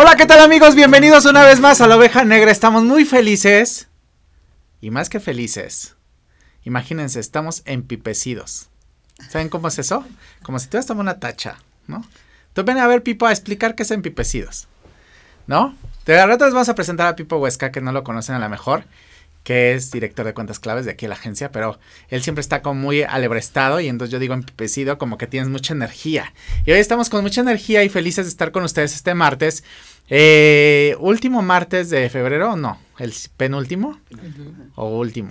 Hola, 0.00 0.14
¿qué 0.14 0.26
tal 0.26 0.38
amigos? 0.38 0.76
Bienvenidos 0.76 1.24
una 1.24 1.42
vez 1.42 1.58
más 1.58 1.80
a 1.80 1.88
la 1.88 1.96
oveja 1.96 2.24
negra. 2.24 2.52
Estamos 2.52 2.84
muy 2.84 3.04
felices. 3.04 3.88
Y 4.80 4.92
más 4.92 5.08
que 5.08 5.18
felices. 5.18 5.96
Imagínense, 6.62 7.18
estamos 7.18 7.62
empipecidos. 7.64 8.68
¿Saben 9.28 9.48
cómo 9.48 9.66
es 9.66 9.76
eso? 9.80 10.04
Como 10.44 10.60
si 10.60 10.68
tú 10.68 10.78
tomando 10.78 11.00
una 11.00 11.18
tacha, 11.18 11.56
¿no? 11.88 12.04
Tú 12.52 12.62
ven 12.62 12.78
a 12.78 12.86
ver, 12.86 13.02
Pipo, 13.02 13.26
a 13.26 13.32
explicar 13.32 13.74
qué 13.74 13.82
es 13.82 13.90
empipecidos. 13.90 14.68
¿No? 15.48 15.74
De 16.06 16.24
rato 16.24 16.44
les 16.44 16.54
vamos 16.54 16.68
a 16.68 16.76
presentar 16.76 17.08
a 17.08 17.16
Pipo 17.16 17.38
Huesca, 17.38 17.72
que 17.72 17.80
no 17.80 17.90
lo 17.90 18.04
conocen 18.04 18.36
a 18.36 18.38
la 18.38 18.48
mejor 18.48 18.84
que 19.48 19.72
es 19.72 19.90
director 19.90 20.26
de 20.26 20.34
cuentas 20.34 20.58
claves 20.58 20.84
de 20.84 20.90
aquí 20.90 21.06
en 21.06 21.08
la 21.08 21.14
agencia, 21.14 21.50
pero 21.50 21.78
él 22.10 22.22
siempre 22.22 22.42
está 22.42 22.60
como 22.60 22.82
muy 22.82 23.00
alebrestado 23.00 23.80
y 23.80 23.88
entonces 23.88 24.12
yo 24.12 24.18
digo 24.18 24.34
empecido 24.34 24.98
como 24.98 25.16
que 25.16 25.26
tienes 25.26 25.48
mucha 25.48 25.72
energía. 25.72 26.34
Y 26.66 26.72
hoy 26.72 26.78
estamos 26.80 27.08
con 27.08 27.22
mucha 27.22 27.40
energía 27.40 27.82
y 27.82 27.88
felices 27.88 28.26
de 28.26 28.28
estar 28.28 28.52
con 28.52 28.62
ustedes 28.62 28.94
este 28.94 29.14
martes. 29.14 29.64
Eh, 30.10 30.94
último 30.98 31.40
martes 31.40 31.88
de 31.88 32.10
febrero, 32.10 32.56
no, 32.56 32.78
el 32.98 33.14
penúltimo 33.38 33.98
o 34.74 34.98
último, 34.98 35.30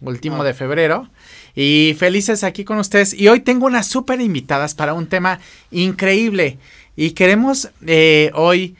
último 0.00 0.44
de 0.44 0.54
febrero. 0.54 1.10
Y 1.54 1.94
felices 1.98 2.44
aquí 2.44 2.64
con 2.64 2.78
ustedes. 2.78 3.12
Y 3.12 3.28
hoy 3.28 3.40
tengo 3.40 3.66
unas 3.66 3.86
súper 3.86 4.22
invitadas 4.22 4.74
para 4.74 4.94
un 4.94 5.08
tema 5.08 5.40
increíble. 5.70 6.56
Y 6.96 7.10
queremos 7.10 7.68
eh, 7.86 8.30
hoy 8.32 8.76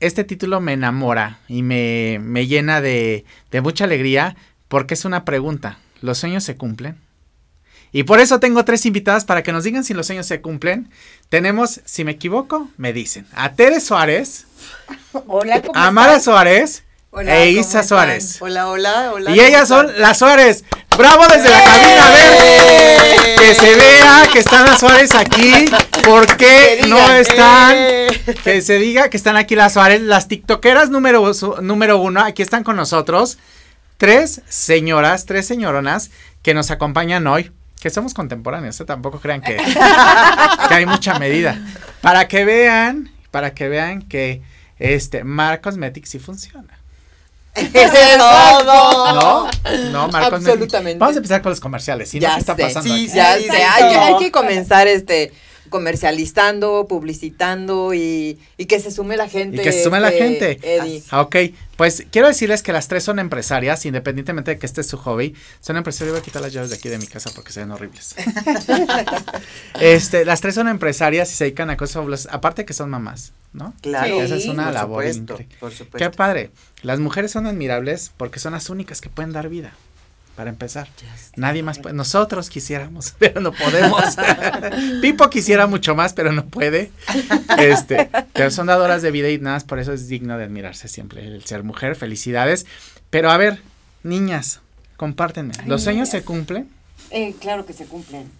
este 0.00 0.24
título 0.24 0.60
me 0.60 0.74
enamora 0.74 1.38
y 1.48 1.62
me, 1.62 2.18
me 2.22 2.46
llena 2.46 2.80
de, 2.80 3.24
de, 3.50 3.60
mucha 3.60 3.84
alegría 3.84 4.36
porque 4.68 4.94
es 4.94 5.04
una 5.04 5.24
pregunta. 5.24 5.78
¿Los 6.00 6.18
sueños 6.18 6.44
se 6.44 6.56
cumplen? 6.56 6.96
Y 7.90 8.02
por 8.04 8.20
eso 8.20 8.38
tengo 8.38 8.64
tres 8.64 8.84
invitadas 8.86 9.24
para 9.24 9.42
que 9.42 9.52
nos 9.52 9.64
digan 9.64 9.82
si 9.82 9.94
los 9.94 10.06
sueños 10.06 10.26
se 10.26 10.40
cumplen. 10.40 10.90
Tenemos, 11.28 11.80
si 11.84 12.04
me 12.04 12.12
equivoco, 12.12 12.68
me 12.76 12.92
dicen, 12.92 13.26
a 13.32 13.54
Tere 13.54 13.80
Suárez, 13.80 14.46
hola, 15.26 15.62
a 15.74 15.90
Mara 15.90 16.20
Suárez 16.20 16.84
hola, 17.10 17.38
e 17.38 17.50
Isa 17.50 17.82
Suárez. 17.82 18.40
Hola, 18.40 18.68
hola, 18.68 19.12
hola. 19.14 19.30
Y 19.34 19.40
ellas 19.40 19.68
son 19.68 19.90
las 19.98 20.18
Suárez. 20.18 20.64
¡Bravo 20.96 21.26
desde 21.28 21.48
la 21.48 21.64
cabina! 21.64 22.06
A 22.06 22.10
ver, 22.10 23.38
que 23.38 23.54
se 23.54 23.74
vea 23.74 24.28
que 24.32 24.38
están 24.40 24.64
las 24.66 24.80
Suárez 24.80 25.14
aquí. 25.14 25.66
¿Por 26.04 26.36
qué 26.36 26.80
no 26.88 26.98
están? 27.12 27.76
Que 28.44 28.60
se 28.62 28.78
diga 28.78 29.10
que 29.10 29.16
están 29.16 29.36
aquí 29.36 29.54
las 29.56 29.74
Suárez, 29.74 30.02
las 30.02 30.28
tiktokeras 30.28 30.90
número, 30.90 31.30
número 31.62 31.98
uno, 31.98 32.20
aquí 32.20 32.42
están 32.42 32.64
con 32.64 32.76
nosotros. 32.76 33.38
Tres 33.96 34.42
señoras, 34.48 35.26
tres 35.26 35.46
señoronas 35.46 36.10
que 36.42 36.54
nos 36.54 36.70
acompañan 36.70 37.26
hoy. 37.26 37.50
Que 37.80 37.90
somos 37.90 38.12
contemporáneos, 38.12 38.80
¿eh? 38.80 38.84
tampoco 38.84 39.20
crean 39.20 39.40
que, 39.40 39.56
que 39.56 40.74
hay 40.74 40.86
mucha 40.86 41.18
medida. 41.18 41.60
Para 42.00 42.26
que 42.26 42.44
vean, 42.44 43.10
para 43.30 43.54
que 43.54 43.68
vean 43.68 44.02
que 44.02 44.42
este 44.78 45.22
Mar 45.24 45.60
Cosmetics 45.60 46.10
sí 46.10 46.18
funciona. 46.18 46.78
todo. 48.18 49.14
No, 49.14 49.50
no, 49.90 50.08
Marcos. 50.08 50.34
Absolutamente. 50.34 50.98
Vamos 50.98 51.16
a 51.16 51.18
empezar 51.18 51.42
con 51.42 51.50
los 51.50 51.60
comerciales. 51.60 52.08
¿sí? 52.10 52.18
Ya 52.18 52.34
¿Qué 52.34 52.40
está 52.40 52.56
sé, 52.56 52.62
pasando? 52.62 52.88
Sí, 52.88 53.04
aquí? 53.04 53.14
ya 53.14 53.36
sé. 53.38 53.62
Hay 53.64 54.18
que 54.18 54.30
comenzar 54.30 54.86
este 54.88 55.32
comercializando, 55.68 56.86
publicitando 56.88 57.94
y, 57.94 58.38
y 58.56 58.66
que 58.66 58.80
se 58.80 58.90
sume 58.90 59.16
la 59.16 59.28
gente. 59.28 59.58
Y 59.58 59.60
que 59.60 59.72
se 59.72 59.84
sume 59.84 60.00
la 60.00 60.08
este, 60.08 60.22
gente. 60.22 60.58
Eddie. 60.62 61.02
Ah, 61.10 61.22
Ok, 61.22 61.36
pues 61.76 62.06
quiero 62.10 62.28
decirles 62.28 62.62
que 62.62 62.72
las 62.72 62.88
tres 62.88 63.04
son 63.04 63.18
empresarias, 63.18 63.84
independientemente 63.86 64.52
de 64.52 64.58
que 64.58 64.66
este 64.66 64.80
es 64.80 64.86
su 64.86 64.96
hobby. 64.96 65.34
Son 65.60 65.76
empresarias. 65.76 66.12
Voy 66.12 66.20
a 66.20 66.24
quitar 66.24 66.42
las 66.42 66.52
llaves 66.52 66.70
de 66.70 66.76
aquí 66.76 66.88
de 66.88 66.98
mi 66.98 67.06
casa 67.06 67.30
porque 67.34 67.52
se 67.52 67.60
ven 67.60 67.70
horribles. 67.70 68.16
este, 69.80 70.24
las 70.24 70.40
tres 70.40 70.54
son 70.54 70.68
empresarias 70.68 71.30
y 71.32 71.36
se 71.36 71.44
dedican 71.44 71.70
a 71.70 71.76
cosas 71.76 71.94
fabulosas. 71.94 72.32
Aparte 72.32 72.64
que 72.64 72.72
son 72.72 72.90
mamás, 72.90 73.32
¿no? 73.52 73.74
Claro. 73.80 74.20
Esa 74.20 74.36
es 74.36 74.46
una 74.46 74.64
por 74.64 74.74
labor 74.74 75.04
supuesto, 75.04 75.32
increíble. 75.34 75.56
Por 75.60 75.72
supuesto. 75.72 75.98
Qué 75.98 76.16
padre. 76.16 76.50
Las 76.82 77.00
mujeres 77.00 77.30
son 77.30 77.46
admirables 77.46 78.12
porque 78.16 78.38
son 78.38 78.52
las 78.52 78.70
únicas 78.70 79.00
que 79.00 79.08
pueden 79.08 79.32
dar 79.32 79.48
vida. 79.48 79.72
Para 80.38 80.50
empezar. 80.50 80.86
Nadie 81.34 81.64
más 81.64 81.80
puede. 81.80 81.96
Nosotros 81.96 82.48
quisiéramos, 82.48 83.12
pero 83.18 83.40
no 83.40 83.50
podemos. 83.50 84.00
Pipo 85.02 85.28
quisiera 85.30 85.66
mucho 85.66 85.96
más, 85.96 86.12
pero 86.12 86.30
no 86.30 86.46
puede. 86.46 86.92
Este, 87.58 88.08
pero 88.34 88.52
son 88.52 88.68
dadoras 88.68 89.02
de 89.02 89.10
vida 89.10 89.28
y 89.30 89.38
nada 89.38 89.56
más 89.56 89.64
por 89.64 89.80
eso 89.80 89.92
es 89.92 90.06
digno 90.06 90.38
de 90.38 90.44
admirarse 90.44 90.86
siempre 90.86 91.24
el 91.26 91.44
ser 91.44 91.64
mujer. 91.64 91.96
Felicidades. 91.96 92.66
Pero 93.10 93.32
a 93.32 93.36
ver, 93.36 93.60
niñas, 94.04 94.60
compártenme. 94.96 95.54
¿Los 95.66 95.82
sueños 95.82 96.08
se 96.08 96.22
cumplen? 96.22 96.68
Eh, 97.10 97.34
claro 97.40 97.66
que 97.66 97.72
se 97.72 97.86
cumplen. 97.86 98.30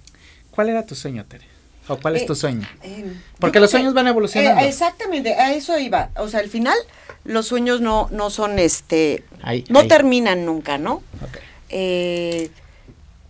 ¿Cuál 0.52 0.68
era 0.68 0.86
tu 0.86 0.94
sueño, 0.94 1.24
Tere? 1.24 1.46
¿O 1.88 1.96
cuál 1.96 2.14
es 2.14 2.22
Eh, 2.22 2.26
tu 2.26 2.36
sueño? 2.36 2.68
Eh, 2.84 3.12
Porque 3.40 3.58
los 3.58 3.72
sueños 3.72 3.92
van 3.92 4.04
que- 4.04 4.10
evolucionando. 4.10 4.60
eh, 4.60 4.68
exactamente, 4.68 5.34
a 5.34 5.52
eso 5.52 5.76
iba. 5.80 6.10
O 6.14 6.28
sea, 6.28 6.38
al 6.38 6.48
final, 6.48 6.76
los 7.24 7.48
sueños 7.48 7.80
no, 7.80 8.06
no 8.12 8.30
son 8.30 8.60
este. 8.60 9.24
Ahí, 9.42 9.64
No 9.68 9.80
ahí. 9.80 9.88
terminan 9.88 10.44
nunca, 10.46 10.78
¿no? 10.78 11.02
Ok. 11.22 11.38
Eh, 11.68 12.50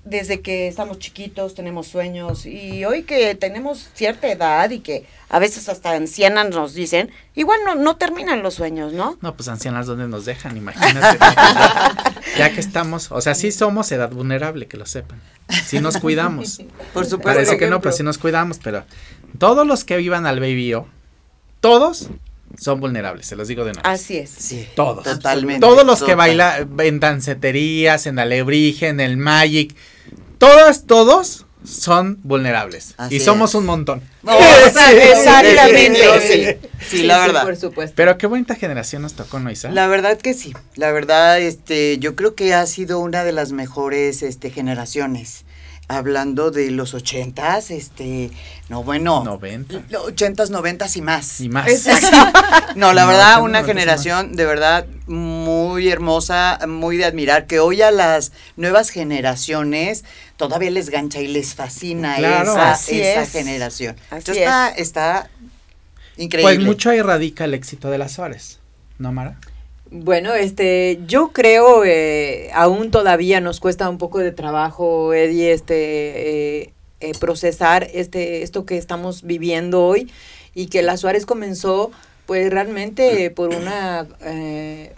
desde 0.09 0.41
que 0.41 0.69
estamos 0.69 0.99
chiquitos 0.99 1.55
tenemos 1.55 1.87
sueños 1.87 2.47
y 2.47 2.85
hoy 2.85 3.03
que 3.03 3.35
tenemos 3.35 3.91
cierta 3.95 4.29
edad 4.29 4.71
y 4.71 4.81
que 4.81 5.07
a 5.29 5.39
veces 5.39 5.69
hasta 5.69 5.93
ancianas 5.93 6.49
nos 6.49 6.73
dicen, 6.73 7.11
igual 7.35 7.61
no, 7.67 7.75
no 7.75 7.97
terminan 7.97 8.43
los 8.43 8.55
sueños, 8.55 8.95
¿no? 8.95 9.19
No, 9.21 9.37
pues 9.37 9.49
ancianas, 9.49 9.87
¿dónde 9.87 10.09
nos 10.09 10.25
dejan? 10.25 10.57
Imagínate. 10.57 11.19
ya, 11.19 11.95
ya 12.39 12.55
que 12.55 12.61
estamos, 12.61 13.13
o 13.13 13.21
sea, 13.21 13.35
sí 13.35 13.53
somos 13.53 13.93
edad 13.93 14.11
vulnerable, 14.11 14.67
que 14.67 14.79
lo 14.79 14.87
sepan. 14.87 15.21
Sí 15.67 15.81
nos 15.81 15.99
cuidamos. 15.99 16.63
Por 16.95 17.05
supuesto. 17.05 17.21
Parece 17.21 17.59
que 17.59 17.69
no, 17.69 17.81
pero 17.81 17.93
sí 17.93 18.03
nos 18.03 18.17
cuidamos, 18.17 18.59
pero 18.63 18.85
todos 19.39 19.67
los 19.67 19.85
que 19.85 19.99
vivan 19.99 20.27
al 20.27 20.41
Baby 20.41 20.75
O, 20.75 20.87
todos 21.61 22.09
son 22.59 22.81
vulnerables, 22.81 23.27
se 23.27 23.37
los 23.37 23.49
digo 23.49 23.65
de 23.65 23.73
nuevo. 23.73 23.89
Así 23.89 24.17
es. 24.17 24.31
Sí, 24.31 24.67
Todos. 24.75 25.05
Totalmente. 25.05 25.61
Todos 25.61 25.87
los 25.87 26.03
que 26.03 26.15
bailan 26.15 26.69
en 26.81 27.01
danceterías, 27.01 28.07
en 28.07 28.19
alebrije, 28.19 28.89
en 28.89 29.01
el 29.01 29.17
magic, 29.17 29.75
todos, 30.39 30.87
todos 30.87 31.47
son 31.65 32.19
vulnerables. 32.23 32.95
Así 32.97 33.17
y 33.17 33.21
somos 33.21 33.51
es. 33.51 33.55
un 33.57 33.67
montón. 33.67 34.03
No, 34.23 34.33
Exactamente. 34.91 36.61
Sí, 36.61 36.69
sí, 36.89 37.03
la 37.05 37.19
verdad. 37.21 37.45
por 37.45 37.57
supuesto. 37.57 37.95
Pero 37.97 38.19
qué 38.19 38.27
bonita 38.27 38.55
generación 38.55 39.03
nos 39.03 39.15
tocó, 39.15 39.39
¿no, 39.39 39.51
Isa? 39.51 39.71
La 39.71 39.87
verdad 39.87 40.19
que 40.19 40.35
sí, 40.35 40.55
la 40.77 40.93
verdad, 40.93 41.41
este, 41.41 41.99
yo 41.99 42.17
creo 42.17 42.35
que 42.35 42.55
ha 42.55 42.67
sido 42.67 42.99
una 43.01 43.25
de 43.25 43.33
las 43.33 43.53
mejores, 43.53 44.23
este, 44.23 44.51
generaciones. 44.51 45.45
Hablando 45.91 46.51
de 46.51 46.71
los 46.71 46.93
ochentas, 46.93 47.71
este, 47.71 48.31
no 48.69 48.83
bueno, 48.85 49.25
90. 49.25 49.85
lo- 49.89 50.05
ochentas, 50.05 50.51
noventas 50.51 50.97
y 50.99 51.03
más. 51.03 51.41
Y 51.41 51.49
más. 51.49 51.67
No, 52.77 52.93
la 52.93 53.03
No, 53.03 53.09
verdad, 53.09 53.37
una 53.43 53.61
noventas 53.63 53.67
generación 53.67 54.37
de 54.37 54.45
verdad 54.45 54.87
muy 55.07 55.89
hermosa, 55.89 56.59
muy 56.69 56.99
de 56.99 57.07
admirar, 57.07 57.47
que 57.47 57.59
hoy 57.59 57.81
a 57.81 57.91
las 57.91 58.33
nuevas 58.57 58.91
generaciones 58.91 60.05
todavía 60.37 60.71
les 60.71 60.91
gancha 60.91 61.21
y 61.21 61.27
les 61.29 61.55
fascina 61.55 62.17
Claro. 62.17 62.53
esa, 62.53 62.73
Así 62.73 63.01
esa 63.01 63.23
es. 63.23 63.33
generación. 63.33 63.97
Así 64.11 64.17
Entonces, 64.19 64.37
está, 64.45 64.69
está 64.69 65.31
increíble. 66.19 66.55
Pues 66.57 66.67
mucho 66.67 66.91
ahí 66.91 67.01
radica 67.01 67.47
el 67.47 67.55
éxito 67.55 67.89
de 67.91 67.97
las 67.99 68.13
Suárez, 68.13 68.59
¿no, 68.99 69.11
Mara? 69.13 69.39
Bueno, 69.91 70.35
este, 70.35 71.01
yo 71.07 71.29
creo, 71.33 71.83
eh, 71.85 72.51
aún 72.53 72.91
todavía 72.91 73.41
nos 73.41 73.59
cuesta 73.59 73.89
un 73.89 73.97
poco 73.97 74.19
de 74.19 74.33
trabajo, 74.33 75.15
Eddie, 75.15 75.53
este, 75.53 76.61
eh, 76.61 76.73
eh, 77.01 77.13
procesar 77.19 77.89
este, 77.95 78.43
esto 78.43 78.67
que 78.67 78.77
estamos 78.77 79.23
viviendo 79.23 79.87
hoy 79.87 80.11
y 80.55 80.67
que 80.67 80.83
la 80.83 80.99
Suárez 80.99 81.25
comenzó, 81.25 81.91
pues 82.27 82.51
realmente 82.51 83.31
por 83.31 83.55
una, 83.55 84.07
eh, 84.21 84.93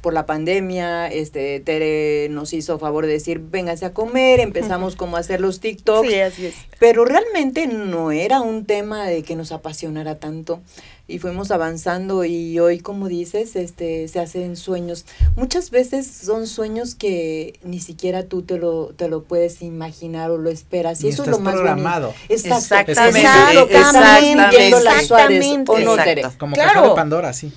por 0.00 0.12
la 0.12 0.24
pandemia, 0.26 1.08
este, 1.08 1.58
Tere 1.60 2.28
nos 2.30 2.52
hizo 2.52 2.78
favor 2.78 3.06
de 3.06 3.12
decir, 3.12 3.40
vénganse 3.40 3.86
a 3.86 3.92
comer, 3.92 4.38
empezamos 4.40 4.94
como 4.94 5.16
a 5.16 5.20
hacer 5.20 5.40
los 5.40 5.58
TikToks, 5.60 6.08
Sí, 6.08 6.20
así 6.20 6.46
es. 6.46 6.54
pero 6.78 7.04
realmente 7.04 7.66
no 7.66 8.12
era 8.12 8.40
un 8.40 8.66
tema 8.66 9.06
de 9.06 9.22
que 9.24 9.34
nos 9.34 9.50
apasionara 9.52 10.16
tanto 10.20 10.60
y 11.08 11.18
fuimos 11.20 11.50
avanzando 11.52 12.24
y 12.24 12.58
hoy 12.58 12.80
como 12.80 13.06
dices 13.06 13.54
este 13.54 14.08
se 14.08 14.18
hacen 14.18 14.56
sueños 14.56 15.06
muchas 15.36 15.70
veces 15.70 16.04
son 16.08 16.48
sueños 16.48 16.96
que 16.96 17.60
ni 17.62 17.78
siquiera 17.78 18.24
tú 18.24 18.42
te 18.42 18.58
lo 18.58 18.88
te 18.96 19.08
lo 19.08 19.22
puedes 19.22 19.62
imaginar 19.62 20.32
o 20.32 20.36
lo 20.38 20.50
esperas 20.50 21.00
y 21.02 21.04
Ni 21.04 21.10
eso 21.10 21.22
es 21.22 21.28
estás 21.28 21.38
lo 21.38 21.44
más 21.44 21.54
programado. 21.54 22.12
exacto 22.28 22.90
Exactamente, 22.90 23.20
es 23.20 23.76
exactamente, 23.86 24.50
viviendo 24.50 24.80
las 24.80 25.06
Suárez, 25.06 25.38
exactamente. 25.44 25.70
¿o 25.72 25.78
no. 25.96 26.02
Tere? 26.02 26.22
Como 26.38 26.54
Claro. 26.54 26.72
caja 26.74 26.88
de 26.88 26.94
Pandora, 26.96 27.32
sí. 27.32 27.52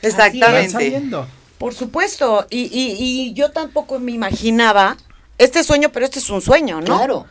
Exactamente. 0.00 0.70
saliendo. 0.70 1.26
Por 1.58 1.74
supuesto. 1.74 2.46
Y, 2.50 2.62
y, 2.62 2.96
y 2.98 3.34
yo 3.34 3.50
tampoco 3.50 3.98
me 3.98 4.12
imaginaba 4.12 4.96
este 5.38 5.64
sueño, 5.64 5.90
pero 5.92 6.04
este 6.04 6.18
es 6.18 6.30
un 6.30 6.40
sueño, 6.40 6.80
¿no? 6.80 6.96
claro 6.96 7.26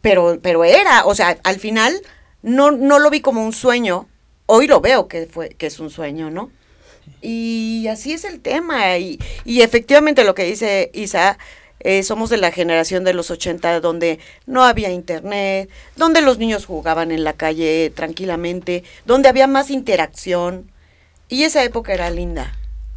Pero, 0.00 0.38
pero 0.42 0.64
era, 0.64 1.04
o 1.06 1.14
sea, 1.14 1.38
al 1.44 1.58
final 1.58 2.00
no, 2.42 2.70
no 2.70 2.98
lo 2.98 3.10
vi 3.10 3.20
como 3.20 3.44
un 3.44 3.52
sueño. 3.52 4.08
Hoy 4.46 4.66
lo 4.66 4.80
veo 4.80 5.08
que 5.08 5.26
fue, 5.26 5.50
que 5.50 5.66
es 5.66 5.80
un 5.80 5.90
sueño, 5.90 6.30
¿no? 6.30 6.50
Y 7.22 7.86
así 7.88 8.12
es 8.12 8.24
el 8.24 8.40
tema. 8.40 8.98
Y, 8.98 9.18
y 9.44 9.62
efectivamente 9.62 10.24
lo 10.24 10.34
que 10.34 10.44
dice 10.44 10.90
Isa, 10.92 11.38
eh, 11.80 12.02
somos 12.02 12.30
de 12.30 12.38
la 12.38 12.50
generación 12.50 13.04
de 13.04 13.14
los 13.14 13.30
80 13.30 13.80
donde 13.80 14.18
no 14.46 14.64
había 14.64 14.90
internet, 14.90 15.68
donde 15.96 16.22
los 16.22 16.38
niños 16.38 16.66
jugaban 16.66 17.10
en 17.10 17.24
la 17.24 17.34
calle 17.34 17.92
tranquilamente, 17.94 18.84
donde 19.04 19.28
había 19.28 19.46
más 19.46 19.70
interacción. 19.70 20.70
Y 21.28 21.44
esa 21.44 21.64
época 21.64 21.92
era 21.92 22.10
linda. 22.10 22.54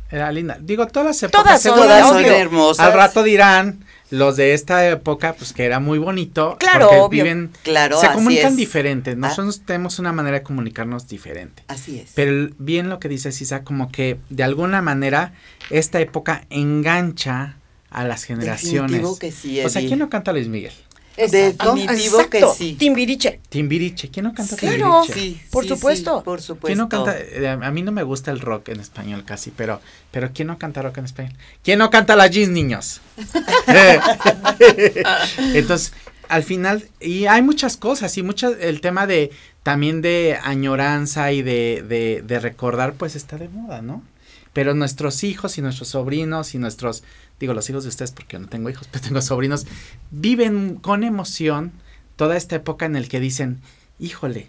Era 0.09 0.31
linda. 0.31 0.57
Digo, 0.62 0.88
todas 0.88 1.07
las 1.07 1.24
épocas 1.24 1.44
Todas 1.44 1.62
son, 1.62 2.13
son 2.13 2.25
hermosas. 2.25 2.86
Al 2.86 2.94
rato 2.94 3.24
dirán 3.24 3.83
los 4.09 4.38
de 4.38 4.54
esta 4.54 4.88
época, 4.88 5.33
pues 5.38 5.51
que 5.51 5.65
era 5.65 5.80
muy 5.81 6.00
bonito. 6.00 6.56
Claro, 6.59 6.86
porque 6.88 7.01
obvio. 7.01 7.24
viven, 7.25 7.51
Claro, 7.63 8.00
se 8.00 8.06
así 8.07 8.15
comunican 8.15 8.51
es. 8.51 8.56
diferentes. 8.57 9.13
Ah. 9.15 9.18
Nosotros 9.18 9.62
tenemos 9.65 10.00
una 10.00 10.13
manera 10.13 10.38
de 10.38 10.44
comunicarnos 10.44 11.07
diferente. 11.09 11.63
Así 11.68 12.00
es. 12.00 12.12
Pero 12.15 12.50
bien 12.57 12.88
lo 12.89 13.00
que 13.00 13.09
dice 13.09 13.31
Sisa, 13.33 13.63
como 13.65 13.92
que 13.92 14.18
de 14.30 14.44
alguna 14.44 14.81
manera 14.81 15.33
esta 15.69 16.00
época 16.00 16.45
engancha 16.50 17.57
a 17.89 18.03
las 18.06 18.24
generaciones. 18.24 18.92
Definitivo 18.92 19.19
que 19.19 19.31
sí, 19.31 19.62
o 19.63 19.69
sea. 19.69 19.81
¿quién 19.81 20.00
no 20.00 20.10
canta 20.10 20.31
Luis 20.31 20.48
Miguel? 20.48 20.74
Definitivo 21.18 22.18
que 22.30 22.38
Exacto, 22.38 22.54
sí. 22.58 22.75
Timbiriche. 22.75 23.40
Timbiriche. 23.50 24.10
¿Quién 24.10 24.25
no 24.25 24.34
canta 24.34 24.56
Claro. 24.56 25.02
Timbiriche? 25.02 25.14
Sí, 25.14 25.42
Por 25.50 25.64
sí, 25.64 25.69
supuesto. 25.69 26.19
sí, 26.19 26.24
por 26.24 26.42
supuesto. 26.42 26.68
¿Quién 26.68 26.78
no 26.78 26.90
canta? 26.90 27.18
eh, 27.19 27.48
A 27.50 27.72
mí 27.72 27.81
no 27.81 27.92
me 27.92 28.04
gusta 28.04 28.30
el 28.31 28.40
rock 28.40 28.69
en 28.69 28.80
español 28.80 29.24
casi, 29.25 29.50
pero, 29.52 29.81
pero 30.12 30.30
¿quién 30.34 30.48
no 30.48 30.58
canta 30.60 30.81
rock 30.84 31.00
en 31.00 31.06
español? 31.06 31.34
¿Quién 31.64 31.80
no 31.80 31.90
canta 31.90 32.16
la 32.16 32.28
jeans, 32.28 32.52
niños? 32.52 33.02
Entonces, 35.54 35.94
al 36.30 36.44
final, 36.44 36.88
y 37.00 37.25
hay 37.25 37.42
muchas 37.42 37.78
cosas, 37.78 38.18
y 38.18 38.24
muchas, 38.24 38.54
el 38.60 38.81
tema 38.81 39.08
de, 39.08 39.31
también 39.63 40.02
de 40.02 40.38
añoranza 40.44 41.31
y 41.31 41.42
de, 41.42 41.84
de, 41.88 42.22
de 42.25 42.40
recordar, 42.40 42.94
pues 42.94 43.16
está 43.16 43.38
de 43.38 43.50
moda, 43.50 43.81
¿no? 43.81 44.04
Pero 44.57 44.74
nuestros 44.74 45.24
hijos 45.24 45.59
y 45.59 45.62
nuestros 45.62 45.89
sobrinos 45.89 46.56
y 46.56 46.57
nuestros, 46.57 47.04
digo 47.39 47.54
los 47.54 47.69
hijos 47.69 47.83
de 47.83 47.89
ustedes 47.89 48.12
porque 48.12 48.39
no 48.39 48.48
tengo 48.48 48.71
hijos, 48.71 48.88
pero 48.92 49.04
tengo 49.04 49.21
sobrinos, 49.21 49.68
viven 50.09 50.77
con 50.77 51.04
emoción 51.04 51.74
toda 52.15 52.36
esta 52.36 52.56
época 52.56 52.88
en 52.88 52.95
el 52.95 53.07
que 53.07 53.19
dicen, 53.19 53.62
híjole, 54.00 54.48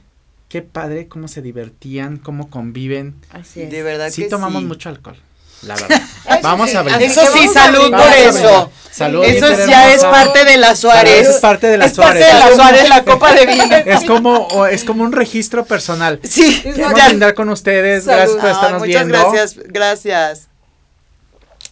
qué 0.48 0.62
padre, 0.62 1.08
cómo 1.08 1.28
se 1.28 1.42
divertían, 1.42 2.16
cómo 2.16 2.48
conviven. 2.48 3.16
Así 3.28 3.60
es. 3.60 3.70
De 3.70 3.82
verdad 3.82 4.08
Sí 4.08 4.22
que 4.22 4.28
tomamos 4.30 4.62
sí. 4.62 4.68
mucho 4.68 4.88
alcol, 4.88 5.18
la 5.62 5.74
verdad. 5.76 6.02
vamos 6.42 6.70
sí, 6.70 6.76
a 6.76 6.82
brindar. 6.82 7.02
Eso 7.02 7.20
sí, 7.32 7.48
salud 7.48 7.90
por 7.90 8.12
eso. 8.14 8.70
Salud, 8.90 9.24
Eso 9.24 9.46
ya 9.68 9.92
es 9.94 10.02
parte 10.02 10.44
de 10.44 10.56
la 10.56 10.74
Suárez. 10.74 11.20
Eso 11.20 11.30
es 11.30 11.36
parte 11.36 11.68
de 11.68 11.78
la 11.78 11.84
Es 11.84 11.92
parte 11.92 12.18
Suárez. 12.20 12.26
de 12.32 12.38
la 12.40 12.48
Es 12.48 12.56
Suárez, 12.56 12.88
la 12.88 13.04
copa 13.04 13.32
de 13.32 13.46
vino. 13.46 13.64
Es 13.86 14.04
como, 14.04 14.38
o 14.48 14.66
es 14.66 14.82
como 14.82 15.04
un 15.04 15.12
registro 15.12 15.64
personal. 15.66 16.18
Sí, 16.24 16.62
Vamos 16.76 17.00
a 17.00 17.06
brindar 17.08 17.34
con 17.34 17.48
ustedes, 17.48 18.04
Salud. 18.04 18.16
gracias 18.18 18.36
por 18.40 18.46
Ay, 18.46 18.52
estarnos 18.54 18.80
muchas 18.80 19.06
viendo. 19.06 19.30
gracias, 19.30 19.56
gracias. 19.68 20.48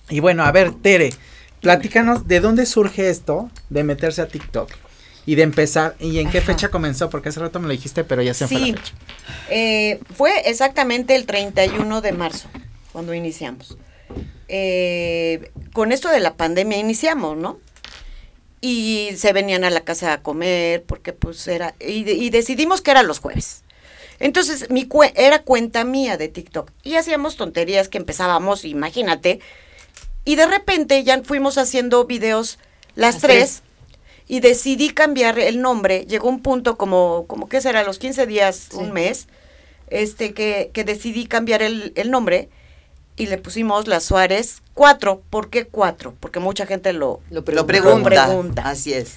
Y 0.08 0.20
bueno, 0.20 0.44
a 0.44 0.52
ver, 0.52 0.70
Tere, 0.80 1.12
platícanos 1.60 2.28
de 2.28 2.38
dónde 2.40 2.64
surge 2.64 3.10
esto 3.10 3.50
de 3.70 3.82
meterse 3.82 4.22
a 4.22 4.28
TikTok 4.28 4.70
y 5.24 5.34
de 5.34 5.42
empezar 5.42 5.96
y 5.98 6.20
en 6.20 6.30
qué 6.30 6.38
Ajá. 6.38 6.46
fecha 6.46 6.68
comenzó, 6.68 7.10
porque 7.10 7.30
hace 7.30 7.40
rato 7.40 7.58
me 7.58 7.66
lo 7.66 7.72
dijiste, 7.72 8.04
pero 8.04 8.22
ya 8.22 8.34
se 8.34 8.46
fue 8.46 8.56
Sí. 8.58 8.70
la 8.72 8.76
fecha. 8.78 8.92
Eh, 9.50 9.98
fue 10.16 10.48
exactamente 10.48 11.16
el 11.16 11.26
31 11.26 12.00
de 12.02 12.12
marzo 12.12 12.48
cuando 12.96 13.12
iniciamos. 13.12 13.76
Eh, 14.48 15.50
con 15.74 15.92
esto 15.92 16.08
de 16.08 16.18
la 16.18 16.32
pandemia 16.34 16.78
iniciamos, 16.78 17.36
¿no? 17.36 17.58
Y 18.62 19.10
se 19.18 19.34
venían 19.34 19.64
a 19.64 19.70
la 19.70 19.82
casa 19.82 20.14
a 20.14 20.22
comer 20.22 20.82
porque 20.84 21.12
pues 21.12 21.46
era 21.46 21.74
y, 21.78 22.04
de- 22.04 22.14
y 22.14 22.30
decidimos 22.30 22.80
que 22.80 22.92
era 22.92 23.02
los 23.02 23.18
jueves. 23.18 23.64
Entonces 24.18 24.70
mi 24.70 24.88
cue- 24.88 25.12
era 25.14 25.42
cuenta 25.42 25.84
mía 25.84 26.16
de 26.16 26.28
TikTok 26.28 26.70
y 26.84 26.94
hacíamos 26.94 27.36
tonterías 27.36 27.90
que 27.90 27.98
empezábamos, 27.98 28.64
imagínate, 28.64 29.40
y 30.24 30.36
de 30.36 30.46
repente 30.46 31.04
ya 31.04 31.22
fuimos 31.22 31.58
haciendo 31.58 32.06
videos 32.06 32.58
las 32.94 33.16
Las 33.16 33.22
tres 33.22 33.62
y 34.26 34.40
decidí 34.40 34.88
cambiar 34.88 35.38
el 35.38 35.60
nombre. 35.60 36.06
Llegó 36.06 36.30
un 36.30 36.40
punto 36.40 36.78
como, 36.78 37.26
como 37.26 37.46
¿qué 37.50 37.60
será? 37.60 37.82
Los 37.84 37.98
15 37.98 38.26
días, 38.26 38.68
Sí. 38.70 38.76
un 38.78 38.92
mes, 38.92 39.26
este, 39.90 40.32
que, 40.32 40.70
que 40.72 40.82
decidí 40.84 41.26
cambiar 41.26 41.60
el, 41.60 41.92
el 41.94 42.10
nombre 42.10 42.48
y 43.16 43.26
le 43.26 43.38
pusimos 43.38 43.88
las 43.88 44.04
Suárez 44.04 44.62
4. 44.74 45.22
¿Por 45.30 45.50
qué 45.50 45.66
4? 45.66 46.14
Porque 46.20 46.38
mucha 46.38 46.66
gente 46.66 46.92
lo... 46.92 47.20
Lo 47.30 47.36
Lo 47.40 47.44
pregunto. 47.44 47.66
pregunta. 47.66 48.26
pregunta. 48.26 48.62
Así 48.68 48.92
es. 48.92 49.14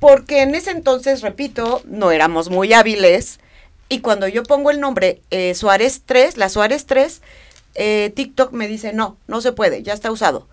Porque 0.00 0.42
en 0.42 0.54
ese 0.54 0.70
entonces, 0.70 1.20
repito, 1.22 1.82
no 1.84 2.10
éramos 2.10 2.50
muy 2.50 2.72
hábiles. 2.72 3.38
Y 3.88 4.00
cuando 4.00 4.26
yo 4.28 4.42
pongo 4.42 4.70
el 4.70 4.80
nombre 4.80 5.20
eh, 5.30 5.54
Suárez 5.54 6.02
3, 6.06 6.36
la 6.36 6.48
Suárez 6.48 6.86
3, 6.86 7.22
eh, 7.74 8.12
TikTok 8.14 8.52
me 8.52 8.66
dice, 8.66 8.92
no, 8.92 9.16
no 9.26 9.40
se 9.40 9.52
puede, 9.52 9.82
ya 9.82 9.92
está 9.92 10.10
usado. 10.10 10.48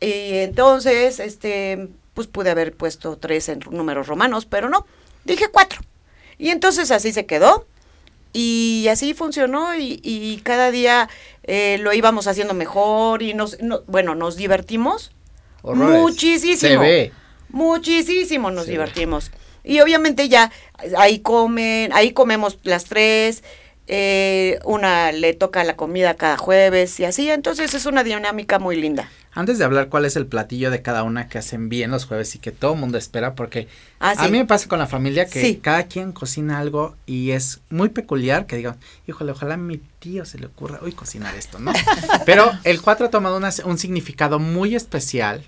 Y 0.00 0.38
entonces, 0.38 1.20
este, 1.20 1.88
pues 2.14 2.26
pude 2.26 2.50
haber 2.50 2.72
puesto 2.74 3.16
3 3.16 3.48
en 3.50 3.60
números 3.70 4.06
romanos, 4.06 4.46
pero 4.46 4.68
no, 4.68 4.86
dije 5.24 5.48
4. 5.50 5.80
Y 6.38 6.50
entonces 6.50 6.90
así 6.90 7.12
se 7.12 7.26
quedó. 7.26 7.66
Y 8.32 8.86
así 8.88 9.12
funcionó 9.12 9.74
y, 9.74 10.00
y 10.04 10.40
cada 10.44 10.70
día 10.70 11.08
eh, 11.52 11.78
lo 11.80 11.92
íbamos 11.92 12.28
haciendo 12.28 12.54
mejor 12.54 13.22
y 13.22 13.34
nos, 13.34 13.60
no- 13.60 13.82
bueno, 13.88 14.14
nos 14.14 14.36
divertimos 14.36 15.10
Horrores. 15.62 16.00
muchísimo. 16.00 16.56
Se 16.60 16.76
ve. 16.76 17.12
Muchísimo 17.48 18.50
nos 18.52 18.66
divertimos. 18.66 19.32
Y 19.64 19.80
obviamente 19.80 20.28
ya 20.28 20.52
ahí 20.96 21.18
comen, 21.18 21.92
ahí 21.92 22.12
comemos 22.12 22.58
las 22.62 22.84
tres, 22.84 23.42
eh, 23.88 24.60
una 24.64 25.10
le 25.10 25.34
toca 25.34 25.64
la 25.64 25.74
comida 25.76 26.14
cada 26.14 26.36
jueves 26.36 26.98
y 27.00 27.04
así, 27.04 27.28
entonces 27.30 27.74
es 27.74 27.84
una 27.86 28.04
dinámica 28.04 28.58
muy 28.60 28.76
linda. 28.76 29.10
Antes 29.32 29.58
de 29.58 29.64
hablar 29.64 29.88
cuál 29.88 30.04
es 30.06 30.16
el 30.16 30.26
platillo 30.26 30.70
de 30.72 30.82
cada 30.82 31.04
una 31.04 31.28
que 31.28 31.38
hacen 31.38 31.68
bien 31.68 31.90
los 31.92 32.04
jueves 32.04 32.34
y 32.34 32.38
que 32.40 32.50
todo 32.50 32.72
el 32.74 32.80
mundo 32.80 32.98
espera, 32.98 33.34
porque 33.36 33.68
Ah, 34.00 34.14
a 34.18 34.28
mí 34.28 34.38
me 34.38 34.44
pasa 34.46 34.66
con 34.68 34.78
la 34.80 34.86
familia 34.88 35.26
que 35.26 35.40
Sí. 35.40 35.56
cada 35.62 35.84
quien 35.84 36.10
cocina 36.12 36.58
algo 36.58 36.96
y 37.06 37.30
es 37.30 37.60
muy 37.70 37.90
peculiar 37.90 38.46
que 38.46 38.56
digan, 38.56 38.76
híjole, 39.06 39.30
ojalá 39.32 39.54
a 39.54 39.56
mi 39.58 39.78
tío 40.00 40.24
se 40.24 40.38
le 40.38 40.46
ocurra 40.46 40.80
hoy 40.82 40.92
cocinar 40.92 41.34
esto, 41.36 41.58
¿no? 41.60 41.72
Pero 42.26 42.50
el 42.64 42.80
4 42.82 43.06
ha 43.06 43.10
tomado 43.10 43.36
una- 43.36 43.52
un 43.64 43.78
significado 43.78 44.38
muy 44.40 44.74
especial, 44.74 45.44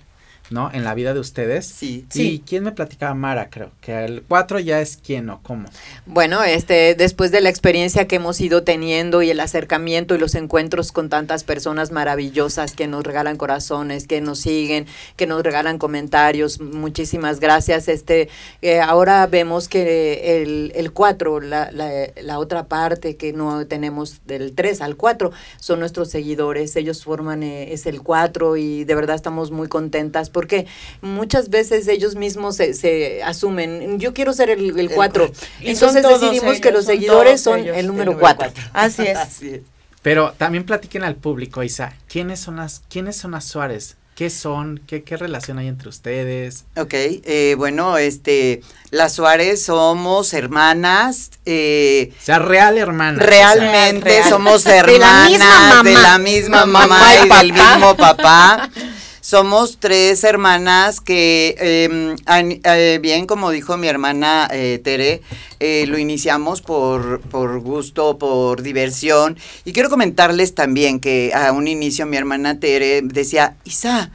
¿no? 0.49 0.69
En 0.73 0.83
la 0.83 0.93
vida 0.93 1.13
de 1.13 1.19
ustedes. 1.19 1.65
Sí. 1.65 2.05
¿Y 2.09 2.13
Sí. 2.13 2.43
quién 2.45 2.63
me 2.63 2.71
platicaba? 2.71 3.13
Mara, 3.13 3.49
creo, 3.49 3.71
que 3.81 4.03
el 4.05 4.23
4 4.27 4.59
ya 4.59 4.81
es 4.81 4.97
quién 4.97 5.29
o 5.29 5.41
cómo. 5.41 5.67
Bueno, 6.05 6.43
este, 6.43 6.95
después 6.95 7.31
de 7.31 7.41
la 7.41 7.49
experiencia 7.49 8.07
que 8.07 8.17
hemos 8.17 8.39
ido 8.41 8.63
teniendo 8.63 9.21
y 9.21 9.29
el 9.29 9.39
acercamiento 9.39 10.15
y 10.15 10.17
los 10.19 10.35
encuentros 10.35 10.91
con 10.91 11.09
tantas 11.09 11.43
personas 11.43 11.91
maravillosas 11.91 12.73
que 12.73 12.87
nos 12.87 13.03
regalan 13.03 13.37
corazones, 13.37 14.07
que 14.07 14.21
nos 14.21 14.39
siguen, 14.39 14.85
que 15.15 15.27
nos 15.27 15.43
regalan 15.43 15.77
comentarios, 15.77 16.59
muchísimas 16.59 17.39
gracias. 17.39 17.87
Este, 17.87 18.29
eh, 18.61 18.79
ahora 18.79 19.25
vemos 19.27 19.67
que 19.67 20.41
el, 20.41 20.71
el 20.75 20.91
4, 20.91 21.39
la, 21.41 21.71
la, 21.71 21.89
la 22.21 22.39
otra 22.39 22.67
parte 22.67 23.15
que 23.15 23.33
no 23.33 23.65
tenemos 23.67 24.21
del 24.25 24.53
3 24.53 24.81
al 24.81 24.95
4, 24.97 25.31
son 25.59 25.79
nuestros 25.79 26.09
seguidores. 26.09 26.75
Ellos 26.75 27.03
forman, 27.03 27.43
eh, 27.43 27.73
es 27.73 27.85
el 27.85 28.01
4 28.01 28.57
y 28.57 28.83
de 28.83 28.95
verdad 28.95 29.15
estamos 29.15 29.51
muy 29.51 29.67
contentas 29.67 30.29
porque 30.43 30.65
muchas 31.01 31.49
veces 31.49 31.87
ellos 31.87 32.15
mismos 32.15 32.55
se, 32.57 32.73
se 32.73 33.23
asumen, 33.23 33.99
yo 33.99 34.13
quiero 34.13 34.33
ser 34.33 34.49
el, 34.49 34.77
el 34.77 34.89
4. 34.89 35.27
cuatro. 35.27 35.31
Y 35.61 35.69
Entonces 35.71 36.03
decidimos 36.03 36.59
que 36.59 36.71
los 36.71 36.85
son 36.85 36.93
seguidores 36.95 37.41
son 37.41 37.59
ellos, 37.59 37.73
el 37.77 37.79
el 37.81 37.87
número 37.87 38.11
número 38.11 38.19
4. 38.19 38.51
cuatro. 38.53 38.71
Así 38.73 39.03
es. 39.03 39.17
Así 39.17 39.49
es. 39.49 39.61
Pero 40.01 40.33
también 40.37 40.65
platiquen 40.65 41.03
al 41.03 41.15
público, 41.15 41.63
Isa, 41.63 41.93
¿quiénes 42.09 42.41
son 42.41 42.57
las, 42.57 42.81
quiénes 42.89 43.15
son 43.15 43.31
las 43.31 43.45
Suárez? 43.45 43.95
¿Qué 44.15 44.29
son? 44.29 44.79
¿Qué, 44.85 45.01
qué 45.03 45.17
relación 45.17 45.57
hay 45.57 45.67
entre 45.67 45.89
ustedes? 45.89 46.65
Ok, 46.75 46.93
eh, 46.93 47.55
bueno, 47.57 47.97
este, 47.97 48.61
las 48.91 49.13
Suárez 49.13 49.63
somos 49.65 50.33
hermanas, 50.35 51.31
eh, 51.45 52.11
O 52.21 52.23
sea, 52.23 52.37
real 52.37 52.77
hermana. 52.77 53.17
realmente 53.17 54.03
Real, 54.05 54.19
real. 54.19 54.29
somos 54.29 54.63
De 54.65 54.71
la 54.71 54.77
hermanas 54.77 55.29
misma 55.31 55.59
mamá. 55.69 55.83
de 55.89 55.93
la 55.95 56.17
misma 56.19 56.65
Mamá 56.67 56.87
mamá 56.87 57.15
y 57.15 57.25
y 57.25 57.29
del 57.29 57.53
mismo 57.53 57.95
papá. 57.97 58.69
Somos 59.37 59.77
tres 59.79 60.23
hermanas 60.23 61.01
que, 61.01 61.55
eh, 61.59 62.15
an- 62.27 62.61
eh, 62.63 62.99
bien 63.01 63.25
como 63.25 63.49
dijo 63.49 63.77
mi 63.77 63.87
hermana 63.87 64.47
eh, 64.53 64.79
Tere, 64.83 65.23
eh, 65.59 65.85
lo 65.87 65.97
iniciamos 65.97 66.61
por, 66.61 67.19
por 67.19 67.59
gusto, 67.61 68.19
por 68.19 68.61
diversión. 68.61 69.35
Y 69.65 69.73
quiero 69.73 69.89
comentarles 69.89 70.53
también 70.53 70.99
que 70.99 71.31
a 71.33 71.51
un 71.51 71.67
inicio 71.67 72.05
mi 72.05 72.15
hermana 72.15 72.59
Tere 72.59 73.01
decía, 73.01 73.55
Isa, 73.63 74.11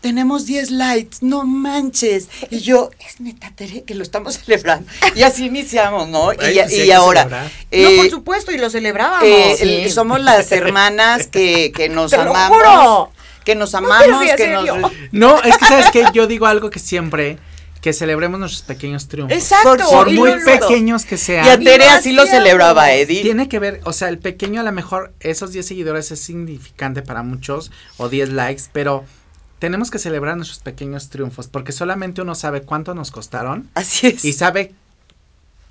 tenemos 0.00 0.46
10 0.46 0.70
likes, 0.70 1.18
no 1.20 1.44
manches. 1.44 2.28
Y 2.48 2.60
yo, 2.60 2.88
es 3.06 3.20
neta 3.20 3.52
Tere, 3.54 3.82
que 3.82 3.94
lo 3.94 4.02
estamos 4.02 4.38
celebrando. 4.38 4.90
Y 5.14 5.20
así 5.22 5.44
iniciamos, 5.44 6.08
¿no? 6.08 6.30
Ay, 6.30 6.58
y 6.58 6.62
pues 6.62 6.72
y 6.78 6.90
ahora... 6.92 7.24
celebrar. 7.24 7.44
no, 7.44 7.50
eh, 7.72 7.96
por 7.98 8.08
supuesto, 8.08 8.52
y 8.52 8.56
lo 8.56 8.70
celebrábamos. 8.70 9.22
eh, 9.28 9.82
Sí. 9.84 9.90
somos 9.90 10.18
las 10.22 10.50
hermanas 10.50 11.26
que, 11.26 11.72
que 11.76 11.90
nos 11.90 12.10
Te 12.12 12.16
lo 12.16 12.30
amamos. 12.34 12.56
juro. 12.56 13.12
Que 13.44 13.54
nos 13.54 13.74
amamos, 13.74 14.20
rías, 14.20 14.36
que 14.36 14.44
serio. 14.44 14.76
nos... 14.78 14.92
No, 15.12 15.42
es 15.42 15.56
que 15.58 15.64
sabes 15.66 15.90
que 15.90 16.04
yo 16.12 16.26
digo 16.26 16.46
algo 16.46 16.70
que 16.70 16.78
siempre, 16.78 17.38
que 17.80 17.92
celebremos 17.92 18.38
nuestros 18.38 18.62
pequeños 18.62 19.08
triunfos. 19.08 19.36
Exacto. 19.36 19.84
Por 19.90 20.08
y 20.10 20.16
muy 20.18 20.30
lo- 20.30 20.36
lo- 20.36 20.44
pequeños 20.44 21.04
que 21.04 21.16
Y 21.16 21.18
a 21.18 21.18
sean. 21.18 21.64
Tere 21.64 21.88
así 21.88 22.12
lo 22.12 22.26
celebraba, 22.26 22.92
Eddie. 22.92 23.22
Tiene 23.22 23.48
que 23.48 23.58
ver, 23.58 23.80
o 23.84 23.92
sea, 23.92 24.08
el 24.08 24.18
pequeño 24.18 24.60
a 24.60 24.64
lo 24.64 24.72
mejor, 24.72 25.12
esos 25.20 25.52
10 25.52 25.66
seguidores 25.66 26.10
es 26.12 26.20
significante 26.20 27.02
para 27.02 27.22
muchos, 27.22 27.70
o 27.96 28.08
10 28.08 28.30
likes, 28.30 28.62
pero 28.72 29.04
tenemos 29.58 29.90
que 29.90 29.98
celebrar 29.98 30.36
nuestros 30.36 30.58
pequeños 30.60 31.08
triunfos, 31.08 31.48
porque 31.48 31.72
solamente 31.72 32.20
uno 32.22 32.34
sabe 32.34 32.62
cuánto 32.62 32.94
nos 32.94 33.10
costaron 33.12 33.68
Así 33.74 34.08
es. 34.08 34.24
y 34.24 34.32
sabe 34.32 34.74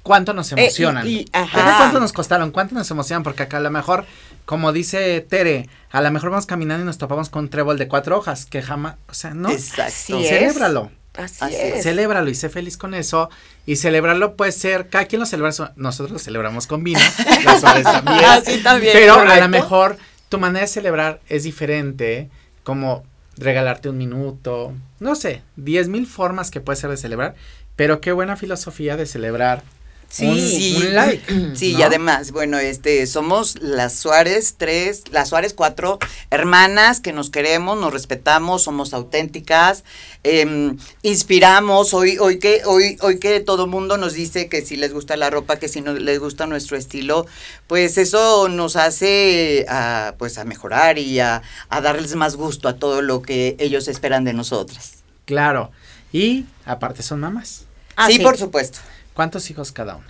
cuánto 0.04 0.34
nos 0.34 0.52
Eh, 0.52 0.56
emocionan. 0.58 1.08
y- 1.08 1.10
y- 1.22 1.26
Deja 1.26 1.42
ajá. 1.44 1.78
cuánto 1.78 2.00
nos 2.00 2.14
costaron, 2.14 2.52
cuánto 2.52 2.76
nos 2.76 2.90
emocionan, 2.92 3.24
porque 3.24 3.44
acá 3.44 3.58
a 3.58 3.62
lo 3.62 3.72
mejor, 3.72 4.06
como 4.46 4.72
dice 4.72 5.22
Tere, 5.22 5.70
a 5.92 6.02
lo 6.02 6.12
mejor 6.12 6.30
vamos 6.32 6.46
caminando 6.46 6.84
y 6.84 6.86
nos 6.86 6.98
topamos 6.98 7.30
con 7.30 7.44
un 7.46 7.50
trébol 7.50 7.78
de 7.78 7.88
cuatro 7.88 8.18
hojas, 8.18 8.46
que 8.46 8.62
jamás, 8.62 8.96
o 9.10 9.14
sea, 9.14 9.34
no, 9.34 9.50
Exacto. 9.50 9.84
Así 9.84 10.14
es. 10.26 10.30
celébralo. 10.30 10.92
Así, 11.14 11.44
Así 11.44 11.56
es. 11.56 11.84
Celébralo 11.84 12.30
y 12.30 12.36
sé 12.36 12.48
feliz 12.50 12.78
con 12.78 12.94
eso. 12.94 13.30
Y 13.66 13.76
celebrarlo 13.76 14.36
puede 14.38 14.54
ser, 14.54 14.88
cada 14.88 15.06
quien 15.06 15.20
lo 15.20 15.26
celebra, 15.26 15.52
nosotros 15.76 16.12
lo 16.12 16.20
celebramos 16.20 16.68
con 16.68 16.84
vino, 16.86 17.00
las 17.46 17.62
también. 17.84 18.26
Así 18.26 18.64
también. 18.64 18.94
Pero 18.94 19.16
a 19.20 19.36
lo 19.38 19.50
mejor 19.50 19.98
tu 20.30 20.40
manera 20.40 20.62
de 20.62 20.68
celebrar 20.72 21.20
es 21.28 21.44
diferente, 21.44 22.30
como 22.64 23.04
regalarte 23.38 23.90
un 23.90 23.98
minuto, 23.98 24.74
no 25.00 25.16
sé, 25.16 25.42
diez 25.58 25.90
mil 25.90 26.08
formas 26.08 26.50
que 26.50 26.62
puede 26.62 26.78
ser 26.78 26.90
de 26.90 26.98
celebrar, 26.98 27.36
pero 27.76 28.00
qué 28.00 28.12
buena 28.14 28.38
filosofía 28.38 28.96
de 28.96 29.06
celebrar 29.06 29.64
Sí. 30.12 30.26
un, 30.26 30.38
Sí. 30.38 30.76
un 30.78 30.94
like. 30.94 31.52
Sí, 31.56 31.76
y 31.78 31.82
además, 31.82 32.32
bueno, 32.32 32.60
este, 32.60 33.06
somos 33.08 33.62
las 33.62 33.94
Suárez 33.94 34.56
tres, 34.58 35.04
las 35.12 35.30
Suárez 35.30 35.54
cuatro 35.54 36.00
hermanas 36.30 37.00
que 37.00 37.14
nos 37.14 37.30
queremos, 37.30 37.80
nos 37.80 37.94
respetamos, 37.94 38.64
somos 38.64 38.94
auténticas, 38.94 39.84
em, 40.24 40.78
inspiramos. 41.02 41.94
Hoy, 41.94 42.18
hoy 42.18 42.40
que, 42.40 42.62
hoy, 42.66 42.98
hoy 43.02 43.20
que 43.20 43.40
todo 43.40 43.68
mundo 43.68 43.98
nos 43.98 44.14
dice 44.14 44.50
que 44.50 44.62
si 44.62 44.76
les 44.76 44.94
gusta 44.94 45.16
la 45.16 45.30
ropa, 45.30 45.58
que 45.58 45.70
si 45.70 45.82
no 45.82 45.94
les 45.94 46.20
gusta 46.20 46.46
nuestro 46.46 46.78
estilo, 46.78 47.26
pues 47.68 47.98
eso 47.98 48.50
nos 48.50 48.76
hace, 48.76 49.66
a, 49.70 50.16
pues, 50.18 50.38
a 50.38 50.44
mejorar 50.44 50.98
y 50.98 51.20
a, 51.20 51.42
a 51.70 51.82
darles 51.82 52.16
más 52.16 52.36
gusto 52.36 52.68
a 52.68 52.76
todo 52.76 53.02
lo 53.02 53.22
que 53.22 53.56
ellos 53.60 53.88
esperan 53.88 54.26
de 54.26 54.34
nosotras. 54.34 55.04
Claro. 55.26 55.72
Y 56.12 56.46
aparte 56.66 57.04
son 57.04 57.22
mamás. 57.22 57.66
Ah, 57.96 58.08
sí, 58.08 58.18
sí. 58.18 58.20
por 58.20 58.38
supuesto. 58.38 58.80
¿Cuántos 59.14 59.50
hijos 59.50 59.72
cada 59.72 59.96
una? 59.96 60.08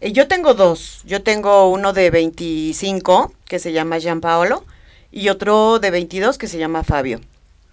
Eh, 0.00 0.12
Yo 0.12 0.28
tengo 0.28 0.54
dos. 0.54 1.02
Yo 1.04 1.22
tengo 1.22 1.70
uno 1.70 1.92
de 1.92 2.10
25 2.10 3.32
que 3.44 3.58
se 3.58 3.72
llama 3.72 3.98
Jean 3.98 4.20
Paolo 4.20 4.64
y 5.10 5.28
otro 5.28 5.78
de 5.78 5.90
22 5.90 6.38
que 6.38 6.46
se 6.46 6.58
llama 6.58 6.84
Fabio. 6.84 7.20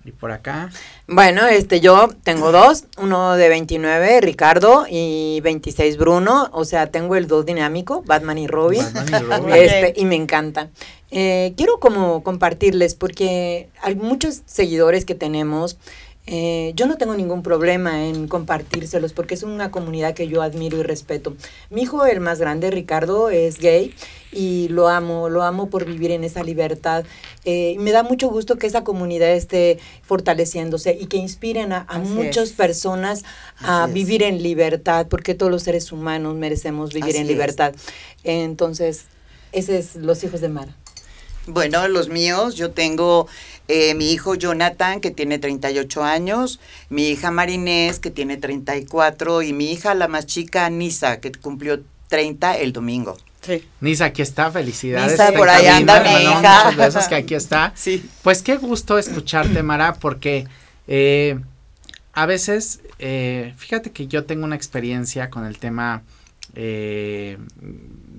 Y 0.05 0.11
por 0.11 0.31
acá, 0.31 0.69
Bueno, 1.07 1.47
este, 1.47 1.79
yo 1.79 2.09
tengo 2.23 2.51
dos, 2.51 2.83
uno 2.99 3.35
de 3.35 3.49
29, 3.49 4.21
Ricardo, 4.21 4.85
y 4.87 5.39
26, 5.41 5.97
Bruno, 5.97 6.47
o 6.51 6.63
sea, 6.63 6.91
tengo 6.91 7.15
el 7.15 7.25
dos 7.25 7.43
dinámico, 7.43 8.03
Batman 8.05 8.37
y 8.37 8.45
Robin. 8.45 8.83
Batman 8.93 9.07
y 9.09 9.25
Robin. 9.25 9.49
Este, 9.55 9.99
y 9.99 10.05
me 10.05 10.13
encanta. 10.13 10.69
Eh, 11.09 11.53
quiero 11.57 11.79
como 11.79 12.21
compartirles 12.21 12.93
porque 12.93 13.69
hay 13.81 13.95
muchos 13.95 14.41
seguidores 14.45 15.05
que 15.05 15.15
tenemos. 15.15 15.77
Eh, 16.27 16.73
yo 16.75 16.87
no 16.87 16.97
tengo 16.97 17.13
ningún 17.15 17.43
problema 17.43 18.05
en 18.07 18.27
compartírselos 18.27 19.13
porque 19.13 19.35
es 19.35 19.43
una 19.43 19.69
comunidad 19.69 20.15
que 20.15 20.27
yo 20.27 20.41
admiro 20.41 20.79
y 20.79 20.83
respeto. 20.83 21.35
Mi 21.69 21.83
hijo, 21.83 22.05
el 22.05 22.19
más 22.19 22.39
grande, 22.39 22.71
Ricardo, 22.71 23.29
es 23.29 23.59
gay 23.59 23.93
y 24.31 24.67
lo 24.69 24.87
amo, 24.89 25.29
lo 25.29 25.43
amo 25.43 25.69
por 25.69 25.85
vivir 25.85 26.09
en 26.11 26.23
esa 26.23 26.43
libertad. 26.43 27.05
Eh, 27.45 27.75
me 27.79 27.91
da 27.91 28.01
mucho 28.01 28.27
gusto 28.29 28.57
que 28.57 28.65
esa 28.65 28.83
comunidad 28.83 29.31
esté 29.33 29.77
fortaleciéndose 30.01 30.97
y 30.99 31.05
que 31.05 31.17
inspiren 31.17 31.71
a, 31.73 31.85
muchas 32.03 32.49
es. 32.49 32.55
personas 32.55 33.23
a 33.59 33.83
Así 33.83 33.89
es. 33.91 33.93
vivir 33.93 34.23
en 34.23 34.41
libertad, 34.41 35.05
porque 35.07 35.35
todos 35.35 35.51
los 35.51 35.61
seres 35.61 35.91
humanos 35.91 36.35
merecemos 36.35 36.91
vivir 36.91 37.09
Así 37.11 37.17
en 37.17 37.23
es. 37.23 37.29
libertad. 37.29 37.75
Entonces, 38.23 39.05
ese 39.51 39.77
es 39.77 39.95
los 39.95 40.23
hijos 40.23 40.41
de 40.41 40.49
Mara. 40.49 40.75
Bueno, 41.47 41.87
los 41.87 42.09
míos, 42.09 42.55
yo 42.55 42.71
tengo 42.71 43.27
eh, 43.67 43.93
mi 43.95 44.11
hijo 44.11 44.35
Jonathan, 44.35 45.01
que 45.01 45.11
tiene 45.11 45.39
38 45.39 46.03
años, 46.03 46.59
mi 46.89 47.09
hija 47.09 47.31
Marinés, 47.31 47.99
que 47.99 48.11
tiene 48.11 48.37
34, 48.37 49.41
y 49.41 49.53
mi 49.53 49.71
hija, 49.71 49.93
la 49.95 50.07
más 50.07 50.25
chica, 50.25 50.69
Nisa, 50.69 51.19
que 51.19 51.31
cumplió 51.31 51.81
30 52.09 52.57
el 52.57 52.73
domingo. 52.73 53.17
Sí. 53.41 53.63
Nisa, 53.79 54.05
aquí 54.05 54.21
está, 54.21 54.51
felicidades. 54.51 55.11
Nisa, 55.11 55.31
por 55.31 55.49
ahí 55.49 55.67
anda 55.67 56.01
mi 56.01 56.23
hija. 56.23 56.63
Muchos 56.65 56.77
besos 56.77 57.07
que 57.07 57.15
aquí 57.15 57.35
está. 57.35 57.73
Sí. 57.75 58.03
Pues 58.23 58.41
qué 58.41 58.57
gusto 58.57 58.97
escucharte, 58.97 59.61
Mara, 59.61 59.93
porque 59.93 60.47
eh, 60.87 61.39
a 62.13 62.25
veces, 62.25 62.81
eh, 62.99 63.53
fíjate 63.57 63.91
que 63.91 64.07
yo 64.07 64.25
tengo 64.25 64.45
una 64.45 64.55
experiencia 64.55 65.29
con 65.29 65.45
el 65.45 65.57
tema 65.57 66.03
eh, 66.55 67.37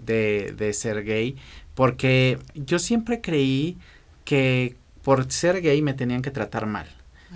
de, 0.05 0.55
de 0.57 0.73
ser 0.73 1.03
gay, 1.05 1.37
porque 1.75 2.39
yo 2.55 2.79
siempre 2.79 3.21
creí 3.21 3.79
que 4.25 4.77
por 5.07 5.31
ser 5.31 5.61
gay 5.63 5.81
me 5.83 5.95
tenían 5.95 6.21
que 6.21 6.33
tratar 6.33 6.67
mal. 6.67 6.89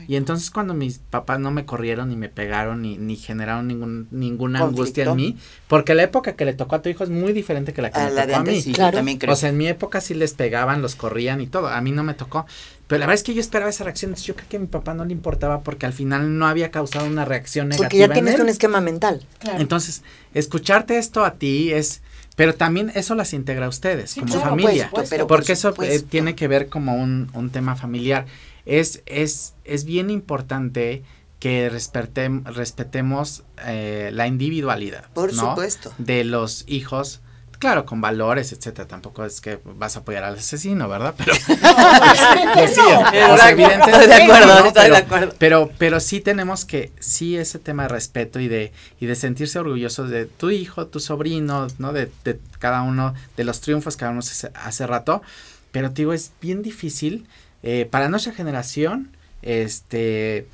Y 0.08 0.16
entonces 0.16 0.50
cuando 0.50 0.72
mis 0.74 0.98
papás 0.98 1.38
no 1.40 1.50
me 1.52 1.64
corrieron 1.66 2.08
ni 2.08 2.16
me 2.16 2.28
pegaron 2.28 2.80
ni, 2.82 2.96
ni 2.96 3.16
generaron 3.16 3.68
ningún, 3.68 4.08
ninguna 4.10 4.60
angustia 4.60 5.04
en 5.04 5.14
mí, 5.16 5.36
porque 5.68 5.94
la 5.94 6.02
época 6.04 6.34
que 6.36 6.44
le 6.44 6.52
tocó 6.54 6.76
a 6.76 6.82
tu 6.82 6.88
hijo 6.88 7.04
es 7.04 7.10
muy 7.10 7.32
diferente 7.32 7.72
que 7.72 7.82
la 7.82 7.90
que 7.90 8.00
A 8.00 8.04
me 8.06 8.10
la 8.12 8.22
tocó 8.26 8.42
de 8.44 8.50
a 8.50 8.54
mí. 8.54 8.60
sí, 8.62 8.70
yo 8.70 8.76
Claro. 8.76 8.96
también 8.98 9.18
creo. 9.18 9.32
O 9.32 9.36
sea, 9.36 9.50
en 9.50 9.56
mi 9.58 9.66
época 9.68 10.00
sí 10.00 10.14
les 10.14 10.32
pegaban, 10.34 10.80
los 10.82 10.94
corrían 10.96 11.40
y 11.40 11.46
todo. 11.46 11.68
A 11.68 11.80
mí 11.80 11.92
no 11.92 12.02
me 12.02 12.14
tocó. 12.14 12.46
Pero 12.86 12.98
la 13.00 13.06
verdad 13.06 13.14
es 13.20 13.22
que 13.22 13.34
yo 13.34 13.40
esperaba 13.40 13.70
esa 13.70 13.84
reacción. 13.84 14.10
Entonces 14.10 14.26
yo 14.26 14.34
creo 14.34 14.48
que 14.48 14.56
a 14.56 14.60
mi 14.60 14.66
papá 14.68 14.94
no 14.94 15.04
le 15.04 15.12
importaba 15.12 15.60
porque 15.60 15.86
al 15.86 15.92
final 15.92 16.38
no 16.38 16.46
había 16.46 16.70
causado 16.72 17.06
una 17.06 17.24
reacción 17.24 17.68
negativa. 17.68 17.88
Porque 17.88 17.98
ya 17.98 18.04
en 18.06 18.12
tienes 18.12 18.34
él. 18.36 18.40
un 18.42 18.48
esquema 18.48 18.80
mental. 18.80 19.24
Entonces, 19.58 20.02
escucharte 20.34 20.98
esto 20.98 21.24
a 21.24 21.34
ti 21.34 21.72
es. 21.72 22.00
Pero 22.36 22.54
también 22.54 22.90
eso 22.94 23.14
las 23.14 23.32
integra 23.34 23.66
a 23.66 23.68
ustedes 23.68 24.14
como 24.14 24.26
claro, 24.26 24.50
familia. 24.50 24.88
por 24.90 25.04
supuesto, 25.06 25.26
porque 25.26 25.46
por 25.46 25.50
eso 25.52 25.74
eh, 25.82 26.00
tiene 26.00 26.34
que 26.34 26.48
ver 26.48 26.68
como 26.68 26.94
un, 26.96 27.30
un 27.34 27.50
tema 27.50 27.76
familiar. 27.76 28.26
Es, 28.66 29.02
es, 29.06 29.54
es 29.64 29.84
bien 29.84 30.10
importante 30.10 31.02
que 31.38 31.70
respetem- 31.70 32.44
respetemos 32.44 33.44
eh, 33.66 34.10
la 34.12 34.26
individualidad. 34.26 35.10
Por 35.12 35.32
¿no? 35.34 35.50
supuesto. 35.50 35.92
de 35.98 36.24
los 36.24 36.64
hijos, 36.66 37.20
claro, 37.60 37.86
con 37.86 38.00
valores, 38.00 38.52
etcétera. 38.52 38.88
Tampoco 38.88 39.24
es 39.24 39.40
que 39.40 39.60
vas 39.64 39.94
a 39.96 40.00
apoyar 40.00 40.24
al 40.24 40.34
asesino, 40.34 40.88
¿verdad? 40.88 41.14
Pero 41.16 41.32
pues 42.54 42.70
Estoy 42.70 44.06
de 44.08 44.14
acuerdo, 44.14 44.46
no, 44.46 44.66
estoy 44.66 44.82
pero, 44.82 44.94
de 44.94 44.96
acuerdo. 44.96 45.34
Pero, 45.38 45.70
pero 45.78 46.00
sí 46.00 46.20
tenemos 46.20 46.64
que, 46.64 46.90
sí 46.98 47.36
ese 47.36 47.60
tema 47.60 47.84
de 47.84 47.90
respeto 47.90 48.40
y 48.40 48.48
de, 48.48 48.72
y 48.98 49.06
de 49.06 49.14
sentirse 49.14 49.60
orgullosos 49.60 50.10
de 50.10 50.26
tu 50.26 50.50
hijo, 50.50 50.88
tu 50.88 50.98
sobrino, 50.98 51.68
¿no? 51.78 51.92
De, 51.92 52.10
de 52.24 52.40
cada 52.58 52.82
uno, 52.82 53.14
de 53.36 53.44
los 53.44 53.60
triunfos 53.60 53.96
que 53.96 54.04
hablamos 54.06 54.28
hace, 54.30 54.50
hace 54.54 54.86
rato. 54.88 55.22
Pero 55.70 55.90
te 55.90 56.02
digo, 56.02 56.12
es 56.12 56.32
bien 56.40 56.62
difícil 56.62 57.28
eh, 57.62 57.86
para 57.90 58.08
nuestra 58.08 58.32
generación, 58.32 59.14
este, 59.42 60.46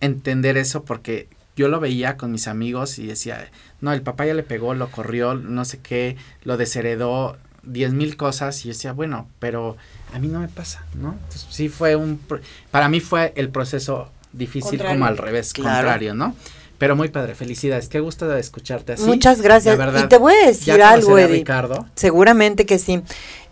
entender 0.00 0.56
eso 0.56 0.84
porque 0.84 1.28
yo 1.56 1.68
lo 1.68 1.80
veía 1.80 2.16
con 2.16 2.32
mis 2.32 2.48
amigos 2.48 2.98
y 2.98 3.06
decía, 3.06 3.50
no, 3.80 3.92
el 3.92 4.02
papá 4.02 4.26
ya 4.26 4.34
le 4.34 4.42
pegó, 4.42 4.74
lo 4.74 4.90
corrió, 4.90 5.34
no 5.34 5.64
sé 5.64 5.78
qué, 5.78 6.16
lo 6.44 6.56
desheredó, 6.56 7.36
diez 7.62 7.92
mil 7.92 8.16
cosas 8.16 8.60
y 8.60 8.68
yo 8.68 8.74
decía, 8.74 8.92
bueno, 8.92 9.28
pero 9.38 9.76
a 10.14 10.18
mí 10.18 10.28
no 10.28 10.40
me 10.40 10.48
pasa, 10.48 10.84
¿no? 10.94 11.12
Entonces, 11.12 11.46
sí 11.50 11.68
fue 11.68 11.96
un, 11.96 12.18
para 12.70 12.88
mí 12.88 13.00
fue 13.00 13.32
el 13.36 13.50
proceso 13.50 14.10
difícil 14.32 14.78
Contrario. 14.78 14.94
como 14.96 15.06
al 15.06 15.18
revés, 15.18 15.52
Claro. 15.52 15.76
contrario, 15.78 16.14
¿no? 16.14 16.34
Pero 16.78 16.96
muy 16.96 17.08
padre, 17.10 17.34
felicidades, 17.34 17.88
qué 17.90 18.00
gusto 18.00 18.26
de 18.26 18.40
escucharte 18.40 18.94
así. 18.94 19.02
Muchas 19.04 19.42
gracias. 19.42 19.76
Verdad, 19.76 20.04
y 20.04 20.08
te 20.08 20.16
voy 20.16 20.32
a 20.32 20.46
decir 20.46 20.76
ya 20.78 20.90
algo, 20.92 21.18
Eddie. 21.18 21.38
Ricardo. 21.40 21.86
Seguramente 21.94 22.64
que 22.64 22.78
sí. 22.78 23.02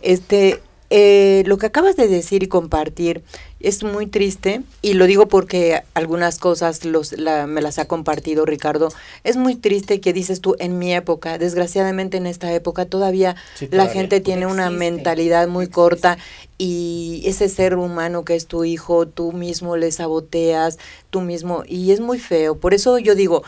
Este, 0.01 0.63
eh, 0.89 1.43
lo 1.45 1.59
que 1.59 1.67
acabas 1.67 1.95
de 1.95 2.07
decir 2.07 2.41
y 2.41 2.47
compartir 2.47 3.21
es 3.59 3.83
muy 3.83 4.07
triste 4.07 4.61
y 4.81 4.93
lo 4.93 5.05
digo 5.05 5.27
porque 5.27 5.81
algunas 5.93 6.39
cosas 6.39 6.85
los, 6.85 7.11
la- 7.13 7.45
me 7.47 7.61
las 7.61 7.77
ha 7.79 7.85
compartido 7.85 8.45
Ricardo. 8.45 8.89
Es 9.23 9.35
muy 9.35 9.55
triste 9.55 9.99
que 9.99 10.13
dices 10.13 10.39
tú 10.41 10.55
en 10.59 10.77
mi 10.79 10.93
época, 10.93 11.37
desgraciadamente 11.37 12.17
en 12.17 12.25
esta 12.27 12.53
época 12.53 12.85
todavía 12.85 13.35
Sí, 13.55 13.65
la 13.65 13.83
todavía. 13.83 13.93
gente 13.93 14.21
tiene 14.21 14.45
una 14.45 14.69
mentalidad 14.69 15.47
muy 15.47 15.63
existe. 15.65 15.75
corta 15.75 16.17
y 16.57 17.21
ese 17.25 17.47
ser 17.49 17.75
humano 17.75 18.25
que 18.25 18.35
es 18.35 18.45
tu 18.45 18.65
hijo, 18.65 19.07
tú 19.07 19.31
mismo 19.31 19.77
le 19.77 19.91
saboteas, 19.91 20.77
tú 21.09 21.21
mismo, 21.21 21.63
y 21.65 21.91
es 21.91 21.99
muy 22.01 22.19
feo. 22.19 22.55
Por 22.55 22.73
eso 22.73 22.97
yo 22.99 23.15
digo, 23.15 23.43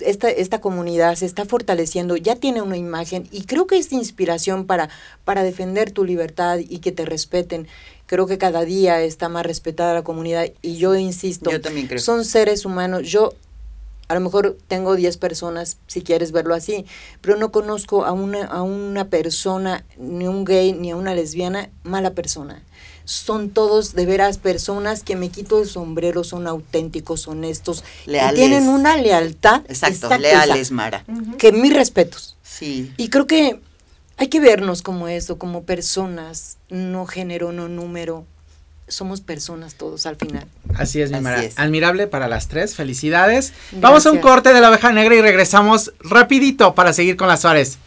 esta, 0.00 0.30
esta 0.30 0.60
comunidad 0.60 1.16
se 1.16 1.26
está 1.26 1.44
fortaleciendo, 1.44 2.16
ya 2.16 2.36
tiene 2.36 2.62
una 2.62 2.76
imagen 2.76 3.28
y 3.32 3.44
creo 3.44 3.66
que 3.66 3.78
es 3.78 3.92
inspiración 3.92 4.64
para, 4.66 4.88
para 5.24 5.42
defender 5.42 5.90
tu 5.90 6.04
libertad 6.04 6.58
y 6.60 6.78
que 6.78 6.92
te 6.92 7.04
respeten. 7.04 7.66
Creo 8.06 8.26
que 8.26 8.38
cada 8.38 8.64
día 8.64 9.02
está 9.02 9.28
más 9.28 9.44
respetada 9.44 9.92
la 9.94 10.04
comunidad 10.04 10.46
y 10.62 10.76
yo 10.76 10.94
insisto, 10.94 11.50
Yo 11.50 11.60
también 11.60 11.86
creo. 11.88 11.98
son 12.00 12.24
seres 12.24 12.64
humanos. 12.64 13.08
Yo 13.08 13.34
a 14.08 14.14
lo 14.14 14.20
mejor 14.20 14.56
tengo 14.68 14.94
10 14.94 15.16
personas, 15.16 15.78
si 15.88 16.02
quieres 16.02 16.30
verlo 16.30 16.54
así, 16.54 16.86
pero 17.20 17.36
no 17.36 17.50
conozco 17.50 18.04
a 18.04 18.12
una, 18.12 18.44
a 18.44 18.62
una 18.62 19.08
persona, 19.08 19.84
ni 19.98 20.28
un 20.28 20.44
gay, 20.44 20.72
ni 20.72 20.92
a 20.92 20.96
una 20.96 21.14
lesbiana, 21.14 21.70
mala 21.82 22.12
persona. 22.12 22.62
Son 23.04 23.50
todos 23.50 23.94
de 23.94 24.06
veras 24.06 24.38
personas 24.38 25.02
que 25.02 25.16
me 25.16 25.28
quito 25.28 25.60
el 25.60 25.68
sombrero, 25.68 26.22
son 26.24 26.46
auténticos, 26.46 27.26
honestos, 27.28 27.82
Leales. 28.04 28.32
y 28.32 28.36
tienen 28.36 28.68
una 28.68 28.96
lealtad. 28.96 29.62
Exacto, 29.68 30.16
leales, 30.18 30.70
Mara. 30.70 31.04
Que 31.38 31.50
mis 31.52 31.72
respetos. 31.74 32.36
Sí. 32.44 32.92
Y 32.96 33.08
creo 33.08 33.26
que 33.26 33.60
hay 34.16 34.28
que 34.28 34.40
vernos 34.40 34.82
como 34.82 35.08
eso, 35.08 35.38
como 35.38 35.64
personas, 35.64 36.58
no 36.70 37.06
género, 37.06 37.52
no 37.52 37.68
número. 37.68 38.24
somos 38.88 39.20
personas 39.20 39.74
todos 39.74 40.06
al 40.06 40.16
final. 40.16 40.46
Así 40.76 41.00
es, 41.00 41.10
mi 41.10 41.20
Mara. 41.20 41.42
Admirable 41.56 42.06
para 42.06 42.28
las 42.28 42.46
tres. 42.46 42.76
Felicidades. 42.76 43.52
Vamos 43.72 44.06
a 44.06 44.12
un 44.12 44.18
corte 44.18 44.52
de 44.52 44.60
la 44.60 44.70
oveja 44.70 44.92
negra 44.92 45.16
y 45.16 45.20
regresamos 45.20 45.92
rapidito 46.00 46.74
para 46.74 46.92
seguir 46.92 47.16
con 47.16 47.26
las 47.26 47.40
Suárez. 47.40 47.78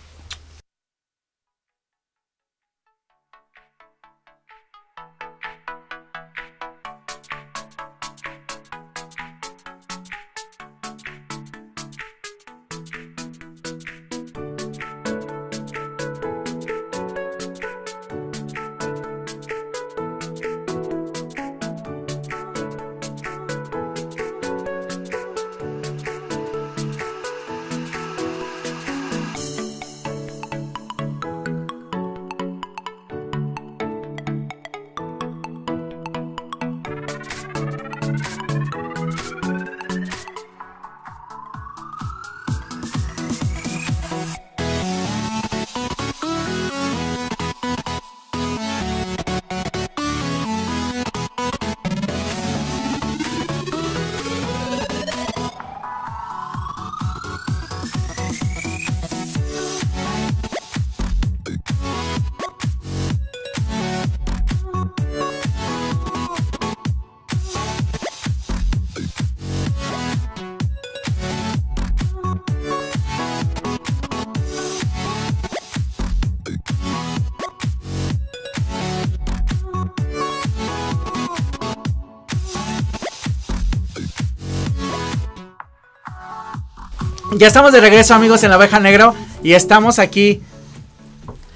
Ya 87.39 87.47
estamos 87.47 87.71
de 87.71 87.79
regreso, 87.79 88.13
amigos, 88.13 88.43
en 88.43 88.49
la 88.49 88.57
oveja 88.57 88.81
negro. 88.81 89.15
Y 89.41 89.53
estamos 89.53 89.97
aquí 89.97 90.41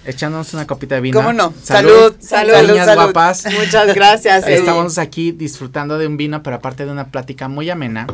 echándonos 0.05 0.53
una 0.53 0.65
copita 0.65 0.95
de 0.95 1.01
vino. 1.01 1.19
¿Cómo 1.19 1.33
no? 1.33 1.53
Salud. 1.61 2.15
Salud, 2.21 2.53
salud, 2.53 2.77
salud. 2.77 3.03
guapas. 3.03 3.45
Muchas 3.51 3.93
gracias. 3.93 4.45
Eddie. 4.45 4.55
Estamos 4.55 4.97
aquí 4.97 5.33
disfrutando 5.33 5.97
de 5.97 6.07
un 6.07 6.15
vino, 6.15 6.41
pero 6.41 6.55
aparte 6.55 6.85
de 6.85 6.91
una 6.93 7.07
plática 7.07 7.49
muy 7.49 7.69
amena. 7.69 8.07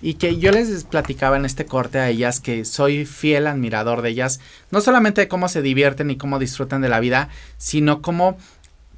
Y 0.00 0.14
que 0.14 0.38
yo 0.38 0.52
les 0.52 0.84
platicaba 0.84 1.36
en 1.36 1.44
este 1.44 1.66
corte 1.66 1.98
a 1.98 2.08
ellas 2.08 2.38
que 2.38 2.64
soy 2.64 3.04
fiel 3.04 3.48
admirador 3.48 4.02
de 4.02 4.10
ellas. 4.10 4.38
No 4.70 4.80
solamente 4.80 5.22
de 5.22 5.26
cómo 5.26 5.48
se 5.48 5.62
divierten 5.62 6.12
y 6.12 6.16
cómo 6.16 6.38
disfrutan 6.38 6.80
de 6.80 6.88
la 6.88 7.00
vida, 7.00 7.28
sino 7.58 8.02
cómo 8.02 8.38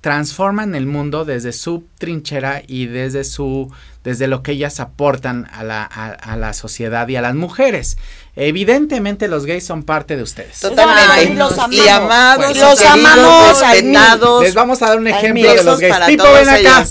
transforman 0.00 0.74
el 0.74 0.87
mundo 0.87 1.24
desde 1.24 1.52
su 1.52 1.84
trinchera 1.98 2.62
y 2.66 2.87
desde 2.87 3.24
su 3.24 3.72
desde 4.04 4.26
lo 4.26 4.42
que 4.42 4.52
ellas 4.52 4.80
aportan 4.80 5.48
a 5.52 5.64
la, 5.64 5.82
a, 5.82 6.06
a 6.12 6.37
la 6.37 6.54
sociedad 6.54 7.06
y 7.08 7.16
a 7.16 7.20
las 7.20 7.34
mujeres. 7.34 7.98
Evidentemente 8.37 9.28
los 9.28 9.44
gays 9.44 9.66
son 9.66 9.82
parte 9.82 10.16
de 10.16 10.22
ustedes. 10.22 10.61
Totalmente. 10.61 11.02
Ay, 11.11 11.34
los 11.34 11.52
y 11.70 11.80
amamos. 11.88 11.88
amados, 11.90 12.44
Pues, 12.46 12.56
los 12.58 12.78
queridos, 12.80 12.92
amamos 13.12 13.61
respetados. 13.61 14.42
Les 14.44 14.54
vamos 14.54 14.80
a 14.82 14.87
dar 14.87 14.98
un 14.98 15.08
ejemplo 15.08 15.52
de 15.54 15.64
los 15.64 15.78
gays. 15.80 15.96
Pipo, 16.06 16.22
todos 16.24 16.38
ven 16.38 16.48
acá. 16.48 16.87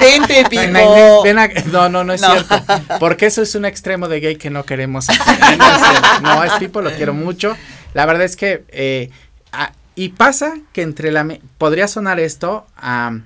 Vente, 0.00 0.44
Pipo. 0.50 1.22
ven 1.22 1.38
acá. 1.38 1.62
No, 1.66 1.88
no, 1.88 2.04
no 2.04 2.12
es 2.12 2.20
No. 2.20 2.30
cierto. 2.32 2.60
Porque 2.98 3.26
eso 3.26 3.42
es 3.42 3.54
un 3.54 3.64
extremo 3.64 4.08
de 4.08 4.20
gay 4.20 4.36
que 4.36 4.50
no 4.50 4.64
queremos. 4.64 5.06
No, 5.08 5.14
es. 5.14 6.22
No, 6.22 6.44
es 6.44 6.52
Pipo, 6.54 6.80
lo 6.82 6.90
quiero 6.92 7.14
mucho. 7.14 7.56
La 7.94 8.04
verdad 8.06 8.24
es 8.24 8.36
que. 8.36 8.64
eh, 8.68 9.10
a- 9.52 9.72
y 9.98 10.10
pasa 10.10 10.60
que 10.72 10.82
entre 10.82 11.10
la. 11.10 11.26
Podría 11.58 11.88
sonar 11.88 12.20
esto 12.20 12.66
a. 12.76 13.18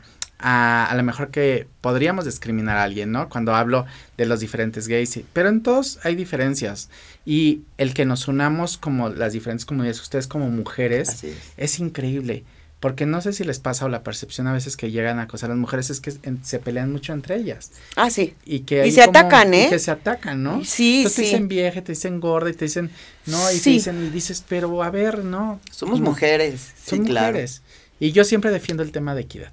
A, 0.44 0.86
a 0.86 0.96
lo 0.96 1.04
mejor 1.04 1.30
que 1.30 1.68
podríamos 1.80 2.24
discriminar 2.24 2.76
a 2.76 2.82
alguien, 2.82 3.12
¿no? 3.12 3.28
Cuando 3.28 3.54
hablo 3.54 3.86
de 4.16 4.26
los 4.26 4.40
diferentes 4.40 4.88
gays, 4.88 5.20
pero 5.32 5.48
en 5.48 5.62
todos 5.62 6.00
hay 6.02 6.16
diferencias. 6.16 6.90
Y 7.24 7.60
el 7.78 7.94
que 7.94 8.04
nos 8.06 8.26
unamos 8.26 8.76
como 8.76 9.08
las 9.08 9.34
diferentes 9.34 9.64
comunidades, 9.64 10.00
ustedes 10.00 10.26
como 10.26 10.50
mujeres, 10.50 11.24
es 11.56 11.78
increíble. 11.78 12.42
Porque 12.82 13.06
no 13.06 13.20
sé 13.20 13.32
si 13.32 13.44
les 13.44 13.60
pasa 13.60 13.84
o 13.84 13.88
la 13.88 14.02
percepción 14.02 14.48
a 14.48 14.52
veces 14.52 14.76
que 14.76 14.90
llegan 14.90 15.20
a 15.20 15.22
acosar 15.22 15.50
a 15.50 15.52
las 15.52 15.60
mujeres 15.60 15.88
es 15.90 16.00
que 16.00 16.12
en- 16.24 16.44
se 16.44 16.58
pelean 16.58 16.90
mucho 16.90 17.12
entre 17.12 17.36
ellas. 17.36 17.70
Ah, 17.94 18.10
sí. 18.10 18.34
Y 18.44 18.60
que 18.60 18.84
Y 18.84 18.90
se 18.90 19.02
atacan, 19.02 19.54
y 19.54 19.58
¿eh? 19.58 19.66
que 19.70 19.78
se 19.78 19.92
atacan, 19.92 20.42
¿no? 20.42 20.64
Sí, 20.64 20.96
Entonces 20.96 21.14
te 21.16 21.22
sí. 21.22 21.28
dicen 21.28 21.46
vieja, 21.46 21.80
te 21.82 21.92
dicen 21.92 22.18
gorda 22.18 22.50
y 22.50 22.54
te 22.54 22.64
dicen, 22.64 22.90
no, 23.26 23.52
y 23.52 23.60
te 23.60 23.70
dicen, 23.70 24.04
y 24.04 24.10
dices, 24.10 24.44
pero 24.48 24.82
a 24.82 24.90
ver, 24.90 25.24
no. 25.24 25.60
Somos 25.70 26.00
¿cómo? 26.00 26.10
mujeres. 26.10 26.72
Sí, 26.74 26.96
Son 26.96 27.04
claro. 27.04 27.28
mujeres. 27.28 27.62
Y 28.00 28.10
yo 28.10 28.24
siempre 28.24 28.50
defiendo 28.50 28.82
el 28.82 28.90
tema 28.90 29.14
de 29.14 29.20
equidad. 29.20 29.52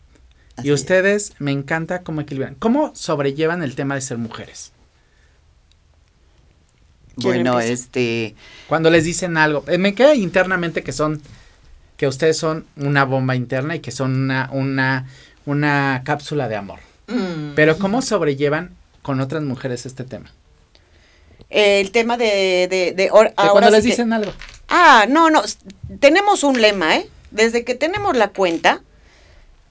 Así 0.55 0.67
y 0.67 0.71
es. 0.71 0.79
ustedes 0.81 1.33
me 1.37 1.51
encanta 1.51 2.01
cómo 2.01 2.21
equilibran. 2.21 2.55
¿Cómo 2.55 2.95
sobrellevan 2.95 3.61
el 3.61 3.75
tema 3.75 3.93
de 3.93 4.01
ser 4.01 4.17
mujeres? 4.17 4.71
¿Quién 7.15 7.43
Bueno, 7.43 7.53
empieza? 7.59 7.73
este. 7.73 8.35
Cuando 8.67 8.89
les 8.89 9.03
dicen 9.03 9.37
algo, 9.37 9.63
eh, 9.67 9.77
me 9.77 9.93
queda 9.93 10.15
internamente 10.15 10.83
que 10.83 10.93
son, 10.93 11.21
que 11.99 12.07
ustedes 12.07 12.37
son 12.37 12.65
una 12.77 13.03
bomba 13.03 13.35
interna 13.35 13.75
y 13.75 13.81
que 13.81 13.91
son 13.91 14.15
una, 14.15 14.49
una, 14.53 15.05
una 15.45 16.01
cápsula 16.05 16.47
de 16.47 16.55
amor. 16.55 16.79
Mm. 17.07 17.55
Pero 17.55 17.77
¿cómo 17.77 18.01
sobrellevan 18.01 18.71
con 19.01 19.19
otras 19.19 19.43
mujeres 19.43 19.85
este 19.85 20.05
tema? 20.05 20.31
El 21.49 21.91
tema 21.91 22.15
de, 22.15 22.67
de, 22.69 22.93
de 22.95 23.09
or- 23.11 23.27
De 23.27 23.33
ahora 23.35 23.51
cuando 23.51 23.69
les 23.71 23.83
que- 23.83 23.89
dicen 23.89 24.13
algo. 24.13 24.31
Ah, 24.69 25.07
no, 25.09 25.29
no. 25.29 25.41
Tenemos 25.99 26.43
un 26.45 26.61
lema, 26.61 26.95
¿eh? 26.95 27.09
Desde 27.31 27.65
que 27.65 27.75
tenemos 27.75 28.15
la 28.15 28.29
cuenta, 28.29 28.81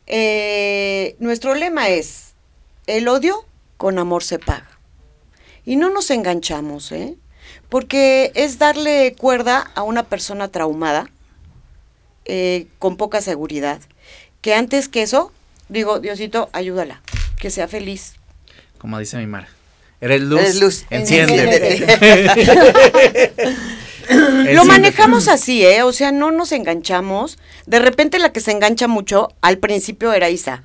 eh, 0.06 1.16
nuestro 1.18 1.54
lema 1.54 1.88
es: 1.88 2.34
el 2.86 3.08
odio 3.08 3.44
con 3.78 3.98
amor 3.98 4.22
se 4.22 4.38
paga. 4.38 4.68
Y 5.64 5.76
no 5.76 5.88
nos 5.88 6.10
enganchamos, 6.10 6.92
¿eh? 6.92 7.14
Porque 7.70 8.32
es 8.34 8.58
darle 8.58 9.14
cuerda 9.18 9.70
a 9.74 9.82
una 9.82 10.02
persona 10.02 10.48
traumada, 10.48 11.08
eh, 12.28 12.66
con 12.78 12.96
poca 12.96 13.20
seguridad, 13.20 13.80
que 14.40 14.54
antes 14.54 14.88
que 14.88 15.02
eso, 15.02 15.32
digo, 15.68 15.98
Diosito, 15.98 16.48
ayúdala, 16.52 17.02
que 17.38 17.50
sea 17.50 17.68
feliz. 17.68 18.14
Como 18.78 18.98
dice 18.98 19.16
mi 19.18 19.26
Mara. 19.26 19.48
Eres 20.00 20.20
luz. 20.22 20.40
Eres 20.40 20.60
luz. 20.60 20.84
Enciende. 20.90 21.86
Lo 24.52 24.64
manejamos 24.64 25.28
así, 25.28 25.64
¿eh? 25.64 25.82
O 25.82 25.92
sea, 25.92 26.12
no 26.12 26.30
nos 26.30 26.52
enganchamos. 26.52 27.38
De 27.66 27.78
repente 27.78 28.18
la 28.18 28.32
que 28.32 28.40
se 28.40 28.52
engancha 28.52 28.88
mucho, 28.88 29.28
al 29.40 29.58
principio 29.58 30.12
era 30.12 30.30
Isa. 30.30 30.62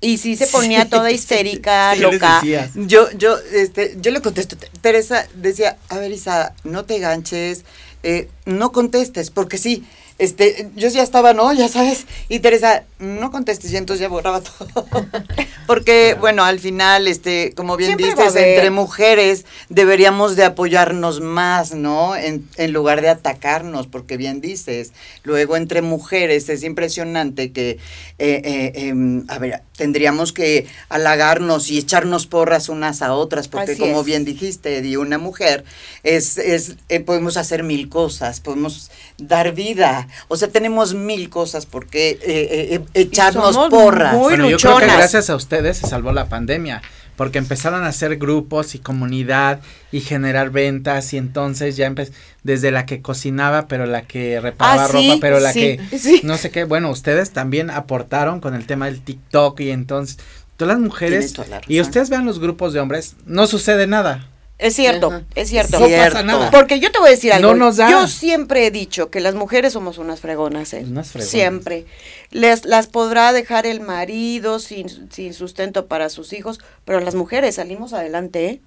Y 0.00 0.18
sí 0.18 0.36
se 0.36 0.46
ponía 0.46 0.88
toda 0.88 1.10
histérica, 1.10 1.92
Sí, 1.94 2.00
loca. 2.00 2.40
Yo, 2.74 3.10
yo, 3.12 3.36
este, 3.52 3.96
yo 4.00 4.10
le 4.10 4.20
contesto. 4.20 4.56
Teresa 4.80 5.26
decía, 5.34 5.76
a 5.88 5.98
ver, 5.98 6.12
Isa, 6.12 6.54
no 6.62 6.84
te 6.84 6.98
ganches, 6.98 7.64
eh, 8.04 8.28
no 8.44 8.70
contestes, 8.70 9.30
porque 9.30 9.58
sí, 9.58 9.84
este, 10.18 10.68
yo 10.74 10.88
ya 10.88 11.02
estaba, 11.02 11.32
¿no? 11.32 11.52
Ya 11.52 11.68
sabes. 11.68 12.06
Y 12.28 12.40
Teresa, 12.40 12.84
no 12.98 13.30
contestes, 13.30 13.72
y 13.72 13.76
entonces 13.76 14.00
ya 14.00 14.08
borraba 14.08 14.40
todo. 14.40 14.86
porque, 15.66 16.16
bueno, 16.18 16.44
al 16.44 16.58
final, 16.58 17.06
este, 17.06 17.52
como 17.54 17.76
bien 17.76 17.96
Siempre 17.96 18.24
dices, 18.24 18.34
entre 18.34 18.70
mujeres 18.70 19.44
deberíamos 19.68 20.34
de 20.34 20.44
apoyarnos 20.44 21.20
más, 21.20 21.72
¿no? 21.72 22.16
En, 22.16 22.48
en 22.56 22.72
lugar 22.72 23.00
de 23.00 23.10
atacarnos, 23.10 23.86
porque 23.86 24.16
bien 24.16 24.40
dices, 24.40 24.92
luego 25.22 25.56
entre 25.56 25.82
mujeres 25.82 26.48
es 26.48 26.64
impresionante 26.64 27.52
que, 27.52 27.78
eh, 28.18 28.42
eh, 28.44 28.72
em, 28.74 29.24
a 29.28 29.38
ver, 29.38 29.62
tendríamos 29.76 30.32
que 30.32 30.66
halagarnos 30.88 31.70
y 31.70 31.78
echarnos 31.78 32.26
porras 32.26 32.68
unas 32.68 33.00
a 33.02 33.14
otras, 33.14 33.46
porque 33.46 33.72
Así 33.72 33.80
como 33.80 34.00
es. 34.00 34.06
bien 34.06 34.24
dijiste, 34.24 34.78
Eddie, 34.78 34.98
una 34.98 35.18
mujer 35.18 35.64
es, 36.02 36.36
es 36.38 36.74
eh, 36.88 36.98
podemos 37.00 37.36
hacer 37.36 37.62
mil 37.62 37.88
cosas, 37.88 38.40
podemos 38.40 38.90
dar 39.18 39.54
vida, 39.54 40.07
o 40.28 40.36
sea, 40.36 40.48
tenemos 40.48 40.94
mil 40.94 41.28
cosas 41.30 41.66
por 41.66 41.86
qué 41.86 42.10
eh, 42.10 42.18
eh, 42.22 42.74
eh, 42.74 42.80
echarnos 42.94 43.54
somos 43.54 43.70
porras. 43.70 44.12
muy 44.14 44.22
bueno, 44.22 44.48
yo 44.50 44.56
creo 44.58 44.78
que 44.78 44.86
gracias 44.86 45.30
a 45.30 45.36
ustedes 45.36 45.78
se 45.78 45.86
salvó 45.86 46.12
la 46.12 46.28
pandemia. 46.28 46.82
porque 47.16 47.38
empezaron 47.38 47.82
a 47.82 47.88
hacer 47.88 48.16
grupos 48.16 48.76
y 48.76 48.78
comunidad 48.78 49.58
y 49.90 50.00
generar 50.02 50.50
ventas 50.50 51.12
y 51.12 51.16
entonces 51.16 51.76
ya 51.76 51.86
empezó 51.86 52.12
desde 52.44 52.70
la 52.70 52.86
que 52.86 53.02
cocinaba, 53.02 53.66
pero 53.66 53.86
la 53.86 54.02
que 54.02 54.40
reparaba 54.40 54.84
Ah, 54.84 54.86
ropa, 54.86 55.16
pero 55.20 55.40
la 55.40 55.52
sí, 55.52 55.78
que 55.90 55.98
sí. 55.98 56.20
no 56.22 56.36
sé 56.38 56.50
qué, 56.52 56.62
bueno, 56.62 56.90
ustedes 56.90 57.32
también 57.32 57.70
aportaron 57.70 58.40
con 58.40 58.54
el 58.54 58.66
tema 58.66 58.86
del 58.86 59.00
TikTok 59.00 59.58
y 59.60 59.70
entonces 59.70 60.18
todas 60.56 60.74
las 60.76 60.80
mujeres 60.84 61.32
toda 61.32 61.48
la 61.48 61.60
y 61.66 61.80
ustedes 61.80 62.08
vean 62.08 62.24
los 62.24 62.38
grupos 62.38 62.72
de 62.72 62.78
hombres, 62.78 63.16
no 63.26 63.48
sucede 63.48 63.88
nada. 63.88 64.28
Es 64.58 64.74
cierto, 64.74 65.06
Ajá. 65.08 65.22
es 65.36 65.48
cierto. 65.50 65.78
No 65.78 65.86
Cierto. 65.86 66.12
pasa 66.14 66.24
nada. 66.24 66.50
Porque 66.50 66.80
yo 66.80 66.90
te 66.90 66.98
voy 66.98 67.08
a 67.08 67.10
decir 67.12 67.32
algo. 67.32 67.50
No 67.52 67.54
nos 67.66 67.76
da. 67.76 67.88
Yo 67.90 68.08
siempre 68.08 68.66
he 68.66 68.70
dicho 68.72 69.08
que 69.08 69.20
las 69.20 69.36
mujeres 69.36 69.72
somos 69.72 69.98
unas 69.98 70.20
fregonas, 70.20 70.72
¿eh? 70.74 70.84
Unas 70.84 71.10
fregonas. 71.12 71.30
Siempre. 71.30 71.86
Les, 72.32 72.64
las 72.64 72.88
podrá 72.88 73.32
dejar 73.32 73.66
el 73.66 73.80
marido 73.80 74.58
sin, 74.58 75.12
sin 75.12 75.32
sustento 75.32 75.86
para 75.86 76.08
sus 76.08 76.32
hijos, 76.32 76.58
pero 76.84 76.98
las 76.98 77.14
mujeres 77.14 77.54
salimos 77.54 77.92
adelante, 77.92 78.46
¿eh? 78.48 78.60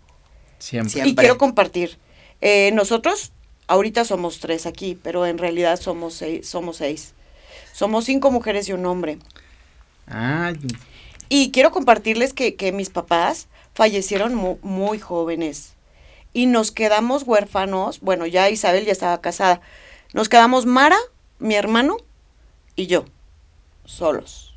Siempre. 0.59 0.91
Siempre. 0.93 1.11
Y 1.11 1.15
quiero 1.15 1.37
compartir. 1.37 1.97
Eh, 2.39 2.71
nosotros 2.73 3.33
ahorita 3.67 4.05
somos 4.05 4.39
tres 4.39 4.65
aquí, 4.65 4.97
pero 5.03 5.25
en 5.25 5.37
realidad 5.37 5.77
somos 5.77 6.13
seis. 6.13 6.47
Somos 6.47 6.77
seis. 6.77 7.13
Somos 7.73 8.05
cinco 8.05 8.31
mujeres 8.31 8.69
y 8.69 8.73
un 8.73 8.85
hombre. 8.85 9.17
Ah, 10.07 10.53
Y 11.29 11.51
quiero 11.51 11.71
compartirles 11.71 12.33
que, 12.33 12.55
que 12.55 12.71
mis 12.71 12.89
papás 12.89 13.47
fallecieron 13.73 14.35
mu- 14.35 14.57
muy 14.61 14.99
jóvenes 14.99 15.73
y 16.33 16.45
nos 16.45 16.71
quedamos 16.71 17.23
huérfanos. 17.23 17.99
Bueno, 17.99 18.25
ya 18.25 18.49
Isabel 18.49 18.85
ya 18.85 18.91
estaba 18.91 19.21
casada. 19.21 19.61
Nos 20.13 20.29
quedamos 20.29 20.65
Mara, 20.65 20.97
mi 21.39 21.55
hermano 21.55 21.97
y 22.75 22.87
yo, 22.87 23.05
solos. 23.85 24.55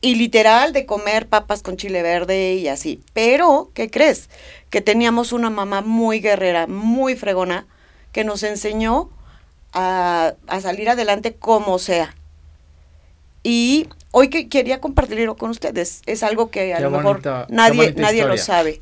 Y 0.00 0.16
literal 0.16 0.72
de 0.72 0.84
comer 0.84 1.28
papas 1.28 1.62
con 1.62 1.76
chile 1.76 2.02
verde 2.02 2.54
y 2.54 2.68
así. 2.68 3.02
Pero, 3.14 3.70
¿qué 3.72 3.90
crees? 3.90 4.28
Que 4.68 4.82
teníamos 4.82 5.32
una 5.32 5.48
mamá 5.48 5.80
muy 5.80 6.20
guerrera, 6.20 6.66
muy 6.66 7.16
fregona, 7.16 7.66
que 8.12 8.22
nos 8.22 8.42
enseñó 8.42 9.08
a, 9.72 10.34
a 10.46 10.60
salir 10.60 10.90
adelante 10.90 11.34
como 11.34 11.78
sea. 11.78 12.14
Y 13.42 13.88
hoy 14.10 14.28
que 14.28 14.48
quería 14.48 14.80
compartirlo 14.80 15.36
con 15.36 15.50
ustedes, 15.50 16.02
es 16.06 16.22
algo 16.22 16.50
que 16.50 16.72
a 16.72 16.76
Qué 16.76 16.82
lo 16.82 16.90
mejor 16.90 17.20
nadie, 17.48 17.92
nadie 17.94 18.24
lo 18.24 18.38
sabe. 18.38 18.80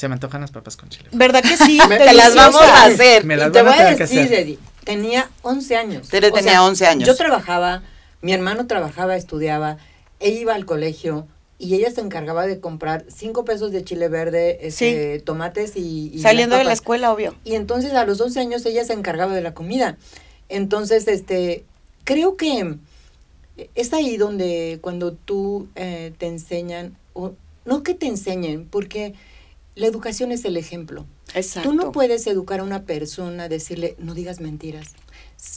Se 0.00 0.08
me 0.08 0.14
antojan 0.14 0.40
las 0.40 0.50
papas 0.50 0.78
con 0.78 0.88
chile. 0.88 1.10
¿Verdad 1.12 1.42
que 1.42 1.58
sí? 1.58 1.78
Te 1.88 2.14
las 2.14 2.34
vamos 2.34 2.62
a 2.62 2.84
hacer. 2.84 3.26
Me 3.26 3.34
Y 3.34 3.36
las 3.36 3.52
te 3.52 3.58
a 3.58 3.62
voy 3.62 3.74
a 3.74 3.76
tener 3.76 3.96
que 3.96 4.04
decir, 4.04 4.20
hacer. 4.20 4.40
Eddie, 4.40 4.58
tenía 4.82 5.30
11 5.42 5.76
años. 5.76 6.08
Tere 6.08 6.30
tenía 6.30 6.52
sea, 6.52 6.64
11 6.64 6.86
años. 6.86 7.06
Yo 7.06 7.14
trabajaba, 7.14 7.82
mi 8.22 8.32
hermano 8.32 8.66
trabajaba, 8.66 9.14
estudiaba, 9.16 9.76
ella 10.18 10.40
iba 10.40 10.54
al 10.54 10.64
colegio 10.64 11.26
y 11.58 11.74
ella 11.74 11.90
se 11.90 12.00
encargaba 12.00 12.46
de 12.46 12.60
comprar 12.60 13.04
5 13.14 13.44
pesos 13.44 13.72
de 13.72 13.84
chile 13.84 14.08
verde, 14.08 14.60
este, 14.62 15.18
tomates 15.20 15.76
y, 15.76 16.10
y 16.14 16.18
Saliendo 16.20 16.56
de 16.56 16.64
la 16.64 16.72
escuela, 16.72 17.12
obvio. 17.12 17.34
Y 17.44 17.54
entonces 17.54 17.92
a 17.92 18.06
los 18.06 18.18
11 18.22 18.40
años 18.40 18.64
ella 18.64 18.86
se 18.86 18.94
encargaba 18.94 19.34
de 19.34 19.42
la 19.42 19.52
comida. 19.52 19.98
Entonces, 20.48 21.08
este, 21.08 21.66
creo 22.04 22.38
que 22.38 22.76
es 23.74 23.92
ahí 23.92 24.16
donde 24.16 24.78
cuando 24.80 25.12
tú 25.12 25.68
eh, 25.74 26.14
te 26.16 26.26
enseñan, 26.26 26.96
o 27.12 27.34
no 27.66 27.82
que 27.82 27.92
te 27.92 28.06
enseñen, 28.06 28.64
porque 28.64 29.14
la 29.74 29.86
educación 29.86 30.32
es 30.32 30.44
el 30.44 30.56
ejemplo. 30.56 31.06
Exacto. 31.34 31.70
Tú 31.70 31.74
no 31.76 31.92
puedes 31.92 32.26
educar 32.26 32.60
a 32.60 32.64
una 32.64 32.82
persona, 32.84 33.48
decirle, 33.48 33.94
no 33.98 34.14
digas 34.14 34.40
mentiras. 34.40 34.88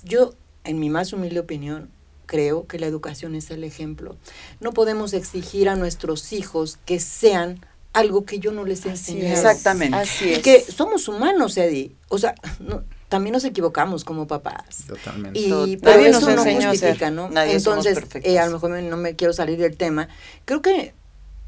Yo, 0.04 0.34
en 0.64 0.80
mi 0.80 0.90
más 0.90 1.14
humilde 1.14 1.40
opinión, 1.40 1.90
creo 2.26 2.68
que 2.68 2.80
la 2.80 2.86
educación 2.88 3.36
es 3.36 3.50
el 3.52 3.64
ejemplo. 3.64 4.16
No 4.60 4.72
podemos 4.72 5.14
exigir 5.14 5.68
a 5.70 5.76
nuestros 5.76 6.32
hijos 6.34 6.78
que 6.86 7.00
sean 7.00 7.66
algo 7.92 8.26
que 8.26 8.40
yo 8.40 8.52
no 8.52 8.66
les 8.66 8.86
enseñé. 8.86 9.32
Exactamente. 9.32 9.96
Así 9.98 10.26
Y 10.30 10.34
es. 10.34 10.40
que 10.40 10.62
somos 10.62 11.08
humanos, 11.08 11.58
Eddie. 11.58 11.92
O 12.10 12.18
sea, 12.18 12.34
no- 12.60 12.84
también 13.10 13.34
nos 13.34 13.44
equivocamos 13.44 14.04
como 14.04 14.26
papás. 14.26 14.86
Totalmente. 14.88 15.40
Y 15.40 15.50
Total. 15.50 15.78
pero 15.84 15.98
Nadie 15.98 16.10
eso 16.10 16.20
nos 16.32 16.46
no 16.46 16.62
justifica. 16.70 17.12
¿no? 17.12 17.30
Nadie 17.30 17.60
somos 17.60 17.86
Entonces, 17.86 18.04
perfectos. 18.10 18.32
eh, 18.34 18.40
a 18.40 18.46
lo 18.48 18.54
mejor 18.54 18.72
me- 18.72 18.82
no 18.82 18.98
me 18.98 19.16
quiero 19.16 19.34
salir 19.34 19.60
del 19.60 19.78
tema. 19.78 20.08
Creo 20.46 20.64
que 20.64 20.94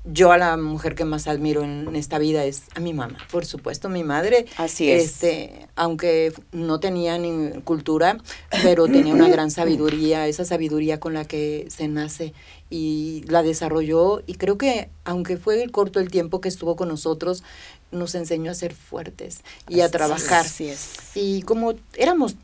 yo 0.05 0.31
a 0.31 0.37
la 0.37 0.55
mujer 0.57 0.95
que 0.95 1.05
más 1.05 1.27
admiro 1.27 1.63
en 1.63 1.95
esta 1.95 2.19
vida 2.19 2.45
es 2.45 2.63
a 2.75 2.79
mi 2.79 2.93
mamá, 2.93 3.17
por 3.31 3.45
supuesto, 3.45 3.89
mi 3.89 4.03
madre. 4.03 4.45
Así 4.57 4.89
es. 4.91 5.05
Este, 5.05 5.67
aunque 5.75 6.33
no 6.51 6.79
tenía 6.79 7.17
ni 7.17 7.61
cultura, 7.61 8.19
pero 8.63 8.87
tenía 8.87 9.13
una 9.13 9.29
gran 9.29 9.51
sabiduría, 9.51 10.27
esa 10.27 10.45
sabiduría 10.45 10.99
con 10.99 11.13
la 11.13 11.25
que 11.25 11.65
se 11.69 11.87
nace 11.87 12.33
y 12.69 13.23
la 13.27 13.43
desarrolló 13.43 14.21
y 14.25 14.35
creo 14.35 14.57
que 14.57 14.89
aunque 15.03 15.37
fue 15.37 15.61
el 15.61 15.71
corto 15.71 15.99
el 15.99 16.09
tiempo 16.09 16.41
que 16.41 16.49
estuvo 16.49 16.75
con 16.75 16.87
nosotros, 16.87 17.43
nos 17.91 18.15
enseñó 18.15 18.51
a 18.51 18.55
ser 18.55 18.73
fuertes 18.73 19.41
y 19.67 19.81
a 19.81 19.89
trabajar. 19.89 20.45
es, 20.45 20.51
Así 20.51 20.69
es. 20.69 20.93
Y 21.15 21.41
como 21.43 21.73
éramos 21.95 22.35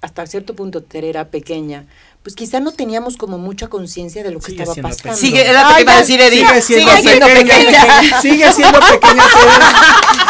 hasta 0.00 0.26
cierto 0.26 0.54
punto, 0.54 0.82
Tere 0.82 1.08
era 1.08 1.28
pequeña, 1.30 1.86
pues 2.28 2.36
quizá 2.36 2.60
no 2.60 2.72
teníamos 2.72 3.16
como 3.16 3.38
mucha 3.38 3.68
conciencia 3.68 4.22
de 4.22 4.30
lo 4.30 4.38
que 4.38 4.50
Sigue 4.50 4.62
estaba 4.64 4.90
pasando. 4.90 5.16
Sigue, 5.16 5.48
era 5.48 5.62
lo 5.62 5.68
que 5.68 5.74
Ay, 5.76 5.82
iba 5.82 5.92
a 5.92 5.94
ya, 5.94 6.00
decir 6.02 6.20
Eddie. 6.20 6.46
Sigue 6.46 6.60
siendo, 6.60 6.90
Sigue 6.90 7.02
siendo 7.08 7.26
pequeña, 7.26 7.80
pequeña. 7.80 8.20
Sigue 8.20 8.52
siendo 8.52 8.80
pequeña. 8.80 9.24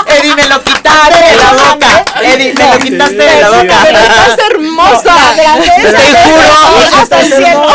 Eddie, 0.06 0.36
me 0.36 0.46
lo 0.48 0.62
quitaste 0.62 1.24
de 1.24 1.36
la 1.36 1.52
boca. 1.52 2.04
Eddie, 2.22 2.54
me 2.54 2.72
lo 2.72 2.78
quitaste 2.78 3.16
de 3.16 3.40
la 3.40 3.50
boca. 3.50 3.76
Pero 3.82 3.98
estás 3.98 4.38
hermosa. 4.48 5.16
Te 5.34 6.22
juro. 6.22 6.98
Hasta 7.02 7.20
el 7.20 7.26
cielo. 7.26 7.66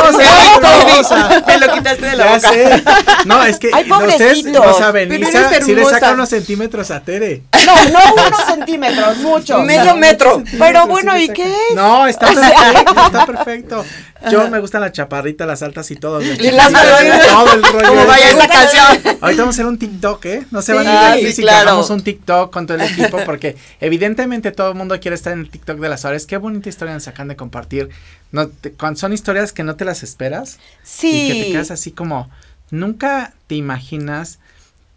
hermosa. 0.62 1.43
Me 1.45 1.57
lo 1.57 1.73
quitaste 1.73 2.05
de 2.05 2.15
la 2.15 2.25
boca. 2.25 2.49
sé. 2.49 2.83
No, 3.25 3.43
es 3.43 3.59
que 3.59 3.71
Ay, 3.73 3.91
ustedes 3.91 4.45
no 4.45 4.62
pobrecito. 4.62 4.79
saben. 4.79 5.21
Isa, 5.21 5.49
le 5.59 5.86
saca 5.86 6.12
unos 6.13 6.29
centímetros 6.29 6.91
a 6.91 7.01
Tere. 7.01 7.43
No, 7.65 7.75
no 7.89 8.25
unos 8.25 8.45
centímetros, 8.45 9.17
mucho. 9.17 9.59
Medio 9.59 9.97
metro. 9.97 10.41
Pero 10.57 10.88
bueno, 10.88 11.17
¿y 11.17 11.27
qué? 11.27 11.53
No, 11.75 12.07
está 12.07 12.27
perfecto, 12.27 13.05
está 13.05 13.25
perfecto. 13.25 13.86
Yo 14.31 14.49
me 14.49 14.59
gustan 14.59 14.81
las 14.81 14.91
chaparritas, 14.91 15.47
las 15.47 15.62
altas 15.63 15.89
y 15.91 15.95
todo. 15.95 16.21
Y 16.21 16.51
las 16.51 16.71
todo 16.71 17.53
el 17.53 17.63
rollo. 17.63 17.88
Como 17.88 18.05
vaya 18.05 18.29
esa 18.29 18.47
canción. 18.47 19.17
Ahorita 19.21 19.41
vamos 19.43 19.47
a 19.47 19.49
hacer 19.49 19.65
un 19.65 19.77
TikTok, 19.77 20.25
¿eh? 20.25 20.45
No 20.51 20.62
se 20.62 20.71
Sí, 20.71 20.77
van 20.77 20.88
a 20.88 21.17
ir 21.17 21.27
sí, 21.27 21.41
si 21.41 21.47
hagamos 21.49 21.89
un 21.89 22.01
TikTok 22.03 22.51
con 22.51 22.65
todo 22.67 22.77
el 22.77 22.83
equipo, 22.83 23.19
porque 23.25 23.55
evidentemente 23.81 24.51
todo 24.51 24.69
el 24.69 24.75
mundo 24.75 24.99
quiere 24.99 25.15
estar 25.15 25.33
en 25.33 25.39
el 25.39 25.49
TikTok 25.49 25.79
de 25.79 25.89
las 25.89 26.05
horas. 26.05 26.25
Qué 26.25 26.38
bonita 26.38 26.69
historia 26.69 26.93
nos 26.93 27.07
acaban 27.07 27.27
de 27.29 27.36
compartir. 27.36 27.89
No, 28.31 28.47
te- 28.47 28.73
son 28.95 29.13
historias 29.13 29.53
que 29.53 29.63
no 29.63 29.75
te 29.75 29.86
las 29.86 30.03
esperas 30.03 30.57
y 31.01 31.27
que 31.27 31.33
te 31.33 31.43
Sí. 31.45 31.51
quedas 31.51 31.71
así 31.71 31.91
como, 31.91 32.29
nunca 32.71 33.33
te 33.47 33.55
imaginas 33.55 34.39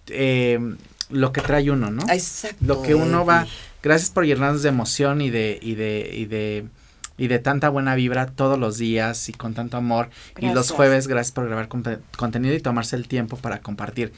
eh, 0.08 0.58
lo 1.10 1.32
que 1.32 1.40
trae 1.40 1.70
uno, 1.70 1.90
¿no? 1.90 2.02
Exacto. 2.12 2.56
lo 2.60 2.82
que 2.82 2.94
uno 2.94 3.24
va, 3.24 3.46
gracias 3.82 4.10
por 4.10 4.24
llenarnos 4.24 4.62
de 4.62 4.68
emoción 4.68 5.20
y 5.20 5.30
de, 5.30 5.58
y 5.60 5.74
de, 5.74 6.10
y 6.12 6.24
de, 6.26 6.64
y 7.18 7.28
de 7.28 7.38
tanta 7.38 7.68
buena 7.68 7.94
vibra 7.94 8.26
todos 8.26 8.58
los 8.58 8.78
días 8.78 9.28
y 9.28 9.32
con 9.32 9.54
tanto 9.54 9.76
amor. 9.76 10.10
Y 10.38 10.46
los 10.46 10.54
Gracias. 10.54 10.72
jueves, 10.76 11.06
gracias 11.08 11.32
por 11.32 11.46
grabar 11.46 11.68
conte- 11.68 11.98
contenido 12.16 12.54
y 12.54 12.60
tomarse 12.60 12.96
el 12.96 13.08
tiempo 13.08 13.36
para 13.36 13.60
compartir. 13.60 14.12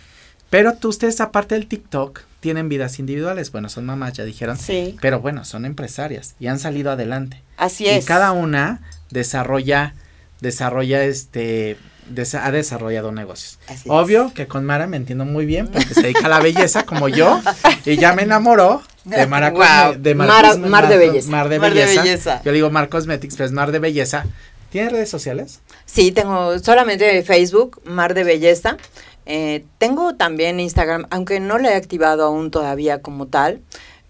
Pero 0.51 0.75
tú, 0.75 0.89
ustedes, 0.89 1.21
aparte 1.21 1.55
del 1.55 1.67
TikTok, 1.67 2.21
tienen 2.41 2.69
vidas 2.71 2.99
individuales. 2.99 3.53
Bueno, 3.53 3.69
son 3.69 3.85
mamás, 3.85 4.15
ya 4.15 4.25
dijeron. 4.25 4.57
Sí, 4.57 4.97
Pero 5.01 5.21
bueno, 5.21 5.45
son 5.45 5.65
empresarias 5.67 6.35
y 6.41 6.47
han 6.47 6.59
salido 6.59 6.91
adelante. 6.91 7.43
así 7.59 7.85
Y 7.85 7.89
es. 7.89 8.05
cada 8.07 8.33
una 8.33 8.81
desarrolla, 9.11 9.95
desarrolla 10.41 11.05
este, 11.05 11.77
desa- 12.13 12.43
ha 12.45 12.51
desarrollado 12.51 13.13
negocios. 13.13 13.59
Así 13.67 13.81
es. 13.85 13.87
Obvio 13.89 14.33
que 14.33 14.47
con 14.47 14.65
Mara 14.65 14.87
me 14.87 14.97
entiendo 14.97 15.25
muy 15.25 15.45
bien 15.45 15.69
porque 15.69 15.93
se 15.95 16.03
dedica 16.03 16.27
a 16.27 16.31
la 16.31 16.41
belleza 16.41 16.85
como 16.85 17.09
yo 17.09 17.41
y 17.85 17.97
ya 17.97 18.15
me 18.15 18.23
enamoró 18.23 18.83
de 19.16 19.27
Mara 19.27 19.51
Wow. 19.90 19.94
De 19.99 20.14
Mar, 20.14 20.29
Mara- 20.29 20.51
Cosme- 20.55 20.68
Mar 20.68 20.88
de 20.88 20.97
Belleza. 20.99 21.31
Mar 21.31 21.49
de 21.49 21.59
Mar 21.59 21.75
de 21.75 21.85
belleza. 21.87 22.42
Yo 22.44 22.53
digo 22.53 22.71
Mar 22.71 22.88
Cosmetics, 22.88 23.35
pero 23.37 23.47
es 23.47 23.53
Mar 23.53 23.73
de 23.73 23.79
Belleza. 23.79 24.27
¿Tiene 24.71 24.90
redes 24.90 25.09
sociales? 25.09 25.61
Sí, 25.87 26.12
tengo 26.12 26.59
solamente 26.59 27.23
Facebook, 27.23 27.81
Mar 27.85 28.12
de 28.14 28.25
Belleza. 28.25 28.77
Eh, 29.27 29.64
tengo 29.79 30.14
también 30.14 30.61
Instagram, 30.61 31.07
aunque 31.11 31.40
no 31.40 31.59
lo 31.59 31.68
he 31.68 31.75
activado 31.75 32.25
aún 32.25 32.51
todavía 32.51 33.01
como 33.03 33.27
tal, 33.27 33.61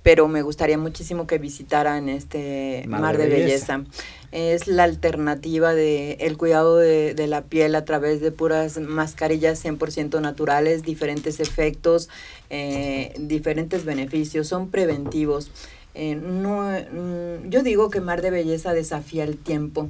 pero 0.03 0.27
me 0.29 0.43
gustaría 0.43 0.79
muchísimo 0.79 1.27
que 1.27 1.39
visitaran 1.39 2.09
este 2.09 2.85
Mar 2.89 3.01
Mar, 3.01 3.17
de 3.19 3.25
de, 3.25 3.31
Belleza. 3.31 3.77
Belleza. 3.79 3.99
Es 4.31 4.67
la 4.67 4.85
alternativa 4.85 5.75
de 5.75 6.13
el 6.21 6.37
cuidado 6.37 6.77
de, 6.77 7.15
de 7.15 7.27
la 7.27 7.43
piel 7.43 7.75
a 7.75 7.85
través 7.85 8.21
de 8.21 8.31
puras 8.31 8.79
mascarillas 8.79 9.65
100% 9.65 10.21
naturales, 10.21 10.83
diferentes 10.83 11.41
efectos, 11.41 12.09
eh, 12.51 13.15
diferentes 13.19 13.85
beneficios, 13.85 14.49
son 14.49 14.71
preventivos. 14.71 15.51
Eh, 15.95 16.15
no, 16.15 16.63
mm, 16.63 17.51
yo 17.51 17.63
digo 17.63 17.91
que 17.91 18.01
Mar 18.01 18.23
de 18.23 18.31
Belleza 18.31 18.73
desafía 18.73 19.25
el 19.25 19.37
tiempo. 19.37 19.89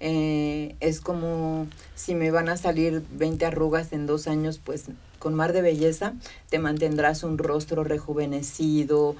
Eh, 0.00 0.74
es 0.80 1.00
como 1.00 1.66
si 1.94 2.14
me 2.14 2.30
van 2.30 2.48
a 2.48 2.56
salir 2.56 3.02
20 3.12 3.44
arrugas 3.44 3.92
en 3.92 4.06
dos 4.06 4.26
años, 4.26 4.58
pues 4.62 4.86
con 5.18 5.34
Mar 5.34 5.52
de 5.52 5.60
Belleza 5.60 6.14
te 6.48 6.58
mantendrás 6.58 7.24
un 7.24 7.36
rostro 7.36 7.84
rejuvenecido, 7.84 9.16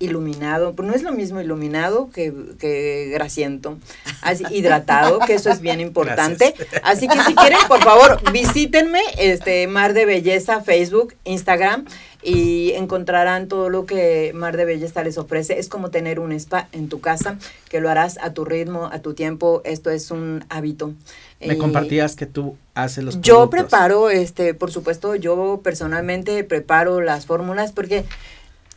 iluminado, 0.00 0.72
pues 0.74 0.88
no 0.88 0.94
es 0.94 1.02
lo 1.02 1.12
mismo 1.12 1.40
iluminado 1.40 2.10
que, 2.10 2.32
que 2.58 3.10
grasiento, 3.12 3.78
así 4.22 4.44
hidratado, 4.50 5.18
que 5.20 5.34
eso 5.34 5.50
es 5.50 5.60
bien 5.60 5.78
importante. 5.78 6.54
Así 6.82 7.06
que 7.06 7.20
si 7.22 7.34
quieren, 7.34 7.58
por 7.68 7.80
favor, 7.82 8.18
visítenme, 8.32 9.00
este 9.18 9.66
Mar 9.68 9.92
de 9.92 10.06
Belleza, 10.06 10.62
Facebook, 10.62 11.14
Instagram, 11.24 11.84
y 12.22 12.72
encontrarán 12.72 13.46
todo 13.48 13.68
lo 13.70 13.86
que 13.86 14.32
Mar 14.34 14.56
de 14.56 14.64
Belleza 14.64 15.02
les 15.04 15.16
ofrece. 15.18 15.58
Es 15.58 15.68
como 15.68 15.90
tener 15.90 16.18
un 16.18 16.32
spa 16.32 16.68
en 16.72 16.88
tu 16.88 17.00
casa, 17.00 17.36
que 17.68 17.80
lo 17.80 17.88
harás 17.90 18.18
a 18.22 18.32
tu 18.34 18.44
ritmo, 18.44 18.88
a 18.92 18.98
tu 19.00 19.14
tiempo. 19.14 19.60
Esto 19.64 19.90
es 19.90 20.10
un 20.10 20.44
hábito. 20.50 20.92
Me 21.40 21.54
Y- 21.54 21.58
compartías 21.58 22.16
que 22.16 22.26
tú 22.26 22.56
haces 22.74 23.04
los 23.04 23.20
yo 23.20 23.48
productos. 23.48 23.60
preparo, 23.60 24.10
este, 24.10 24.52
por 24.54 24.70
supuesto, 24.70 25.14
yo 25.14 25.60
personalmente 25.62 26.42
preparo 26.44 27.00
las 27.00 27.24
fórmulas 27.26 27.72
porque 27.72 28.04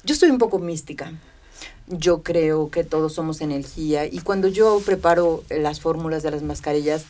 yo 0.03 0.15
soy 0.15 0.29
un 0.29 0.37
poco 0.37 0.59
mística. 0.59 1.11
Yo 1.87 2.23
creo 2.23 2.69
que 2.69 2.83
todos 2.83 3.13
somos 3.13 3.41
energía 3.41 4.05
y 4.05 4.19
cuando 4.19 4.47
yo 4.47 4.81
preparo 4.85 5.43
las 5.49 5.81
fórmulas 5.81 6.23
de 6.23 6.31
las 6.31 6.41
mascarillas, 6.41 7.03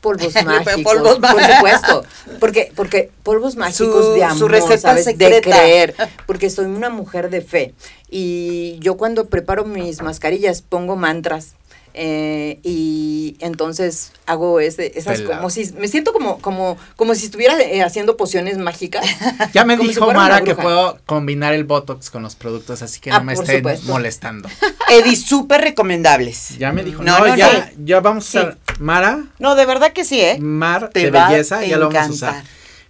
polvos 0.00 0.32
mágicos, 0.44 0.82
Polvos 0.82 1.18
por 1.18 1.42
supuesto, 1.42 2.04
porque 2.40 2.72
porque 2.74 3.10
polvos 3.22 3.56
mágicos 3.56 4.06
Su- 4.06 4.12
de 4.12 4.20
su 4.20 4.24
amor, 4.24 4.50
receta 4.50 4.78
¿sabes? 4.78 5.04
de 5.04 5.10
secreta. 5.12 5.40
creer, 5.50 5.94
porque 6.26 6.48
soy 6.50 6.66
una 6.66 6.88
mujer 6.88 7.28
de 7.30 7.42
fe 7.42 7.74
y 8.10 8.78
yo 8.80 8.96
cuando 8.96 9.26
preparo 9.26 9.64
mis 9.64 10.00
mascarillas 10.00 10.62
pongo 10.62 10.96
mantras 10.96 11.54
eh, 12.00 12.60
y 12.62 13.36
entonces 13.40 14.12
hago 14.26 14.60
ese, 14.60 14.96
esas 14.96 15.18
Pelado. 15.18 15.36
como 15.38 15.50
si 15.50 15.72
me 15.72 15.88
siento 15.88 16.12
como 16.12 16.38
como 16.38 16.78
como 16.94 17.14
si 17.16 17.24
estuviera 17.24 17.60
eh, 17.60 17.82
haciendo 17.82 18.16
pociones 18.16 18.56
mágicas. 18.58 19.04
Ya 19.52 19.64
me 19.64 19.76
si 19.76 19.88
dijo 19.88 20.12
Mara 20.12 20.42
que 20.42 20.54
puedo 20.54 20.98
combinar 21.06 21.54
el 21.54 21.64
Botox 21.64 22.08
con 22.10 22.22
los 22.22 22.36
productos, 22.36 22.82
así 22.82 23.00
que 23.00 23.10
Ah, 23.10 23.18
no 23.18 23.24
me 23.24 23.34
por 23.34 23.44
estén 23.44 23.58
supuesto. 23.58 23.92
molestando. 23.92 24.48
Eddie, 24.90 25.16
súper 25.16 25.60
recomendables. 25.62 26.56
Ya 26.58 26.72
me 26.72 26.84
dijo, 26.84 27.02
No, 27.02 27.18
no, 27.18 27.26
no, 27.26 27.36
ya, 27.36 27.72
no. 27.76 27.84
ya 27.84 28.00
vamos 28.00 28.24
a 28.36 28.40
usar 28.40 28.58
Mara, 28.78 29.24
No, 29.40 29.56
de 29.56 29.66
verdad 29.66 29.92
que 29.92 30.04
sí, 30.04 30.20
¿eh? 30.20 30.38
Mar 30.38 30.90
Te 30.90 31.00
de 31.00 31.10
va 31.10 31.28
belleza, 31.30 31.64
ya 31.64 31.78
lo 31.78 31.90
vamos 31.90 32.10
a 32.10 32.12
usar. 32.30 32.44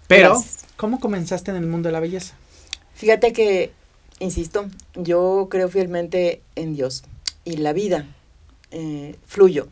Pero, 0.07 0.35
Gracias. 0.35 0.65
¿cómo 0.77 1.01
comenzaste 1.01 1.51
en 1.51 1.57
el 1.57 1.67
mundo 1.67 1.89
de 1.89 1.95
la 1.95 2.01
belleza? 2.01 2.35
Fíjate 2.95 3.33
que 3.33 3.73
insisto, 4.21 4.67
yo 4.95 5.47
creo 5.51 5.69
fielmente 5.69 6.43
en 6.57 6.75
Dios 6.75 7.05
y 7.45 7.57
la 7.59 7.73
vida 7.73 8.05
eh, 8.71 9.17
fluyo. 9.27 9.69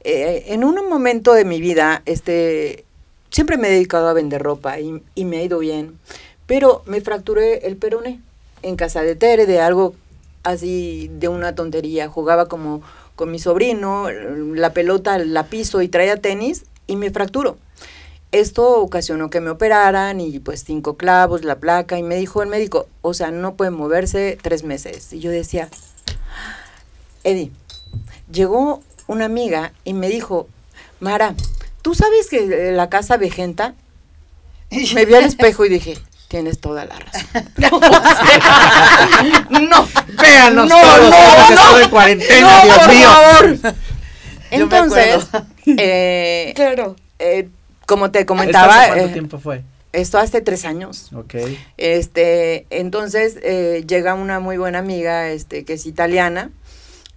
Eh, 0.00 0.44
en 0.48 0.64
un 0.64 0.88
momento 0.88 1.32
de 1.32 1.44
mi 1.44 1.60
vida, 1.60 2.02
este, 2.04 2.84
siempre 3.30 3.56
me 3.56 3.68
he 3.68 3.72
dedicado 3.72 4.08
a 4.08 4.12
vender 4.12 4.42
ropa 4.42 4.78
y, 4.80 5.02
y 5.14 5.24
me 5.24 5.38
ha 5.38 5.42
ido 5.42 5.58
bien, 5.58 5.98
pero 6.46 6.82
me 6.86 7.00
fracturé 7.00 7.66
el 7.66 7.76
peroné 7.76 8.20
en 8.62 8.76
casa 8.76 9.02
de 9.02 9.16
Tere 9.16 9.46
de 9.46 9.60
algo 9.60 9.94
así 10.42 11.10
de 11.18 11.28
una 11.28 11.54
tontería. 11.54 12.08
Jugaba 12.08 12.48
como 12.48 12.82
con 13.16 13.30
mi 13.30 13.38
sobrino, 13.38 14.10
la 14.10 14.72
pelota 14.72 15.18
la 15.18 15.46
piso 15.46 15.82
y 15.82 15.88
traía 15.88 16.16
tenis 16.16 16.64
y 16.86 16.96
me 16.96 17.10
fracturó. 17.10 17.56
Esto 18.32 18.80
ocasionó 18.80 19.30
que 19.30 19.40
me 19.40 19.50
operaran 19.50 20.20
y 20.20 20.40
pues 20.40 20.64
cinco 20.64 20.96
clavos, 20.96 21.44
la 21.44 21.60
placa 21.60 21.98
y 21.98 22.02
me 22.02 22.16
dijo 22.16 22.42
el 22.42 22.48
médico, 22.48 22.88
o 23.00 23.14
sea, 23.14 23.30
no 23.30 23.54
puede 23.54 23.70
moverse 23.70 24.38
tres 24.42 24.64
meses. 24.64 25.12
Y 25.12 25.20
yo 25.20 25.30
decía, 25.30 25.68
Eddie, 27.22 27.52
llegó 28.32 28.82
una 29.06 29.24
amiga 29.26 29.72
y 29.84 29.92
me 29.94 30.08
dijo, 30.08 30.48
Mara, 31.00 31.34
¿tú 31.82 31.94
sabes 31.94 32.28
que 32.28 32.68
eh, 32.68 32.72
la 32.72 32.88
casa 32.88 33.16
vegenta? 33.16 33.74
Me 34.94 35.04
vi 35.04 35.14
al 35.14 35.24
espejo 35.26 35.64
y 35.64 35.68
dije, 35.68 35.98
tienes 36.28 36.58
toda 36.60 36.84
la 36.86 36.96
razón. 36.98 37.44
no, 39.68 39.88
Véanos 40.20 40.68
No, 40.68 40.80
todos, 40.80 41.00
no, 41.00 41.10
no. 41.10 41.48
esto 41.54 41.76
de 41.78 41.90
cuarentena, 41.90 42.48
no, 42.58 42.64
Dios 42.64 42.78
por 42.78 42.88
mío. 42.88 43.08
favor. 43.08 43.74
Entonces, 44.50 45.26
eh, 45.66 46.52
Claro. 46.54 46.96
eh, 47.18 47.48
como 47.86 48.10
te 48.10 48.20
¿Esto 48.20 48.28
comentaba, 48.28 48.76
hace 48.80 48.88
¿Cuánto 48.88 49.06
eh, 49.06 49.12
tiempo 49.12 49.38
fue? 49.38 49.62
esto 49.92 50.18
hace 50.18 50.40
tres 50.40 50.64
años. 50.64 51.10
Ok. 51.14 51.34
Este, 51.76 52.66
entonces 52.70 53.38
eh, 53.42 53.84
llega 53.86 54.14
una 54.14 54.40
muy 54.40 54.56
buena 54.56 54.78
amiga, 54.80 55.28
este, 55.30 55.64
que 55.64 55.74
es 55.74 55.86
italiana, 55.86 56.50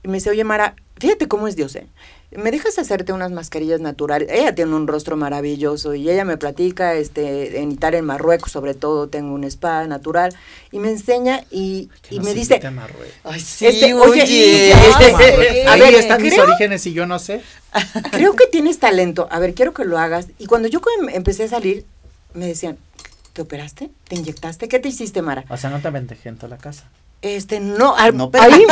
y 0.07 0.09
me 0.09 0.15
dice, 0.19 0.29
oye 0.29 0.43
Mara, 0.45 0.75
fíjate 0.97 1.27
cómo 1.27 1.47
es 1.49 1.55
Dios, 1.57 1.75
¿eh? 1.75 1.85
¿Me 2.31 2.51
dejas 2.51 2.77
hacerte 2.77 3.13
unas 3.13 3.31
mascarillas 3.31 3.79
naturales? 3.81 4.27
Ella 4.31 4.53
tiene 4.55 4.73
un 4.75 4.87
rostro 4.87 5.15
maravilloso 5.15 5.95
y 5.95 6.09
ella 6.09 6.25
me 6.25 6.35
platica, 6.37 6.93
este, 6.95 7.59
en 7.61 7.71
Italia, 7.71 7.99
en 7.99 8.05
Marruecos 8.05 8.51
sobre 8.51 8.73
todo, 8.73 9.07
tengo 9.07 9.33
un 9.33 9.43
spa 9.45 9.85
natural, 9.87 10.33
y 10.71 10.79
me 10.79 10.89
enseña 10.89 11.43
y, 11.51 11.89
Que 12.07 12.15
y 12.15 12.17
nos 12.17 12.25
me 12.27 12.33
dice, 12.33 12.55
invite 12.55 12.67
a 12.67 12.71
Marruecos. 12.71 13.15
Ay, 13.23 13.39
sí, 13.39 13.65
Este, 13.67 13.93
oye. 13.93 14.23
oye, 14.23 14.71
este, 14.71 15.11
Marruecos. 15.11 15.67
a 15.67 15.71
Ahí 15.73 15.79
ver, 15.81 15.93
están 15.95 16.21
mis 16.21 16.33
creo- 16.33 16.45
orígenes 16.45 16.85
y 16.85 16.93
yo 16.93 17.05
no 17.05 17.19
sé. 17.19 17.41
creo 18.11 18.33
que 18.35 18.47
tienes 18.47 18.79
talento, 18.79 19.27
a 19.31 19.39
ver, 19.39 19.53
quiero 19.53 19.73
que 19.73 19.85
lo 19.85 19.97
hagas. 19.97 20.27
Y 20.39 20.45
cuando 20.47 20.67
yo 20.69 20.81
em- 21.01 21.09
empecé 21.09 21.43
a 21.45 21.47
salir, 21.49 21.85
me 22.33 22.45
decían, 22.47 22.77
¿te 23.33 23.41
operaste? 23.41 23.89
¿Te 24.07 24.15
inyectaste? 24.15 24.67
¿Qué 24.67 24.79
te 24.79 24.89
hiciste, 24.89 25.21
Mara? 25.21 25.45
O 25.49 25.55
sea, 25.57 25.69
no 25.69 25.79
te 25.79 25.87
aventejento 25.87 26.45
a 26.45 26.49
la 26.49 26.57
casa. 26.57 26.89
Este, 27.21 27.59
no, 27.59 27.95
al- 27.95 28.15
No 28.15 28.29
ahí- 28.39 28.65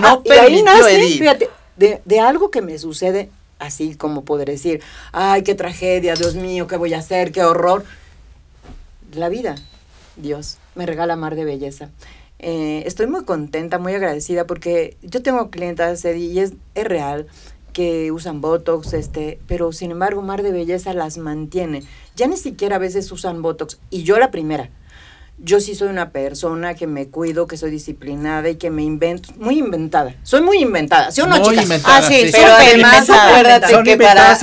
no 0.00 0.22
ahí 0.40 0.62
nace, 0.62 0.96
Edith. 0.98 1.18
fíjate, 1.18 1.50
de, 1.76 2.00
de 2.04 2.20
algo 2.20 2.50
que 2.50 2.62
me 2.62 2.78
sucede, 2.78 3.28
así 3.58 3.94
como 3.94 4.24
poder 4.24 4.48
decir, 4.48 4.80
ay, 5.12 5.42
qué 5.42 5.54
tragedia, 5.54 6.14
Dios 6.14 6.34
mío, 6.34 6.66
qué 6.66 6.76
voy 6.76 6.94
a 6.94 6.98
hacer, 6.98 7.32
qué 7.32 7.42
horror. 7.44 7.84
La 9.14 9.28
vida, 9.28 9.56
Dios, 10.16 10.56
me 10.74 10.86
regala 10.86 11.16
mar 11.16 11.34
de 11.36 11.44
belleza. 11.44 11.90
Eh, 12.38 12.82
estoy 12.86 13.06
muy 13.06 13.24
contenta, 13.24 13.78
muy 13.78 13.94
agradecida 13.94 14.46
porque 14.46 14.96
yo 15.02 15.22
tengo 15.22 15.50
clientas, 15.50 16.04
y 16.04 16.38
es, 16.40 16.54
es 16.74 16.84
real 16.84 17.26
que 17.72 18.10
usan 18.10 18.40
Botox, 18.40 18.92
este, 18.94 19.38
pero 19.46 19.72
sin 19.72 19.92
embargo 19.92 20.20
Mar 20.22 20.42
de 20.42 20.50
Belleza 20.52 20.92
las 20.92 21.16
mantiene. 21.18 21.82
Ya 22.16 22.26
ni 22.26 22.36
siquiera 22.36 22.76
a 22.76 22.78
veces 22.78 23.10
usan 23.12 23.42
Botox, 23.42 23.78
y 23.90 24.02
yo 24.02 24.18
la 24.18 24.30
primera. 24.30 24.70
Yo 25.44 25.58
sí 25.58 25.74
soy 25.74 25.88
una 25.88 26.10
persona 26.10 26.74
que 26.74 26.86
me 26.86 27.08
cuido, 27.08 27.48
que 27.48 27.56
soy 27.56 27.72
disciplinada 27.72 28.48
y 28.48 28.54
que 28.54 28.70
me 28.70 28.84
invento, 28.84 29.30
muy 29.38 29.58
inventada. 29.58 30.14
Soy 30.22 30.40
muy 30.40 30.58
inventada, 30.58 31.10
¿sí 31.10 31.20
o 31.20 31.26
no, 31.26 31.36
Muy 31.38 31.48
chicas? 31.48 31.64
inventada, 31.64 31.96
Ah, 31.96 32.02
sí, 32.02 32.14
sí. 32.26 32.30
Pero 32.30 32.52
además 32.52 33.10
acuérdate 33.10 33.72
Son 33.72 33.84
que 33.84 33.96
para, 33.98 34.38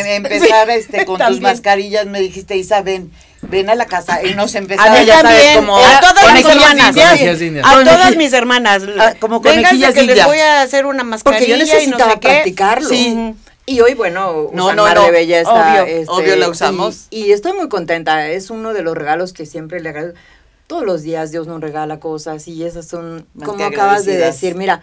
em- 0.00 0.06
empezar 0.26 0.68
este 0.70 1.06
con 1.06 1.18
tus 1.18 1.40
mascarillas 1.40 2.04
me 2.06 2.20
dijiste, 2.20 2.58
Isa, 2.58 2.82
ven, 2.82 3.10
ven 3.40 3.70
a 3.70 3.74
la 3.74 3.86
casa 3.86 4.22
y 4.22 4.34
nos 4.34 4.54
empezaba, 4.54 4.92
A 4.92 5.02
ya 5.02 5.20
sabes, 5.22 5.36
también, 5.38 5.54
como 5.56 5.78
a 5.78 6.00
todas 6.00 6.32
mis 6.34 6.44
hermanas. 6.44 6.88
indias. 6.88 7.64
A 7.64 7.82
todas 7.84 8.16
mis 8.16 8.32
hermanas. 8.34 8.82
Ah, 8.98 9.14
como 9.18 9.40
conejillas 9.40 9.94
que 9.94 10.02
les 10.02 10.26
voy 10.26 10.40
a 10.40 10.60
hacer 10.60 10.84
una 10.84 11.04
mascarilla 11.04 11.38
Porque 11.38 11.50
yo 11.50 11.56
y 11.56 11.58
no 11.58 11.64
necesitaba 11.74 12.12
sé 12.12 12.20
qué. 12.20 12.28
practicarlo. 12.28 12.88
Sí. 12.90 13.34
Y 13.66 13.80
hoy, 13.80 13.94
bueno, 13.94 14.50
No, 14.52 14.74
no, 14.74 14.82
Mar 14.82 14.94
no, 14.94 15.04
de 15.04 15.10
belleza. 15.10 15.84
este, 15.86 16.02
obvio, 16.10 16.12
obvio 16.12 16.36
la 16.36 16.50
usamos. 16.50 17.06
Y, 17.08 17.24
y 17.24 17.32
estoy 17.32 17.54
muy 17.54 17.70
contenta. 17.70 18.28
Es 18.28 18.50
uno 18.50 18.74
de 18.74 18.82
los 18.82 18.94
regalos 18.94 19.32
que 19.32 19.46
siempre 19.46 19.80
le 19.80 19.88
agradezco. 19.88 20.18
Todos 20.66 20.84
los 20.84 21.02
días 21.02 21.30
Dios 21.30 21.46
nos 21.46 21.60
regala 21.60 22.00
cosas 22.00 22.48
y 22.48 22.64
esas 22.64 22.86
son, 22.86 23.26
Más 23.34 23.48
como 23.48 23.64
acabas 23.64 24.04
de 24.06 24.16
decir, 24.16 24.54
mira, 24.54 24.80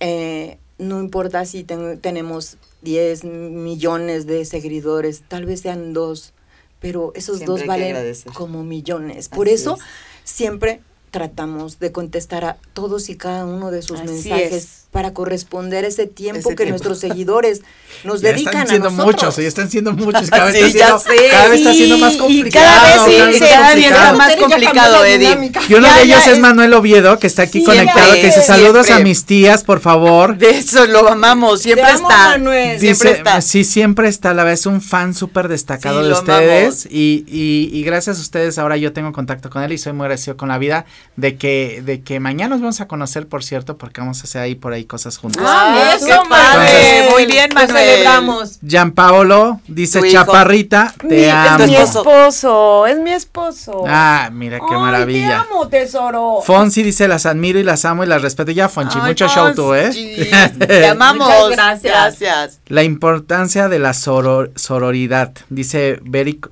eh, 0.00 0.58
no 0.78 1.00
importa 1.00 1.44
si 1.46 1.64
ten- 1.64 2.00
tenemos 2.00 2.58
10 2.82 3.24
millones 3.24 4.26
de 4.26 4.44
seguidores, 4.44 5.22
tal 5.26 5.46
vez 5.46 5.60
sean 5.62 5.92
dos, 5.92 6.32
pero 6.80 7.12
esos 7.14 7.38
Siempre 7.38 7.58
dos 7.60 7.66
valen 7.66 7.88
agradecer. 7.88 8.32
como 8.32 8.62
millones. 8.62 9.28
Por 9.28 9.46
Así 9.46 9.54
eso 9.54 9.76
es. 9.76 9.82
siempre 10.24 10.82
tratamos 11.16 11.78
de 11.78 11.92
contestar 11.92 12.44
a 12.44 12.56
todos 12.74 13.08
y 13.08 13.16
cada 13.16 13.46
uno 13.46 13.70
de 13.70 13.80
sus 13.80 14.00
Así 14.00 14.08
mensajes 14.10 14.52
es. 14.52 14.68
para 14.92 15.14
corresponder 15.14 15.86
ese 15.86 16.06
tiempo 16.06 16.40
Ese 16.40 16.50
que 16.50 16.64
tiempo. 16.64 16.72
nuestros 16.72 16.98
seguidores 17.00 17.62
nos 18.04 18.20
Ya 18.20 18.28
dedican 18.32 18.52
están 18.52 18.68
siendo 18.68 18.88
a 18.88 18.90
nosotros. 18.90 19.14
muchos, 19.22 19.36
ya 19.36 19.48
están 19.48 19.70
siendo 19.70 19.92
muchos, 19.94 20.28
cada 20.28 20.44
vez, 20.52 20.56
Sí, 20.56 20.64
está, 20.78 20.78
ya 20.78 20.98
siendo, 20.98 21.30
cada 21.30 21.48
vez 21.48 21.58
está 21.60 21.72
siendo 21.72 21.98
más 21.98 22.14
y 22.14 22.18
complicado. 22.18 22.66
cada 22.66 22.84
vez 23.06 23.32
sí, 23.32 23.40
cada 23.40 23.74
vez 23.74 23.84
sí, 23.86 23.90
más 24.18 24.30
está 24.30 24.40
complicado. 24.46 24.96
más 24.98 25.18
dinámica. 25.18 25.60
Y 25.66 25.74
uno 25.74 25.86
Ya, 25.86 25.96
de 25.96 26.02
ellos 26.02 26.24
ya, 26.26 26.32
es 26.32 26.38
Manuel 26.38 26.74
Oviedo, 26.74 27.18
que 27.18 27.26
está 27.26 27.42
aquí 27.42 27.60
Siempre, 27.64 27.76
conectado, 27.78 28.12
que 28.14 28.26
dice 28.26 28.42
saludos 28.42 28.80
a 28.80 28.84
siempre. 28.84 29.04
mis 29.04 29.24
tías, 29.24 29.64
por 29.64 29.80
favor. 29.80 30.36
De 30.36 30.50
eso 30.50 30.84
lo 30.86 31.08
amamos, 31.08 31.62
siempre 31.62 31.84
amo, 31.86 32.10
está. 32.10 32.28
Manuel. 32.32 32.78
Siempre 32.78 33.10
Dice, 33.10 33.18
está. 33.18 33.40
sí, 33.40 33.64
siempre 33.64 34.08
está, 34.08 34.34
la 34.34 34.44
verdad 34.44 34.54
es 34.60 34.66
un 34.66 34.82
fan 34.82 35.14
súper 35.14 35.48
destacado 35.48 36.00
Sí, 36.02 36.06
de 36.08 36.12
ustedes 36.12 36.86
y, 36.90 37.24
y 37.72 37.82
gracias 37.84 38.18
a 38.18 38.20
ustedes 38.20 38.58
ahora 38.58 38.76
yo 38.76 38.92
tengo 38.92 39.12
contacto 39.12 39.48
con 39.50 39.62
él 39.62 39.72
y 39.72 39.78
soy 39.78 39.92
muy 39.94 40.04
agradecido 40.04 40.36
con 40.36 40.48
la 40.48 40.58
vida 40.58 40.84
de 41.16 41.36
que, 41.36 41.82
de 41.84 42.02
que 42.02 42.20
mañana 42.20 42.50
nos 42.56 42.60
vamos 42.60 42.80
a 42.80 42.88
conocer, 42.88 43.26
por 43.26 43.42
cierto, 43.44 43.78
porque 43.78 44.00
vamos 44.00 44.20
a 44.20 44.24
hacer 44.24 44.42
ahí 44.42 44.54
por 44.54 44.72
ahí 44.72 44.84
cosas 44.84 45.16
juntos. 45.16 45.42
Ah, 45.46 45.92
eso, 45.96 46.06
qué 46.06 46.14
padre. 46.28 46.98
Entonces- 46.98 47.10
Muy 47.12 47.26
bien, 47.26 47.50
Manuel. 47.54 47.76
celebramos. 47.76 48.58
Gianpaolo 48.60 49.60
dice 49.68 50.00
Tu 50.00 50.06
hijo. 50.06 50.14
Chaparrita, 50.24 50.92
Mi- 51.02 51.08
te 51.08 51.28
es 51.28 51.32
amo. 51.34 51.66
mi 51.66 51.76
esposo. 51.76 52.86
es 52.86 52.98
mi 52.98 53.12
esposo. 53.12 53.84
Ah, 53.86 54.28
mira 54.32 54.58
qué 54.58 54.74
Ay, 54.74 54.80
maravilla. 54.80 55.28
Te 55.28 55.34
amo, 55.34 55.68
tesoro. 55.68 56.40
Fonsi 56.44 56.82
dice 56.82 57.08
las 57.08 57.26
admiro 57.26 57.58
y 57.58 57.62
las 57.62 57.84
amo 57.84 58.04
y 58.04 58.06
las 58.06 58.22
respeto. 58.22 58.50
Ya, 58.50 58.68
Fonchi, 58.68 58.98
Ay, 59.00 59.08
mucho 59.08 59.28
show 59.28 59.54
tú, 59.54 59.74
¿eh? 59.74 59.84
Fonsi, 59.86 60.16
Te 60.66 60.86
amamos. 60.88 61.28
Muchas 61.28 61.50
gracias. 61.50 61.92
Gracias. 62.20 62.60
La 62.68 62.82
importancia 62.82 63.68
de 63.68 63.78
la 63.78 63.92
soror- 63.92 64.50
sororidad, 64.56 65.32
dice 65.50 66.00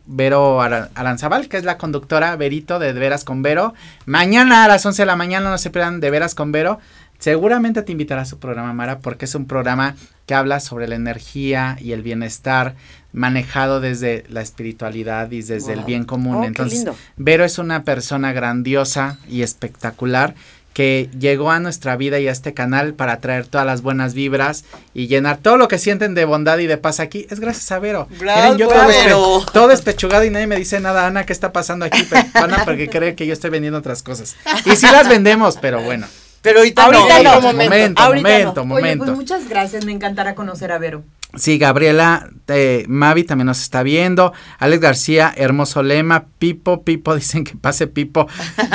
Vero 0.06 0.60
Ara- 0.62 0.90
Aranzabal, 0.94 1.48
que 1.48 1.56
es 1.56 1.64
la 1.64 1.78
conductora 1.78 2.34
Verito 2.36 2.78
de 2.78 2.92
De 2.92 3.00
Veras 3.00 3.24
con 3.24 3.42
Vero. 3.42 3.74
Mañana 4.06 4.43
Mañana 4.44 4.64
a 4.64 4.68
las 4.68 4.84
11 4.84 5.00
de 5.00 5.06
la 5.06 5.16
mañana 5.16 5.48
no 5.48 5.56
se 5.56 5.70
pierdan 5.70 6.00
de 6.00 6.10
veras 6.10 6.34
con 6.34 6.52
Vero. 6.52 6.78
Seguramente 7.18 7.80
te 7.82 7.92
invitará 7.92 8.22
a 8.22 8.26
su 8.26 8.38
programa, 8.38 8.74
Mara, 8.74 8.98
porque 8.98 9.24
es 9.24 9.34
un 9.34 9.46
programa 9.46 9.94
que 10.26 10.34
habla 10.34 10.60
sobre 10.60 10.86
la 10.86 10.96
energía 10.96 11.78
y 11.80 11.92
el 11.92 12.02
bienestar 12.02 12.74
manejado 13.14 13.80
desde 13.80 14.24
la 14.28 14.42
espiritualidad 14.42 15.30
y 15.30 15.40
desde 15.40 15.72
el 15.72 15.84
bien 15.84 16.04
común. 16.04 16.36
Oh, 16.36 16.44
Entonces. 16.44 16.84
Vero 17.16 17.44
es 17.44 17.58
una 17.58 17.84
persona 17.84 18.34
grandiosa 18.34 19.18
y 19.30 19.40
espectacular 19.40 20.34
que 20.74 21.08
llegó 21.18 21.50
a 21.50 21.60
nuestra 21.60 21.96
vida 21.96 22.18
y 22.20 22.28
a 22.28 22.32
este 22.32 22.52
canal 22.52 22.92
para 22.92 23.20
traer 23.20 23.46
todas 23.46 23.66
las 23.66 23.80
buenas 23.80 24.12
vibras 24.12 24.64
y 24.92 25.06
llenar 25.06 25.38
todo 25.38 25.56
lo 25.56 25.68
que 25.68 25.78
sienten 25.78 26.14
de 26.14 26.24
bondad 26.26 26.58
y 26.58 26.66
de 26.66 26.76
paz 26.76 27.00
aquí. 27.00 27.26
Es 27.30 27.40
gracias 27.40 27.72
a 27.72 27.78
Vero. 27.78 28.08
Bravo, 28.18 28.56
yo 28.56 28.68
todo, 28.68 28.78
despe- 28.82 29.04
Vero. 29.04 29.46
todo 29.52 29.68
despechugado 29.68 30.24
y 30.24 30.30
nadie 30.30 30.46
me 30.48 30.56
dice 30.56 30.80
nada, 30.80 31.06
Ana, 31.06 31.24
¿qué 31.24 31.32
está 31.32 31.52
pasando 31.52 31.86
aquí? 31.86 32.04
Pero, 32.10 32.22
Ana, 32.34 32.64
porque 32.66 32.90
cree 32.90 33.14
que 33.14 33.26
yo 33.26 33.32
estoy 33.32 33.48
vendiendo 33.50 33.78
otras 33.78 34.02
cosas. 34.02 34.36
Y 34.66 34.76
sí 34.76 34.86
las 34.90 35.08
vendemos, 35.08 35.56
pero 35.62 35.80
bueno. 35.80 36.06
Pero 36.42 36.58
ahorita, 36.58 36.84
Ahorita 36.84 37.22
no. 37.22 37.34
no. 37.36 37.40
momento, 37.40 37.64
momento, 37.64 38.02
ahorita 38.02 38.28
momento, 38.28 38.54
no. 38.60 38.66
momento. 38.66 39.04
Oye, 39.04 39.12
pues 39.12 39.16
muchas 39.16 39.48
gracias, 39.48 39.84
me 39.86 39.92
encantará 39.92 40.34
conocer 40.34 40.72
a 40.72 40.78
Vero. 40.78 41.02
Sí, 41.36 41.58
Gabriela, 41.58 42.28
eh, 42.48 42.84
Mavi 42.88 43.24
también 43.24 43.46
nos 43.46 43.60
está 43.60 43.82
viendo. 43.82 44.32
Alex 44.58 44.80
García, 44.80 45.32
hermoso 45.36 45.82
lema. 45.82 46.24
Pipo, 46.38 46.84
Pipo, 46.84 47.14
dicen 47.16 47.44
que 47.44 47.56
pase 47.56 47.86
Pipo. 47.86 48.28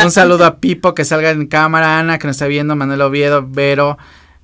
Un 0.03 0.11
saludo 0.11 0.45
a 0.45 0.57
Pipo, 0.57 0.93
que 0.93 1.05
salga 1.05 1.29
en 1.31 1.47
cámara. 1.47 1.99
Ana, 1.99 2.17
que 2.19 2.27
nos 2.27 2.35
está 2.35 2.47
viendo. 2.47 2.75
Manuel 2.75 3.01
Oviedo, 3.01 3.45
Vero. 3.47 3.97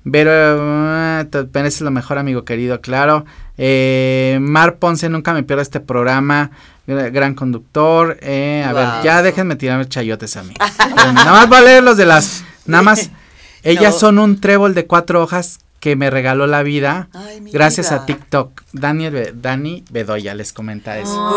Vero, 0.08 0.30
eh, 0.32 1.24
te 1.30 1.44
mereces 1.52 1.80
lo 1.80 1.90
mejor, 1.90 2.18
amigo 2.18 2.44
querido, 2.44 2.80
claro. 2.80 3.24
Eh, 3.58 4.38
Mar 4.40 4.76
Ponce, 4.76 5.08
nunca 5.08 5.32
me 5.34 5.42
pierdo 5.42 5.62
este 5.62 5.80
programa. 5.80 6.52
Gra- 6.86 7.10
Gran 7.12 7.34
conductor. 7.34 8.16
Eh, 8.22 8.64
a 8.64 8.72
ver, 8.72 8.86
ya 9.02 9.20
déjenme 9.22 9.56
tirarme 9.56 9.86
chayotes 9.88 10.36
a 10.36 10.44
mí. 10.44 10.54
Nada 10.96 11.32
más 11.32 11.48
voy 11.48 11.58
a 11.58 11.62
leer 11.62 11.82
los 11.82 11.96
de 11.96 12.06
las. 12.06 12.44
Nada 12.66 12.82
más. 12.84 13.10
Ellas 13.64 13.94
No. 13.94 13.98
son 13.98 14.18
un 14.20 14.40
trébol 14.40 14.74
de 14.74 14.86
cuatro 14.86 15.20
hojas 15.20 15.58
que 15.86 15.94
me 15.94 16.10
regaló 16.10 16.48
la 16.48 16.64
vida. 16.64 17.06
Ay, 17.12 17.38
Gracias 17.52 17.90
vida. 17.90 18.02
a 18.02 18.06
TikTok. 18.06 18.60
Daniel 18.72 19.12
Be- 19.12 19.32
Dani 19.36 19.84
Bedoya 19.88 20.34
les 20.34 20.52
comenta 20.52 20.98
eso. 20.98 21.32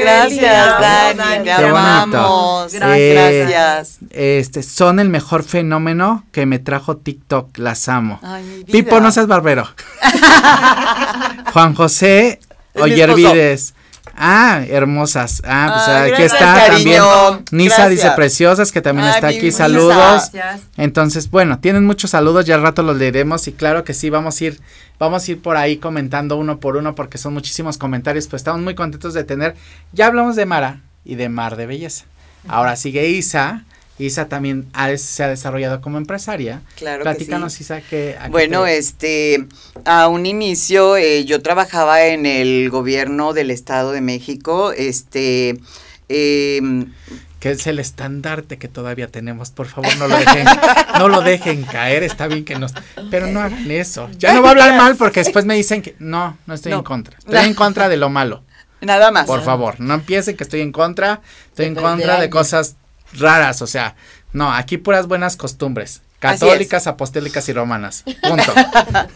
Gracias. 0.00 0.80
Dani, 0.80 1.36
te 1.36 1.42
qué 1.44 1.52
bonito. 1.70 1.76
amamos. 1.76 2.72
Gracias. 2.72 3.50
Gracias. 3.50 3.98
Este, 4.08 4.62
son 4.62 5.00
el 5.00 5.10
mejor 5.10 5.42
fenómeno 5.42 6.24
que 6.32 6.46
me 6.46 6.58
trajo 6.60 6.96
TikTok. 6.96 7.58
Las 7.58 7.86
amo. 7.90 8.20
Ay, 8.22 8.42
mi 8.44 8.54
vida. 8.60 8.72
Pipo, 8.72 9.00
no 9.00 9.12
seas 9.12 9.26
barbero. 9.26 9.68
Juan 11.52 11.74
José 11.74 12.40
Es 12.72 12.76
mi 12.76 12.82
Oyervides. 12.82 13.74
Ah, 14.16 14.64
hermosas. 14.68 15.42
Ah, 15.44 15.70
pues 15.74 15.88
Ay, 15.88 16.12
aquí 16.12 16.22
gracias, 16.22 16.32
está 16.32 16.54
cariño. 16.54 17.04
también. 17.04 17.44
Nisa 17.50 17.88
dice 17.88 18.10
preciosas, 18.16 18.72
que 18.72 18.80
también 18.80 19.08
Ay, 19.08 19.14
está 19.14 19.28
aquí. 19.28 19.50
Saludos. 19.50 20.30
Gracias. 20.32 20.62
Entonces, 20.76 21.30
bueno, 21.30 21.58
tienen 21.60 21.84
muchos 21.84 22.10
saludos, 22.10 22.44
ya 22.46 22.54
al 22.54 22.62
rato 22.62 22.82
los 22.82 22.96
leeremos 22.96 23.46
y 23.48 23.52
claro 23.52 23.84
que 23.84 23.94
sí, 23.94 24.10
vamos 24.10 24.40
a 24.40 24.44
ir, 24.44 24.60
vamos 24.98 25.26
a 25.26 25.30
ir 25.30 25.40
por 25.42 25.56
ahí 25.56 25.76
comentando 25.78 26.36
uno 26.36 26.60
por 26.60 26.76
uno 26.76 26.94
porque 26.94 27.18
son 27.18 27.34
muchísimos 27.34 27.78
comentarios, 27.78 28.26
pues 28.28 28.40
estamos 28.40 28.60
muy 28.60 28.74
contentos 28.74 29.14
de 29.14 29.24
tener, 29.24 29.54
ya 29.92 30.06
hablamos 30.06 30.36
de 30.36 30.46
Mara 30.46 30.80
y 31.04 31.16
de 31.16 31.28
Mar 31.28 31.56
de 31.56 31.66
Belleza. 31.66 32.04
Ahora 32.46 32.76
sigue 32.76 33.08
Isa, 33.08 33.64
Isa 33.98 34.26
también 34.28 34.66
ha- 34.72 34.96
se 34.96 35.22
ha 35.22 35.28
desarrollado 35.28 35.80
como 35.80 35.98
empresaria. 35.98 36.62
Claro 36.76 37.02
Platícanos, 37.04 37.52
que 37.52 37.58
sí. 37.58 37.62
Isa, 37.64 37.80
que... 37.80 38.16
Bueno, 38.30 38.64
te- 38.64 38.78
este, 38.78 39.46
a 39.84 40.08
un 40.08 40.26
inicio 40.26 40.96
eh, 40.96 41.24
yo 41.24 41.40
trabajaba 41.42 42.04
en 42.06 42.26
el 42.26 42.70
gobierno 42.70 43.32
del 43.34 43.50
Estado 43.52 43.92
de 43.92 44.00
México, 44.00 44.72
este, 44.72 45.60
em, 46.08 46.92
que 47.40 47.50
es 47.50 47.66
el 47.66 47.78
estandarte 47.78 48.58
que 48.58 48.68
todavía 48.68 49.08
tenemos, 49.08 49.50
por 49.50 49.66
favor, 49.66 49.94
no 49.98 50.08
lo 50.08 50.16
dejen, 50.16 50.44
no 50.98 51.08
lo 51.08 51.20
dejen 51.20 51.62
caer, 51.62 52.02
está 52.02 52.26
bien 52.26 52.44
que 52.44 52.58
nos, 52.58 52.72
pero 53.10 53.26
no 53.26 53.40
hagan 53.40 53.70
eso. 53.70 54.08
Ya 54.18 54.32
no 54.32 54.40
voy 54.40 54.48
a 54.48 54.50
hablar 54.52 54.76
mal 54.76 54.96
porque 54.96 55.20
después 55.20 55.44
me 55.44 55.54
dicen 55.54 55.82
que 55.82 55.94
no, 55.98 56.36
no 56.46 56.54
estoy 56.54 56.72
No. 56.72 56.78
en 56.78 56.84
contra. 56.84 57.18
Estoy 57.18 57.44
en 57.46 57.54
contra 57.54 57.88
de 57.88 57.96
lo 57.96 58.08
malo. 58.08 58.42
nada 58.80 59.10
más. 59.10 59.26
Por 59.26 59.42
favor, 59.42 59.78
no 59.78 59.94
empiecen 59.94 60.36
que 60.36 60.44
estoy 60.44 60.62
en 60.62 60.72
contra, 60.72 61.20
estoy 61.48 61.66
en 61.66 61.74
contra 61.74 62.20
de 62.20 62.28
cosas 62.30 62.76
raras, 63.18 63.62
o 63.62 63.66
sea, 63.66 63.96
no, 64.32 64.52
aquí 64.52 64.78
puras 64.78 65.06
buenas 65.06 65.36
costumbres, 65.36 66.02
católicas, 66.18 66.86
apostólicas 66.86 67.48
y 67.48 67.52
romanas. 67.52 68.04
Punto. 68.22 68.52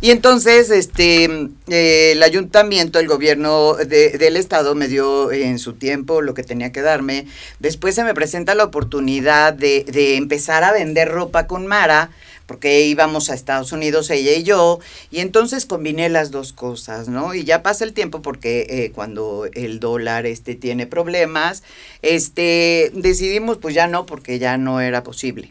Y 0.00 0.10
entonces, 0.10 0.70
este, 0.70 1.24
eh, 1.68 2.12
el 2.12 2.22
ayuntamiento, 2.22 2.98
el 3.00 3.08
gobierno 3.08 3.74
de- 3.74 4.10
del 4.18 4.36
estado 4.36 4.74
me 4.74 4.88
dio 4.88 5.32
en 5.32 5.58
su 5.58 5.72
tiempo 5.72 6.20
lo 6.20 6.34
que 6.34 6.42
tenía 6.44 6.70
que 6.70 6.82
darme. 6.82 7.26
Después 7.60 7.94
se 7.94 8.04
me 8.04 8.12
presenta 8.14 8.54
la 8.54 8.64
oportunidad 8.64 9.54
de, 9.54 9.84
de 9.84 10.16
empezar 10.16 10.62
a 10.64 10.72
vender 10.72 11.08
ropa 11.08 11.46
con 11.46 11.66
Mara, 11.66 12.10
porque 12.46 12.86
íbamos 12.86 13.30
a 13.30 13.34
Estados 13.34 13.72
Unidos 13.72 14.10
ella 14.10 14.32
y 14.32 14.42
yo, 14.42 14.80
y 15.10 15.20
entonces 15.20 15.66
combiné 15.66 16.08
las 16.08 16.30
dos 16.30 16.52
cosas, 16.52 17.08
¿no? 17.08 17.34
Y 17.34 17.44
ya 17.44 17.62
pasa 17.62 17.84
el 17.84 17.92
tiempo 17.92 18.22
porque 18.22 18.66
eh, 18.68 18.92
cuando 18.94 19.46
el 19.52 19.80
dólar 19.80 20.26
este 20.26 20.54
tiene 20.54 20.86
problemas, 20.86 21.62
este, 22.02 22.90
decidimos 22.94 23.58
pues 23.58 23.74
ya 23.74 23.86
no, 23.86 24.06
porque 24.06 24.38
ya 24.38 24.56
no 24.56 24.80
era 24.80 25.02
posible. 25.02 25.48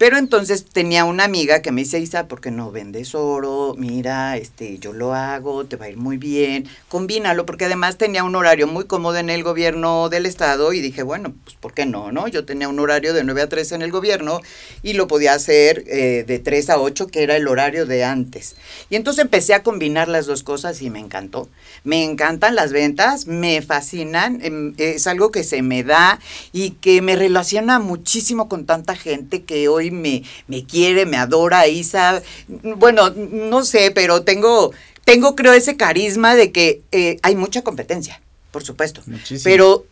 Pero 0.00 0.16
entonces 0.16 0.64
tenía 0.64 1.04
una 1.04 1.24
amiga 1.24 1.60
que 1.60 1.72
me 1.72 1.82
dice, 1.82 2.00
Isa, 2.00 2.26
¿por 2.26 2.40
qué 2.40 2.50
no 2.50 2.70
vendes 2.70 3.14
oro? 3.14 3.74
Mira, 3.76 4.38
este, 4.38 4.78
yo 4.78 4.94
lo 4.94 5.12
hago, 5.12 5.66
te 5.66 5.76
va 5.76 5.84
a 5.84 5.90
ir 5.90 5.98
muy 5.98 6.16
bien, 6.16 6.66
combínalo, 6.88 7.44
porque 7.44 7.66
además 7.66 7.98
tenía 7.98 8.24
un 8.24 8.34
horario 8.34 8.66
muy 8.66 8.86
cómodo 8.86 9.18
en 9.18 9.28
el 9.28 9.42
gobierno 9.42 10.08
del 10.08 10.24
estado 10.24 10.72
y 10.72 10.80
dije, 10.80 11.02
bueno, 11.02 11.34
pues 11.44 11.56
¿por 11.56 11.74
qué 11.74 11.84
no? 11.84 12.12
no? 12.12 12.28
Yo 12.28 12.46
tenía 12.46 12.70
un 12.70 12.78
horario 12.78 13.12
de 13.12 13.24
9 13.24 13.42
a 13.42 13.48
3 13.50 13.72
en 13.72 13.82
el 13.82 13.92
gobierno 13.92 14.40
y 14.82 14.94
lo 14.94 15.06
podía 15.06 15.34
hacer 15.34 15.84
eh, 15.86 16.24
de 16.26 16.38
3 16.38 16.70
a 16.70 16.80
8, 16.80 17.08
que 17.08 17.22
era 17.22 17.36
el 17.36 17.46
horario 17.46 17.84
de 17.84 18.02
antes. 18.02 18.56
Y 18.88 18.96
entonces 18.96 19.22
empecé 19.22 19.52
a 19.52 19.62
combinar 19.62 20.08
las 20.08 20.24
dos 20.24 20.42
cosas 20.42 20.80
y 20.80 20.88
me 20.88 21.00
encantó. 21.00 21.50
Me 21.84 22.04
encantan 22.04 22.54
las 22.54 22.72
ventas, 22.72 23.26
me 23.26 23.60
fascinan, 23.60 24.40
em, 24.42 24.72
es 24.78 25.06
algo 25.06 25.30
que 25.30 25.44
se 25.44 25.60
me 25.60 25.84
da 25.84 26.20
y 26.54 26.70
que 26.70 27.02
me 27.02 27.16
relaciona 27.16 27.80
muchísimo 27.80 28.48
con 28.48 28.64
tanta 28.64 28.96
gente 28.96 29.42
que 29.42 29.68
hoy 29.68 29.89
me, 29.90 30.22
me 30.46 30.64
quiere, 30.64 31.06
me 31.06 31.16
adora, 31.16 31.66
Isa. 31.66 32.22
Bueno, 32.48 33.10
no 33.10 33.64
sé, 33.64 33.90
pero 33.90 34.22
tengo, 34.22 34.72
tengo 35.04 35.36
creo 35.36 35.52
ese 35.52 35.76
carisma 35.76 36.34
de 36.34 36.52
que 36.52 36.82
eh, 36.92 37.18
hay 37.22 37.36
mucha 37.36 37.62
competencia, 37.62 38.20
por 38.50 38.64
supuesto. 38.64 39.02
Muchísimo. 39.06 39.44
Pero 39.44 39.86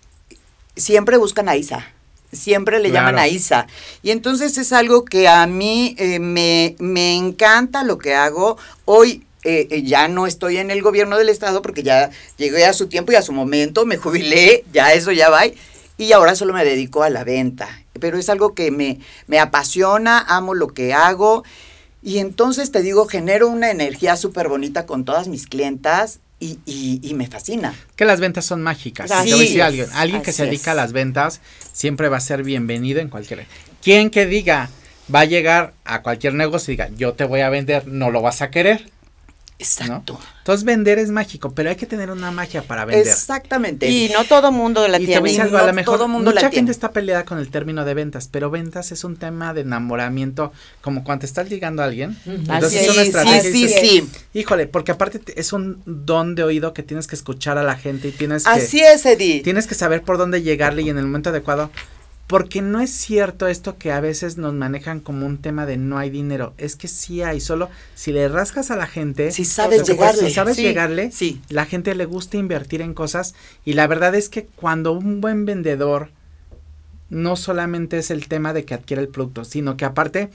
siempre 0.77 1.17
buscan 1.17 1.49
a 1.49 1.57
Isa. 1.57 1.93
Siempre 2.31 2.79
le 2.79 2.91
llaman 2.91 3.19
a 3.19 3.27
Isa. 3.27 3.67
Y 4.03 4.11
entonces 4.11 4.59
es 4.59 4.73
algo 4.73 5.05
que 5.05 5.29
a 5.29 5.47
mí 5.47 5.95
eh, 5.99 6.19
me, 6.19 6.77
me 6.79 7.17
encanta 7.17 7.85
lo 7.85 7.97
que 7.97 8.15
hago. 8.15 8.59
Hoy 8.85 9.25
eh, 9.45 9.69
eh, 9.71 9.83
ya 9.83 10.09
no 10.09 10.27
estoy 10.27 10.59
en 10.59 10.71
el 10.71 10.83
gobierno 10.83 11.17
del 11.17 11.31
estado 11.31 11.63
porque 11.63 11.83
ya 11.83 12.11
llegué 12.37 12.67
a 12.67 12.75
su 12.75 12.89
tiempo 12.89 13.13
y 13.13 13.15
a 13.15 13.23
su 13.23 13.33
momento, 13.33 13.87
me 13.87 13.97
jubilé, 13.97 14.65
ya 14.73 14.93
eso 14.93 15.13
ya 15.13 15.31
va. 15.31 15.43
Y 15.97 16.13
ahora 16.13 16.35
solo 16.35 16.53
me 16.53 16.65
dedico 16.65 17.03
a 17.03 17.09
la 17.09 17.25
venta. 17.25 17.83
Pero 17.99 18.19
es 18.19 18.29
algo 18.29 18.55
que 18.55 18.71
me, 18.71 18.99
me 19.27 19.39
apasiona, 19.39 20.19
amo 20.21 20.55
lo 20.55 20.69
que 20.69 20.95
hago. 20.95 21.45
Y 22.03 22.19
entonces 22.19 22.71
te 22.73 22.83
digo, 22.83 23.07
genero 23.07 23.49
una 23.49 23.71
energía 23.71 24.17
súper 24.17 24.49
bonita 24.49 24.87
con 24.87 25.05
todas 25.05 25.29
mis 25.29 25.47
clientas 25.47 26.21
y, 26.41 26.59
y- 26.65 27.01
y 27.03 27.15
me 27.15 27.27
fascina. 27.27 27.75
que 27.97 28.05
las 28.05 28.21
ventas 28.21 28.45
son 28.45 28.63
mágicas. 28.63 29.11
Así 29.11 29.33
a 29.33 29.43
es, 29.43 29.61
alguien, 29.61 29.89
alguien 29.95 30.23
que 30.23 30.33
se 30.33 30.45
dedica 30.45 30.71
a 30.73 30.75
las 30.75 30.93
ventas 30.93 31.41
siempre 31.73 32.09
va 32.09 32.19
a 32.19 32.21
ser 32.21 32.45
bienvenido 32.45 33.01
en 33.01 33.09
cualquier. 33.09 33.47
Quien 33.83 34.11
que 34.11 34.27
diga 34.27 34.71
va 35.13 35.21
a 35.21 35.25
llegar 35.25 35.73
a 35.85 36.03
cualquier 36.03 36.35
negocio 36.35 36.73
y 36.73 36.77
diga 36.77 36.91
yo 36.97 37.15
te 37.15 37.25
voy 37.25 37.41
a 37.41 37.49
vender, 37.49 37.89
no 37.89 38.11
lo 38.13 38.23
vas 38.23 38.43
a 38.43 38.51
querer. 38.51 38.89
Exacto. 39.61 40.19
Entonces 40.39 40.65
vender 40.65 40.99
es 40.99 41.11
mágico, 41.11 41.51
pero 41.53 41.69
hay 41.69 41.77
que 41.77 41.85
tener 41.87 42.11
una 42.11 42.31
magia 42.31 42.63
para 42.63 42.85
vender. 42.85 43.07
Exactamente. 43.07 43.89
Y 43.91 44.09
no 44.11 44.25
todo 44.25 44.53
mundo 44.53 44.87
la 44.87 44.99
y 45.01 45.07
te 45.07 45.07
voy 45.07 45.15
a 45.15 45.23
tiene. 45.23 45.29
decir 45.29 45.41
algo, 45.43 45.57
a 45.59 45.61
no 45.63 45.67
lo 45.67 45.73
mejor 45.75 45.97
todo 45.99 46.09
mundo 46.09 46.31
la 46.31 46.35
mucha 46.37 46.47
gente 46.47 46.55
tiene. 46.55 46.71
está 46.71 46.93
peleada 46.93 47.25
con 47.25 47.39
el 47.39 47.51
término 47.51 47.85
de 47.85 47.93
ventas, 47.95 48.29
pero 48.31 48.51
ventas 48.51 48.93
es 48.93 49.03
un 49.05 49.17
tema 49.17 49.53
de 49.55 49.63
enamoramiento, 49.63 50.53
como 50.81 51.03
cuando 51.05 51.27
estás 51.27 51.51
ligando 51.51 51.83
a 51.83 51.87
alguien. 51.87 52.17
Entonces 52.25 52.65
Así 52.65 52.79
es 52.79 52.89
una 52.91 53.03
es, 53.03 53.09
estrategia. 53.09 53.43
sí, 53.43 53.51
sí, 53.53 53.63
dices, 53.67 53.81
sí. 53.81 54.09
Híjole, 54.35 54.67
porque 54.69 54.93
aparte 54.93 55.19
te- 55.19 55.39
es 55.41 55.53
un 55.53 55.83
don 55.87 56.35
de 56.37 56.45
oído 56.45 56.73
que 56.73 56.83
tienes 56.85 57.07
que 57.07 57.17
escuchar 57.17 57.59
a 57.59 57.63
la 57.65 57.77
gente 57.77 58.09
y 58.09 58.13
tienes 58.13 58.45
que 58.45 58.51
Así 58.51 58.81
es, 58.81 59.05
Edith. 59.07 59.43
tienes 59.45 59.67
que 59.67 59.75
saber 59.75 60.03
por 60.03 60.19
dónde 60.19 60.41
llegarle 60.43 60.83
y 60.83 60.89
en 60.91 60.99
el 60.99 61.05
momento 61.07 61.31
adecuado. 61.31 61.71
Porque 62.29 62.61
no 62.61 62.81
es 62.81 62.91
cierto 62.91 63.49
esto 63.49 63.79
que 63.79 63.91
a 63.91 64.01
veces 64.01 64.37
nos 64.37 64.53
manejan 64.53 65.01
como 65.01 65.25
un 65.27 65.39
tema 65.39 65.65
de 65.65 65.79
no 65.79 65.97
hay 65.99 66.11
dinero. 66.11 66.53
Es 66.59 66.77
que 66.77 66.87
sí 66.87 67.23
hay, 67.23 67.41
solo 67.41 67.71
si 67.95 68.13
le 68.13 68.29
rascas 68.29 68.71
a 68.71 68.77
la 68.77 68.87
gente. 68.87 69.33
Si 69.33 69.47
sabes 69.47 69.89
llegarle. 69.89 70.29
Si 70.29 70.35
sabes 70.35 70.57
Sí, 70.57 70.63
llegarle, 70.63 71.11
sí. 71.11 71.41
la 71.49 71.65
gente 71.65 71.95
le 71.95 72.05
gusta 72.05 72.37
invertir 72.37 72.83
en 72.83 72.93
cosas. 72.93 73.35
Y 73.65 73.73
la 73.73 73.87
verdad 73.87 74.15
es 74.15 74.29
que 74.29 74.45
cuando 74.45 74.93
un 74.93 75.23
buen 75.23 75.47
vendedor 75.47 76.11
no 77.09 77.35
solamente 77.37 77.97
es 77.97 78.11
el 78.11 78.29
tema 78.29 78.53
de 78.53 78.67
que 78.67 78.75
adquiere 78.75 79.01
el 79.03 79.09
producto, 79.09 79.47
sino 79.47 79.79
que 79.79 79.87
aparte 79.87 80.29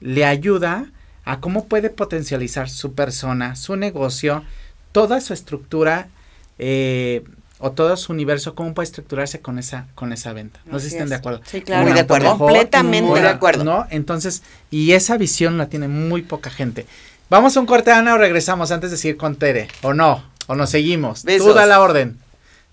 le 0.00 0.24
ayuda 0.24 0.90
a 1.24 1.40
cómo 1.40 1.66
puede 1.66 1.90
potencializar 1.90 2.70
su 2.70 2.94
persona, 2.94 3.54
su 3.54 3.76
negocio, 3.76 4.44
toda 4.92 5.20
su 5.20 5.34
estructura 5.34 6.08
eh, 6.58 7.22
o 7.62 7.70
todo 7.70 7.96
su 7.96 8.12
universo, 8.12 8.54
cómo 8.54 8.74
puede 8.74 8.86
estructurarse 8.86 9.40
con 9.40 9.58
esa, 9.58 9.86
con 9.94 10.12
esa 10.12 10.32
venta. 10.32 10.60
No 10.66 10.78
sé 10.78 10.80
si 10.80 10.86
Así 10.88 10.96
estén 10.96 11.08
de 11.10 11.14
acuerdo. 11.14 11.40
Sí, 11.46 11.62
claro. 11.62 11.84
Muy 11.84 11.92
de 11.92 12.00
acuerdo. 12.00 12.24
mejor, 12.32 12.38
Completamente. 12.38 13.08
Muy 13.08 13.20
de 13.20 13.28
acuerdo. 13.28 13.62
¿No? 13.64 13.86
Entonces, 13.90 14.42
y 14.70 14.92
esa 14.92 15.16
visión 15.16 15.56
la 15.58 15.68
tiene 15.68 15.86
muy 15.88 16.22
poca 16.22 16.50
gente. 16.50 16.86
Vamos 17.30 17.56
a 17.56 17.60
un 17.60 17.66
corte, 17.66 17.92
Ana, 17.92 18.14
o 18.14 18.18
regresamos 18.18 18.72
antes 18.72 18.90
de 18.90 18.96
seguir 18.96 19.16
con 19.16 19.36
Tere, 19.36 19.68
o 19.82 19.94
no, 19.94 20.24
o 20.48 20.54
nos 20.54 20.70
seguimos. 20.70 21.20
Tú 21.22 21.26
Besos. 21.28 21.54
da 21.54 21.64
la 21.66 21.80
orden. 21.80 22.18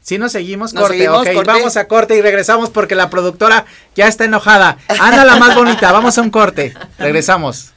Si 0.02 0.18
nos 0.18 0.32
seguimos, 0.32 0.74
Nos 0.74 0.82
corte, 0.84 0.98
seguimos, 0.98 1.20
ok, 1.28 1.34
corte. 1.34 1.52
vamos 1.52 1.78
a 1.78 1.88
corte 1.88 2.16
y 2.18 2.22
regresamos 2.22 2.70
porque 2.70 2.96
la 2.96 3.10
productora 3.10 3.66
ya 3.96 4.08
está 4.08 4.26
enojada. 4.26 4.78
Ana 5.00 5.24
la 5.24 5.36
más 5.38 5.56
bonita, 5.56 5.92
vamos 5.92 6.18
a 6.18 6.22
un 6.22 6.30
corte, 6.32 6.74
regresamos. 6.98 7.74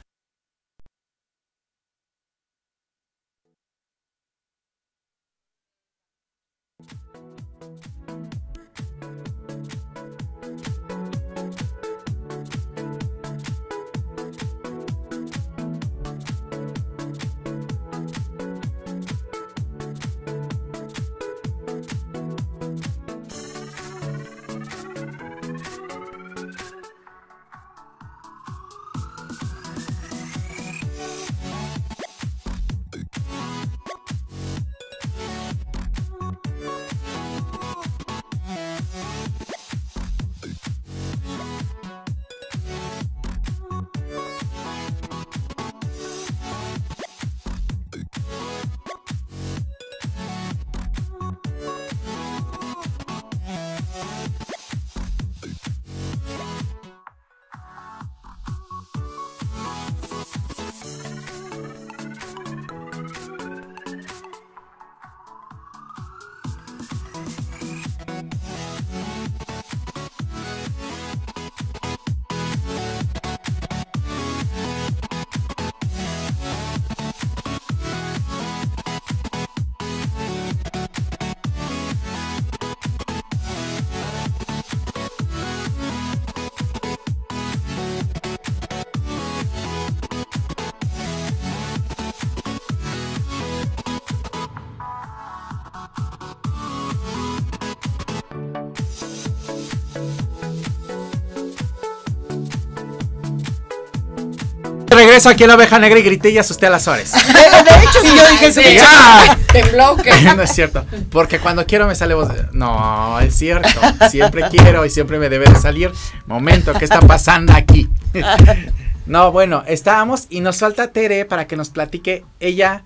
Regreso 105.13 105.29
aquí 105.29 105.45
la 105.45 105.53
oveja 105.53 105.77
negra 105.77 105.99
y 105.99 106.01
grité 106.01 106.31
y 106.31 106.39
asusté 106.39 106.65
a 106.65 106.71
las 106.71 106.85
Suárez. 106.85 107.11
De, 107.13 107.19
de 107.21 107.83
hecho, 107.83 108.01
sí, 108.01 108.07
yo 108.17 108.29
dije, 108.31 108.51
Sí. 108.51 108.77
¡ah! 108.81 109.37
No 110.35 110.41
es 110.41 110.51
cierto. 110.51 110.83
Porque 111.11 111.37
cuando 111.37 111.67
quiero 111.67 111.85
me 111.85 111.93
sale 111.93 112.15
voz. 112.15 112.29
de- 112.29 112.47
No, 112.51 113.19
es 113.19 113.35
cierto. 113.35 113.69
Siempre 114.09 114.49
quiero 114.49 114.83
y 114.87 114.89
siempre 114.89 115.19
me 115.19 115.29
debe 115.29 115.45
de 115.45 115.55
salir. 115.59 115.91
Momento, 116.25 116.73
¿qué 116.73 116.85
está 116.85 116.99
pasando 116.99 117.53
aquí? 117.53 117.91
no, 119.05 119.31
bueno, 119.31 119.63
estábamos 119.67 120.25
y 120.31 120.41
nos 120.41 120.57
falta 120.57 120.87
Tere 120.91 121.25
para 121.25 121.45
que 121.45 121.57
nos 121.57 121.69
platique. 121.69 122.25
Ella 122.39 122.83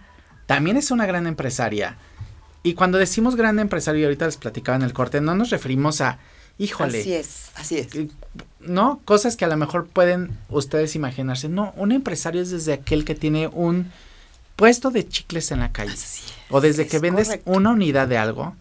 también 0.47 0.75
es 0.75 0.91
una 0.91 1.05
gran 1.05 1.27
empresaria. 1.27 1.95
Y 2.61 2.73
cuando 2.73 2.97
decimos 2.97 3.37
gran 3.37 3.57
empresario, 3.57 4.01
y 4.01 4.03
ahorita 4.03 4.25
les 4.25 4.35
platicaba 4.35 4.75
en 4.75 4.81
el 4.81 4.91
corte, 4.91 5.21
no 5.21 5.33
nos 5.33 5.49
referimos 5.49 6.01
a, 6.01 6.17
híjole, 6.57 6.99
Así 7.01 7.13
es. 7.13 7.45
Así 7.55 7.77
es. 7.77 7.87
¿no? 8.59 8.99
Cosas 9.05 9.35
que 9.37 9.45
a 9.45 9.47
lo 9.47 9.57
mejor 9.57 9.87
pueden 9.87 10.37
ustedes 10.49 10.95
imaginarse. 10.95 11.49
No, 11.49 11.73
un 11.77 11.91
empresario 11.91 12.41
es 12.41 12.49
desde 12.51 12.73
aquel 12.73 13.05
que 13.05 13.15
tiene 13.15 13.47
un 13.47 13.91
puesto 14.55 14.89
de 14.91 15.07
chicles 15.07 15.51
en 15.51 15.59
la 15.59 15.71
calle. 15.71 15.93
o 16.49 16.61
desde 16.61 16.83
es 16.83 16.89
que 16.89 16.99
vendes 16.99 17.27
correcto. 17.27 17.51
una 17.51 17.71
unidad 17.71 18.07
de 18.07 18.17
algo. 18.17 18.55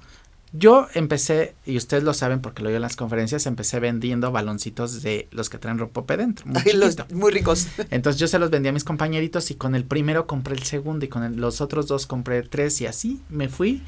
Yo 0.53 0.87
empecé, 0.95 1.55
y 1.67 1.77
ustedes 1.77 2.03
lo 2.05 2.15
saben 2.15 2.41
porque 2.41 2.63
lo 2.63 2.69
oí 2.71 2.77
en 2.77 2.81
las 2.81 2.97
conferencias, 2.97 3.45
empecé 3.47 3.79
vendiendo 3.81 4.31
baloncitos 4.33 5.03
de 5.03 5.29
los 5.31 5.51
que 5.51 5.59
traen 5.59 5.77
ropope 5.79 6.17
dentro. 6.17 6.47
Muy 6.47 6.63
Ay, 6.65 6.73
los- 6.75 6.97
muy 7.13 7.31
ricos. 7.33 7.67
Entonces 7.91 8.19
yo 8.19 8.29
se 8.29 8.39
los 8.39 8.49
vendía 8.49 8.71
a 8.71 8.73
mis 8.73 8.85
compañeritos 8.85 9.51
y 9.51 9.57
con 9.57 9.75
el 9.75 9.85
primero 9.85 10.27
compré 10.27 10.55
el 10.55 10.63
segundo 10.63 11.05
y 11.05 11.09
con 11.09 11.25
el- 11.25 11.37
los 11.37 11.61
otros 11.61 11.89
dos 11.89 12.07
compré 12.07 12.43
tres 12.43 12.81
y 12.81 12.87
así 12.87 13.21
me 13.29 13.49
fui, 13.49 13.83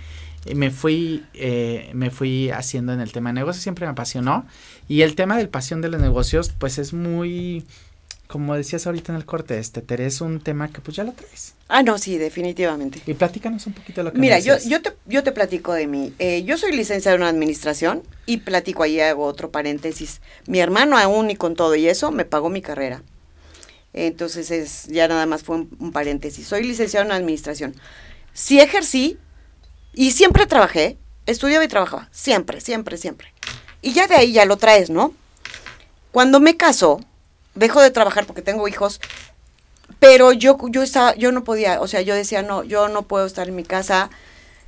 me 0.54 0.70
fui, 0.70 1.24
eh, 1.34 1.90
me 1.94 2.10
fui 2.10 2.50
haciendo 2.50 2.92
en 2.92 3.00
el 3.00 3.12
tema 3.12 3.30
de 3.30 3.34
negocios, 3.34 3.62
siempre 3.62 3.86
me 3.86 3.92
apasionó 3.92 4.46
y 4.88 5.02
el 5.02 5.14
tema 5.14 5.36
del 5.36 5.48
pasión 5.48 5.80
de 5.80 5.88
los 5.88 6.00
negocios 6.00 6.52
pues 6.58 6.78
es 6.78 6.92
muy, 6.92 7.64
como 8.26 8.54
decías 8.54 8.86
ahorita 8.86 9.12
en 9.12 9.16
el 9.16 9.24
corte, 9.24 9.58
este, 9.58 9.82
Tere, 9.82 10.06
es 10.06 10.20
un 10.20 10.40
tema 10.40 10.68
que 10.68 10.80
pues 10.80 10.96
ya 10.96 11.04
lo 11.04 11.12
traes. 11.12 11.54
Ah, 11.68 11.82
no, 11.82 11.98
sí, 11.98 12.16
definitivamente. 12.16 13.00
Y 13.06 13.14
platícanos 13.14 13.66
un 13.66 13.74
poquito 13.74 14.00
de 14.00 14.04
lo 14.04 14.12
que 14.12 14.18
Mira, 14.18 14.36
me 14.36 14.42
yo, 14.42 14.54
yo, 14.66 14.80
te, 14.80 14.94
yo 15.06 15.22
te 15.22 15.32
platico 15.32 15.74
de 15.74 15.86
mí. 15.86 16.14
Eh, 16.18 16.42
yo 16.44 16.56
soy 16.56 16.72
licenciada 16.72 17.16
en 17.16 17.24
administración 17.24 18.02
y 18.24 18.38
platico 18.38 18.82
ahí, 18.82 19.00
hago 19.00 19.24
otro 19.24 19.50
paréntesis. 19.50 20.22
Mi 20.46 20.60
hermano 20.60 20.96
aún 20.96 21.30
y 21.30 21.36
con 21.36 21.54
todo 21.54 21.74
y 21.74 21.88
eso 21.88 22.10
me 22.10 22.24
pagó 22.24 22.48
mi 22.48 22.62
carrera. 22.62 23.02
Entonces 23.92 24.50
es, 24.50 24.86
ya 24.86 25.08
nada 25.08 25.26
más 25.26 25.42
fue 25.42 25.56
un, 25.56 25.76
un 25.78 25.92
paréntesis. 25.92 26.46
Soy 26.46 26.64
licenciada 26.64 27.04
en 27.04 27.12
administración. 27.12 27.74
Sí 28.32 28.60
ejercí 28.60 29.18
y 29.98 30.12
siempre 30.12 30.46
trabajé, 30.46 30.96
estudiaba 31.26 31.64
y 31.64 31.68
trabajaba, 31.68 32.08
siempre, 32.12 32.60
siempre, 32.60 32.96
siempre. 32.96 33.34
Y 33.82 33.94
ya 33.94 34.06
de 34.06 34.14
ahí 34.14 34.30
ya 34.30 34.44
lo 34.44 34.56
traes, 34.56 34.90
¿no? 34.90 35.12
Cuando 36.12 36.38
me 36.38 36.56
caso, 36.56 37.00
dejo 37.56 37.82
de 37.82 37.90
trabajar 37.90 38.24
porque 38.24 38.40
tengo 38.40 38.68
hijos, 38.68 39.00
pero 39.98 40.32
yo, 40.32 40.56
yo 40.68 40.84
estaba, 40.84 41.16
yo 41.16 41.32
no 41.32 41.42
podía, 41.42 41.80
o 41.80 41.88
sea, 41.88 42.00
yo 42.00 42.14
decía, 42.14 42.42
no, 42.42 42.62
yo 42.62 42.88
no 42.88 43.02
puedo 43.02 43.26
estar 43.26 43.48
en 43.48 43.56
mi 43.56 43.64
casa. 43.64 44.08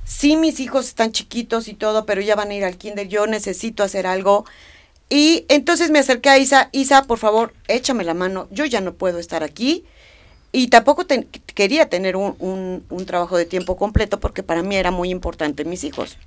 Sí, 0.03 0.35
mis 0.35 0.59
hijos 0.59 0.87
están 0.87 1.13
chiquitos 1.13 1.69
y 1.69 1.75
todo, 1.75 2.05
pero 2.05 2.19
ya 2.19 2.35
van 2.35 2.49
a 2.49 2.53
ir 2.53 2.65
al 2.65 2.75
kinder, 2.75 3.07
yo 3.07 3.25
necesito 3.25 3.83
hacer 3.83 4.07
algo. 4.07 4.43
Y 5.07 5.45
entonces 5.47 5.91
me 5.91 5.99
acerqué 5.99 6.27
a 6.27 6.39
Isa, 6.39 6.67
Isa, 6.73 7.03
por 7.03 7.19
favor, 7.19 7.53
échame 7.69 8.03
la 8.03 8.15
mano, 8.15 8.49
yo 8.51 8.65
ya 8.65 8.81
no 8.81 8.95
puedo 8.95 9.17
estar 9.17 9.45
aquí. 9.45 9.85
Y 10.51 10.67
tampoco 10.67 11.05
ten- 11.05 11.29
quería 11.55 11.89
tener 11.89 12.15
un, 12.15 12.35
un- 12.39 12.85
un 12.89 13.05
trabajo 13.05 13.37
de 13.37 13.45
tiempo 13.45 13.77
completo 13.77 14.19
porque 14.19 14.43
para 14.43 14.63
mí 14.63 14.75
era 14.75 14.91
muy 14.91 15.09
importante 15.09 15.65
mis 15.65 15.83
hijos. 15.83 16.17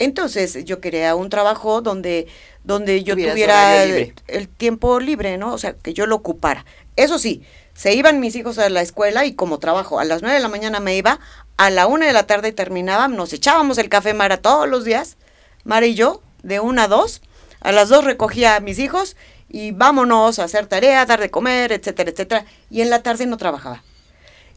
Entonces 0.00 0.64
yo 0.64 0.80
quería 0.80 1.14
un 1.14 1.30
trabajo 1.30 1.80
donde, 1.80 2.26
donde 2.64 3.04
yo 3.04 3.14
tuviera 3.30 3.84
el, 3.84 4.14
el 4.26 4.48
tiempo 4.48 4.98
libre, 4.98 5.38
¿no? 5.38 5.52
O 5.54 5.58
sea, 5.58 5.74
que 5.74 5.94
yo 5.94 6.06
lo 6.06 6.16
ocupara. 6.16 6.64
Eso 6.96 7.18
sí, 7.18 7.42
se 7.74 7.94
iban 7.94 8.18
mis 8.20 8.34
hijos 8.34 8.58
a 8.58 8.68
la 8.68 8.82
escuela 8.82 9.24
y 9.24 9.34
como 9.34 9.58
trabajo, 9.58 10.00
a 10.00 10.04
las 10.04 10.20
9 10.22 10.36
de 10.36 10.42
la 10.42 10.48
mañana 10.48 10.80
me 10.80 10.96
iba, 10.96 11.20
a 11.56 11.70
la 11.70 11.86
una 11.86 12.06
de 12.06 12.12
la 12.12 12.26
tarde 12.26 12.50
terminaba, 12.52 13.06
nos 13.06 13.32
echábamos 13.32 13.78
el 13.78 13.88
café 13.88 14.14
Mara 14.14 14.38
todos 14.38 14.68
los 14.68 14.84
días, 14.84 15.16
Mara 15.62 15.86
y 15.86 15.94
yo, 15.94 16.22
de 16.42 16.58
una 16.60 16.84
a 16.84 16.88
dos, 16.88 17.22
a 17.60 17.70
las 17.72 17.88
dos 17.88 18.04
recogía 18.04 18.56
a 18.56 18.60
mis 18.60 18.78
hijos 18.80 19.16
y 19.54 19.70
vámonos 19.70 20.40
a 20.40 20.44
hacer 20.44 20.66
tarea, 20.66 21.06
dar 21.06 21.20
de 21.20 21.30
comer, 21.30 21.70
etcétera, 21.70 22.10
etcétera, 22.10 22.44
y 22.70 22.80
en 22.80 22.90
la 22.90 23.04
tarde 23.04 23.24
no 23.24 23.36
trabajaba. 23.36 23.84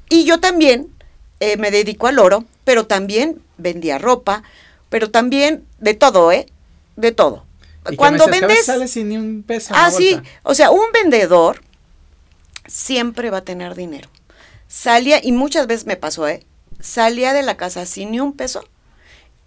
Y 0.09 0.25
yo 0.25 0.39
también 0.39 0.87
eh, 1.39 1.55
me 1.57 1.69
dedico 1.69 2.07
al 2.07 2.17
oro, 2.17 2.45
pero 2.63 2.87
también 2.87 3.39
vendía 3.59 3.99
ropa, 3.99 4.41
pero 4.89 5.11
también 5.11 5.63
de 5.77 5.93
todo, 5.93 6.31
¿eh? 6.31 6.47
De 6.95 7.11
todo. 7.11 7.45
Y 7.91 7.95
Cuando 7.95 8.25
que 8.25 8.31
vendes... 8.31 8.65
sales 8.65 8.89
sin 8.89 9.09
ni 9.09 9.17
un 9.17 9.43
peso 9.43 9.71
Ah, 9.77 9.91
sí. 9.91 10.19
O 10.41 10.55
sea, 10.55 10.71
un 10.71 10.91
vendedor 10.91 11.61
siempre 12.65 13.29
va 13.29 13.37
a 13.37 13.45
tener 13.45 13.75
dinero. 13.75 14.09
Salía, 14.67 15.23
y 15.23 15.31
muchas 15.31 15.67
veces 15.67 15.85
me 15.85 15.97
pasó, 15.97 16.27
¿eh? 16.27 16.43
Salía 16.79 17.33
de 17.33 17.43
la 17.43 17.55
casa 17.55 17.85
sin 17.85 18.09
ni 18.09 18.19
un 18.19 18.33
peso. 18.33 18.67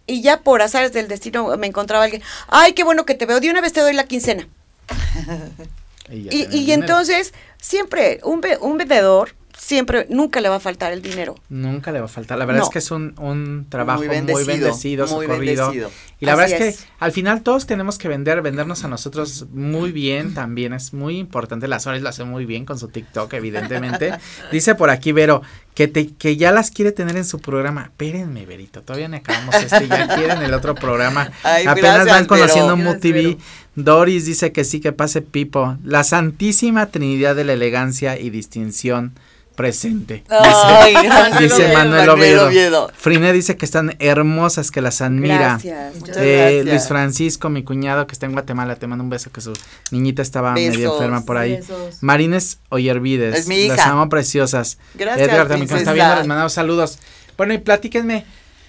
Y 0.07 0.23
ya 0.23 0.43
por 0.43 0.63
azares 0.63 0.93
del 0.93 1.09
destino 1.09 1.57
me 1.57 1.67
encontraba 1.67 2.05
alguien. 2.05 2.23
Ay, 2.47 2.73
qué 2.73 2.85
bueno 2.85 3.05
que 3.05 3.15
te 3.15 3.27
veo. 3.27 3.41
De 3.41 3.51
una 3.51 3.61
vez 3.61 3.73
te 3.73 3.81
doy 3.81 3.95
la 3.95 4.05
quincena. 4.05 4.49
Y, 6.13 6.47
Y, 6.51 6.73
entonces, 6.73 7.33
siempre, 7.61 8.19
un, 8.25 8.41
ve- 8.41 8.59
un 8.61 8.77
vendedor 8.79 9.37
siempre, 9.57 10.07
nunca 10.09 10.41
le 10.41 10.49
va 10.49 10.57
a 10.57 10.61
faltar 10.61 10.91
el 10.93 11.03
dinero. 11.03 11.37
Nunca 11.51 11.93
le 11.93 12.01
va 12.01 12.07
a 12.07 12.09
faltar. 12.09 12.37
La 12.39 12.47
verdad 12.47 12.63
No. 12.63 12.67
es 12.67 12.71
que 12.73 12.79
es 12.81 12.91
un, 12.91 13.15
un 13.19 13.67
trabajo 13.69 13.99
muy 14.01 14.09
bendecido, 14.09 14.47
bendecido, 14.47 15.07
muy 15.07 15.27
socorrido. 15.27 15.67
bendecido. 15.69 15.91
Y 16.19 16.25
la 16.27 16.33
Así 16.33 16.41
verdad 16.53 16.67
es 16.67 16.75
es. 16.75 16.81
que 16.81 16.89
al 16.99 17.13
final 17.13 17.43
todos 17.43 17.67
tenemos 17.67 17.97
que 17.99 18.09
vender, 18.09 18.41
vendernos 18.43 18.83
a 18.85 18.89
nosotros 18.89 19.47
muy 19.53 19.93
bien 19.93 20.35
también. 20.35 20.73
Es 20.73 20.93
muy 20.95 21.19
importante. 21.19 21.69
Las 21.69 21.83
Suárez 21.85 22.03
lo 22.03 22.09
hace 22.09 22.25
muy 22.25 22.45
bien 22.47 22.65
con 22.65 22.79
su 22.79 22.89
TikTok, 22.89 23.33
evidentemente. 23.35 24.15
Dice 24.51 24.75
por 24.75 24.89
aquí, 24.91 25.13
Vero, 25.13 25.43
que, 25.75 25.87
te, 25.89 26.09
que 26.15 26.37
ya 26.37 26.51
las 26.53 26.71
quiere 26.71 26.91
tener 26.93 27.17
en 27.17 27.25
su 27.27 27.39
programa. 27.39 27.83
Espérenme, 27.85 28.47
Verito, 28.47 28.83
todavía 28.83 29.09
no 29.09 29.17
acabamos 29.19 29.55
este. 29.55 29.87
Ya 29.87 30.09
quieren 30.17 30.43
el 30.43 30.55
otro 30.55 30.75
programa. 30.75 31.31
Ay, 31.45 31.67
Apenas 31.67 31.95
gracias, 32.07 32.17
van 32.17 32.27
conociendo 32.27 32.77
Vero. 32.77 33.39
Doris 33.85 34.27
dice 34.27 34.53
que 34.53 34.65
sí, 34.65 34.81
que 34.81 34.93
pase 34.93 35.23
Pipo. 35.23 35.77
La 35.85 36.05
santísima 36.05 36.87
trinidad 36.87 37.37
de 37.37 37.45
la 37.45 37.53
elegancia 37.55 38.19
y 38.19 38.31
distinción 38.31 39.13
presente. 39.57 40.25
Ay, 40.31 40.95
Dice 41.39 41.73
Manuel 41.75 42.09
Oviedo. 42.09 42.47
Oviedo. 42.47 42.91
Frine 42.97 43.31
dice 43.35 43.57
que 43.59 43.67
están 43.67 43.95
hermosas, 43.99 44.71
que 44.71 44.81
las 44.81 45.03
admira. 45.03 45.59
Gracias. 45.63 45.95
Eh, 46.17 46.63
gracias. 46.63 46.65
Luis 46.67 46.89
Francisco, 46.89 47.51
mi 47.51 47.63
cuñado 47.63 48.07
que 48.07 48.13
está 48.15 48.25
en 48.25 48.33
Guatemala, 48.33 48.77
te 48.77 48.87
mando 48.87 49.05
un 49.05 49.11
beso 49.11 49.31
que 49.31 49.43
su 49.43 49.53
niñita 49.91 50.23
estaba 50.23 50.53
medio 50.55 50.71
Besos. 50.79 50.95
enferma 50.95 51.25
por 51.27 51.37
ahí. 51.37 51.57
Besos. 51.57 51.99
Marines 52.03 52.59
Oyervides, 52.71 53.35
Es 53.41 53.49
mi 53.49 53.69
las 53.69 53.79
hija. 53.79 53.91
amo 53.91 54.09
preciosas. 54.09 54.79
Gracias, 54.95 55.29
Edgar 55.29 55.49
también 55.49 55.71
está 55.77 55.93
viendo, 55.93 56.17
les 56.17 56.27
mandamos 56.27 56.53
saludos. 56.55 56.99
Bueno, 57.37 57.53
y 57.53 57.59
platíquenme. 57.59 58.25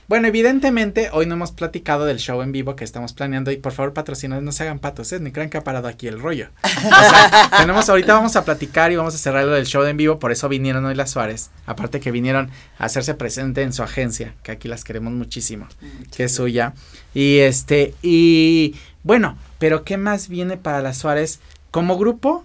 Bueno, 0.07 0.27
evidentemente 0.27 1.09
hoy 1.13 1.25
no 1.25 1.35
hemos 1.35 1.51
platicado 1.53 2.03
del 2.05 2.17
show 2.17 2.41
en 2.41 2.51
vivo 2.51 2.75
que 2.75 2.83
estamos 2.83 3.13
planeando 3.13 3.49
y 3.51 3.57
por 3.57 3.71
favor 3.71 3.93
patrocinados 3.93 4.43
no 4.43 4.51
se 4.51 4.63
hagan 4.63 4.79
patos, 4.79 5.13
¿eh? 5.13 5.19
ni 5.21 5.31
crean 5.31 5.49
que 5.49 5.57
ha 5.57 5.63
parado 5.63 5.87
aquí 5.87 6.07
el 6.07 6.19
rollo. 6.19 6.49
O 6.63 6.69
sea, 7.09 7.49
tenemos 7.59 7.87
ahorita 7.87 8.13
vamos 8.15 8.35
a 8.35 8.43
platicar 8.43 8.91
y 8.91 8.97
vamos 8.97 9.15
a 9.15 9.17
cerrar 9.17 9.45
lo 9.45 9.51
del 9.53 9.65
show 9.65 9.83
en 9.85 9.95
vivo, 9.95 10.19
por 10.19 10.33
eso 10.33 10.49
vinieron 10.49 10.83
hoy 10.83 10.95
las 10.95 11.11
Suárez, 11.11 11.49
aparte 11.65 12.01
que 12.01 12.11
vinieron 12.11 12.51
a 12.77 12.85
hacerse 12.85 13.13
presente 13.13 13.61
en 13.61 13.71
su 13.71 13.83
agencia, 13.83 14.35
que 14.43 14.51
aquí 14.51 14.67
las 14.67 14.83
queremos 14.83 15.13
muchísimo 15.13 15.67
que 16.15 16.25
es 16.25 16.35
suya. 16.35 16.73
Y 17.13 17.37
este, 17.39 17.93
y 18.01 18.75
bueno, 19.03 19.37
pero 19.59 19.85
¿qué 19.85 19.95
más 19.95 20.27
viene 20.27 20.57
para 20.57 20.81
las 20.81 20.97
Suárez 20.97 21.39
como 21.71 21.97
grupo? 21.97 22.43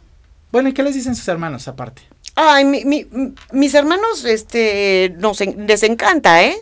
Bueno, 0.53 0.69
¿y 0.69 0.73
qué 0.73 0.85
les 0.85 0.95
dicen 0.95 1.17
sus 1.17 1.27
hermanos 1.27 1.67
aparte? 1.67 2.03
Ay, 2.37 2.65
mi, 2.65 2.85
mi- 2.85 3.07
mis 3.51 3.75
hermanos, 3.75 4.25
este, 4.25 5.15
nos 5.19 5.41
les 5.41 5.83
encanta, 5.83 6.45
¿eh? 6.45 6.55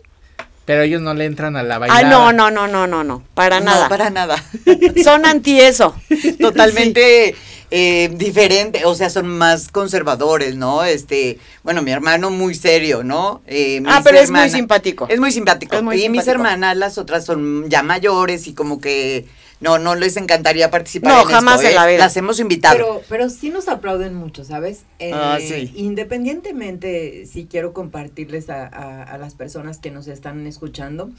Pero 0.64 0.82
ellos 0.82 1.02
no 1.02 1.12
le 1.14 1.26
entran 1.26 1.56
a 1.56 1.62
la 1.62 1.78
bailada. 1.78 2.00
Ay, 2.00 2.06
no, 2.06 2.32
no, 2.32 2.50
no, 2.50 2.66
no, 2.66 2.86
no, 2.86 3.04
no, 3.04 3.22
para 3.34 3.60
No, 3.60 3.66
nada. 3.66 3.88
para 3.88 4.10
nada. 4.10 4.42
Son 5.04 5.26
anti 5.26 5.60
eso. 5.60 5.94
Totalmente 6.40 7.34
eh, 7.70 8.10
diferente, 8.14 8.84
o 8.84 8.94
sea, 8.94 9.10
son 9.10 9.26
más 9.26 9.68
conservadores, 9.68 10.54
¿no? 10.54 10.84
Este, 10.84 11.38
bueno, 11.64 11.82
mi 11.82 11.90
hermano 11.90 12.30
muy 12.30 12.54
serio, 12.54 13.02
¿no? 13.02 13.42
Eh, 13.46 13.82
Ah, 13.86 14.00
pero 14.04 14.18
es 14.18 14.30
muy 14.30 14.48
simpático. 14.48 15.06
Es 15.08 15.18
muy 15.18 15.32
simpático. 15.32 15.74
Es 15.76 15.82
muy 15.82 16.02
y 16.02 16.08
mis 16.08 16.26
hermanas, 16.28 16.76
las 16.76 16.98
otras 16.98 17.24
son 17.24 17.68
ya 17.68 17.82
mayores 17.82 18.46
y 18.46 18.54
como 18.54 18.80
que 18.80 19.26
no, 19.64 19.78
no 19.78 19.94
les 19.94 20.16
encantaría 20.16 20.70
participar. 20.70 21.12
No, 21.12 21.22
en 21.22 21.28
jamás 21.28 21.56
esto, 21.56 21.68
en 21.70 21.74
la 21.74 21.88
¿eh? 21.88 21.94
vida. 21.94 22.04
Las 22.04 22.16
hemos 22.16 22.38
invitado. 22.38 22.76
Pero, 22.76 23.02
pero 23.08 23.28
sí 23.30 23.50
nos 23.50 23.66
aplauden 23.68 24.14
mucho, 24.14 24.44
¿sabes? 24.44 24.82
Eh, 24.98 25.10
Ah, 25.12 25.38
sí. 25.40 25.72
Independientemente, 25.74 27.26
sí 27.26 27.46
quiero 27.50 27.72
compartirles 27.72 28.50
a, 28.50 28.66
a- 28.66 29.02
a 29.02 29.18
las 29.18 29.34
personas 29.34 29.78
que 29.78 29.90
nos 29.90 30.06
están 30.08 30.46
escuchando. 30.46 31.10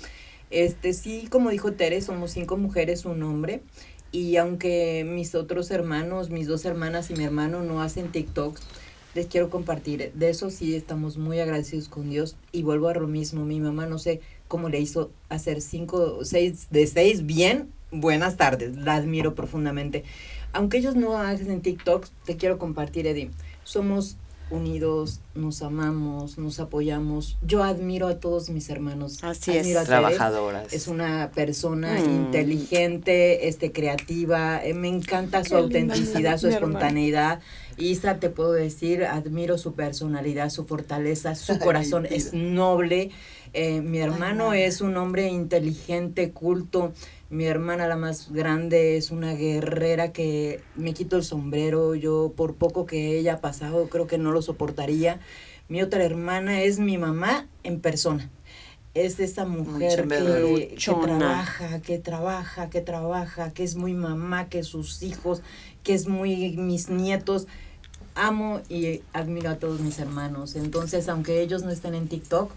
Este, 0.51 0.93
sí, 0.93 1.27
como 1.29 1.49
dijo 1.49 1.73
Tere, 1.73 2.01
somos 2.01 2.31
cinco 2.31 2.57
mujeres, 2.57 3.05
un 3.05 3.23
hombre. 3.23 3.61
Y 4.11 4.37
aunque 4.37 5.03
mis 5.07 5.35
otros 5.35 5.71
hermanos, 5.71 6.29
mis 6.29 6.47
dos 6.47 6.63
hermanas 6.65 7.09
y 7.09 7.15
mi 7.15 7.23
hermano 7.23 7.63
no 7.63 7.81
hacen 7.81 8.11
TikToks, 8.11 8.61
les 9.13 9.25
quiero 9.27 9.49
compartir. 9.49 10.11
De 10.13 10.29
eso 10.29 10.49
sí 10.49 10.75
estamos 10.75 11.17
muy 11.17 11.39
agradecidos 11.39 11.89
con 11.89 12.09
Dios. 12.09 12.35
Y 12.51 12.63
vuelvo 12.63 12.87
a 12.89 12.93
lo 12.93 13.07
mismo. 13.07 13.43
Mi 13.45 13.59
mamá 13.59 13.85
no 13.87 13.97
sé 13.97 14.21
cómo 14.47 14.69
le 14.69 14.79
hizo 14.79 15.11
hacer 15.29 15.61
cinco, 15.61 16.23
seis 16.23 16.67
de 16.69 16.85
seis 16.87 17.25
bien. 17.25 17.69
Buenas 17.99 18.37
tardes. 18.37 18.75
La 18.77 18.95
admiro 18.95 19.35
profundamente. 19.35 20.03
Aunque 20.53 20.77
ellos 20.77 20.95
no 20.95 21.17
hacen 21.17 21.61
TikToks, 21.61 22.11
te 22.25 22.37
quiero 22.37 22.57
compartir, 22.57 23.07
Eddie. 23.07 23.31
Somos 23.63 24.17
unidos, 24.51 25.21
nos 25.33 25.63
amamos, 25.63 26.37
nos 26.37 26.59
apoyamos. 26.59 27.35
Yo 27.41 27.63
admiro 27.63 28.07
a 28.07 28.19
todos 28.19 28.49
mis 28.51 28.69
hermanos. 28.69 29.23
Así 29.23 29.57
es. 29.57 29.75
A. 29.75 29.83
Trabajadoras. 29.85 30.71
Es 30.71 30.87
una 30.87 31.31
persona 31.33 31.93
Mm. 31.99 32.15
inteligente, 32.15 33.47
este, 33.47 33.71
creativa. 33.71 34.63
eh, 34.63 34.73
me 34.75 34.87
encanta 34.87 35.43
su 35.43 35.49
Qué 35.55 35.61
linda 35.61 35.95
autenticidad, 35.95 36.37
su 36.37 36.47
espontaneidad. 36.47 37.39
Isa, 37.77 38.19
te 38.19 38.29
puedo 38.29 38.53
decir, 38.53 39.03
admiro 39.05 39.57
su 39.57 39.73
personalidad, 39.73 40.49
su 40.49 40.65
fortaleza, 40.65 41.35
su 41.35 41.57
corazón 41.59 42.05
es 42.05 42.33
noble. 42.33 43.09
Eh, 43.53 43.81
mi 43.81 43.99
hermano 43.99 44.53
es 44.53 44.81
un 44.81 44.95
hombre 44.97 45.27
inteligente, 45.27 46.31
culto. 46.31 46.93
Mi 47.30 47.45
hermana, 47.45 47.88
la 47.88 47.95
más 47.95 48.32
grande, 48.32 48.97
es 48.97 49.09
una 49.09 49.34
guerrera 49.34 50.11
que 50.11 50.61
me 50.76 50.93
quito 50.93 51.17
el 51.17 51.23
sombrero. 51.23 51.95
Yo, 51.95 52.34
por 52.36 52.55
poco 52.55 52.86
que 52.86 53.17
ella 53.17 53.36
ha 53.36 53.41
pasado, 53.41 53.89
creo 53.89 54.05
que 54.05 54.19
no 54.19 54.32
lo 54.32 54.43
soportaría. 54.43 55.19
Mi 55.67 55.82
otra 55.82 56.03
hermana 56.03 56.61
es 56.61 56.78
mi 56.78 56.99
mamá 56.99 57.47
en 57.63 57.80
persona. 57.80 58.30
Es 58.93 59.19
esa 59.19 59.45
mujer 59.45 60.07
que, 60.07 60.76
que 60.78 60.93
trabaja, 60.93 61.82
que 61.82 61.97
trabaja, 61.97 62.69
que 62.69 62.82
trabaja, 62.82 63.51
que 63.51 63.63
es 63.63 63.76
muy 63.76 63.93
mamá, 63.93 64.47
que 64.47 64.63
sus 64.63 65.01
hijos, 65.01 65.41
que 65.84 65.95
es 65.95 66.07
muy 66.07 66.55
mis 66.57 66.89
nietos. 66.89 67.47
Amo 68.13 68.61
y 68.69 69.01
admiro 69.11 69.49
a 69.49 69.55
todos 69.55 69.82
mis 69.82 69.99
hermanos. 69.99 70.55
Entonces, 70.55 71.09
aunque 71.09 71.41
ellos 71.41 71.63
no 71.63 71.71
estén 71.71 71.95
en 71.95 72.07
TikTok, 72.07 72.51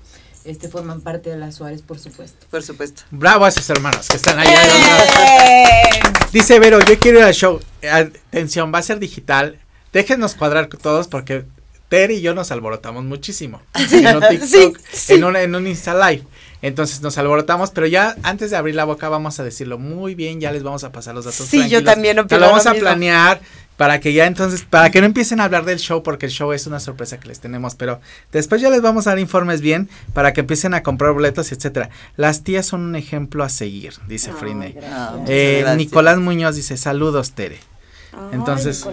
este 0.50 0.68
forman 0.68 1.00
parte 1.00 1.30
de 1.30 1.36
las 1.36 1.56
Suárez, 1.56 1.82
por 1.82 1.98
supuesto. 1.98 2.46
Por 2.50 2.62
supuesto. 2.62 3.02
Bravo 3.10 3.44
a 3.44 3.50
sus 3.50 3.68
hermanos 3.70 4.08
que 4.08 4.16
están 4.16 4.38
allá. 4.38 4.60
¡Eh! 4.64 6.00
Dice 6.32 6.58
Vero, 6.58 6.78
yo 6.80 6.98
quiero 6.98 7.18
ir 7.18 7.24
al 7.24 7.34
show. 7.34 7.60
Atención, 7.90 8.72
va 8.74 8.78
a 8.78 8.82
ser 8.82 8.98
digital. 8.98 9.58
Déjenos 9.92 10.34
cuadrar 10.34 10.68
todos 10.68 11.08
porque 11.08 11.44
Ter 11.88 12.10
y 12.10 12.20
yo 12.20 12.34
nos 12.34 12.50
alborotamos 12.50 13.04
muchísimo. 13.04 13.62
En 13.74 14.16
un 14.16 14.22
TikTok, 14.28 14.46
Sí, 14.48 14.72
sí. 14.92 15.14
En, 15.14 15.24
un, 15.24 15.36
en 15.36 15.54
un 15.54 15.66
Insta 15.66 15.94
Live. 16.10 16.22
Entonces 16.60 17.00
nos 17.00 17.16
alborotamos, 17.16 17.70
pero 17.70 17.86
ya 17.86 18.14
antes 18.22 18.50
de 18.50 18.56
abrir 18.58 18.74
la 18.74 18.84
boca 18.84 19.08
vamos 19.08 19.40
a 19.40 19.44
decirlo 19.44 19.78
muy 19.78 20.14
bien, 20.14 20.38
ya 20.40 20.52
les 20.52 20.62
vamos 20.62 20.84
a 20.84 20.92
pasar 20.92 21.14
los 21.14 21.24
datos. 21.24 21.46
Sí, 21.46 21.68
yo 21.70 21.82
también 21.84 22.16
Te 22.16 22.20
opino 22.22 22.40
lo 22.40 22.46
vamos 22.48 22.64
lo 22.64 22.70
a 22.70 22.74
mismo. 22.74 22.84
planear 22.88 23.40
para 23.78 24.00
que 24.00 24.12
ya 24.12 24.26
entonces, 24.26 24.64
para 24.68 24.90
que 24.90 25.00
no 25.00 25.06
empiecen 25.06 25.38
a 25.40 25.44
hablar 25.44 25.64
del 25.64 25.78
show, 25.78 26.02
porque 26.02 26.26
el 26.26 26.32
show 26.32 26.52
es 26.52 26.66
una 26.66 26.80
sorpresa 26.80 27.20
que 27.20 27.28
les 27.28 27.38
tenemos, 27.38 27.76
pero 27.76 28.00
después 28.32 28.60
ya 28.60 28.70
les 28.70 28.82
vamos 28.82 29.06
a 29.06 29.10
dar 29.10 29.20
informes 29.20 29.60
bien 29.60 29.88
para 30.12 30.32
que 30.32 30.40
empiecen 30.40 30.74
a 30.74 30.82
comprar 30.82 31.12
boletos, 31.12 31.52
etcétera. 31.52 31.88
Las 32.16 32.42
tías 32.42 32.66
son 32.66 32.82
un 32.82 32.96
ejemplo 32.96 33.44
a 33.44 33.48
seguir, 33.48 33.94
dice 34.08 34.32
Frine. 34.32 34.74
Ah, 34.82 35.16
Eh. 35.28 35.64
Nicolás 35.76 36.18
Muñoz 36.18 36.56
dice, 36.56 36.76
saludos, 36.76 37.32
Tere. 37.32 37.60
Entonces, 38.32 38.84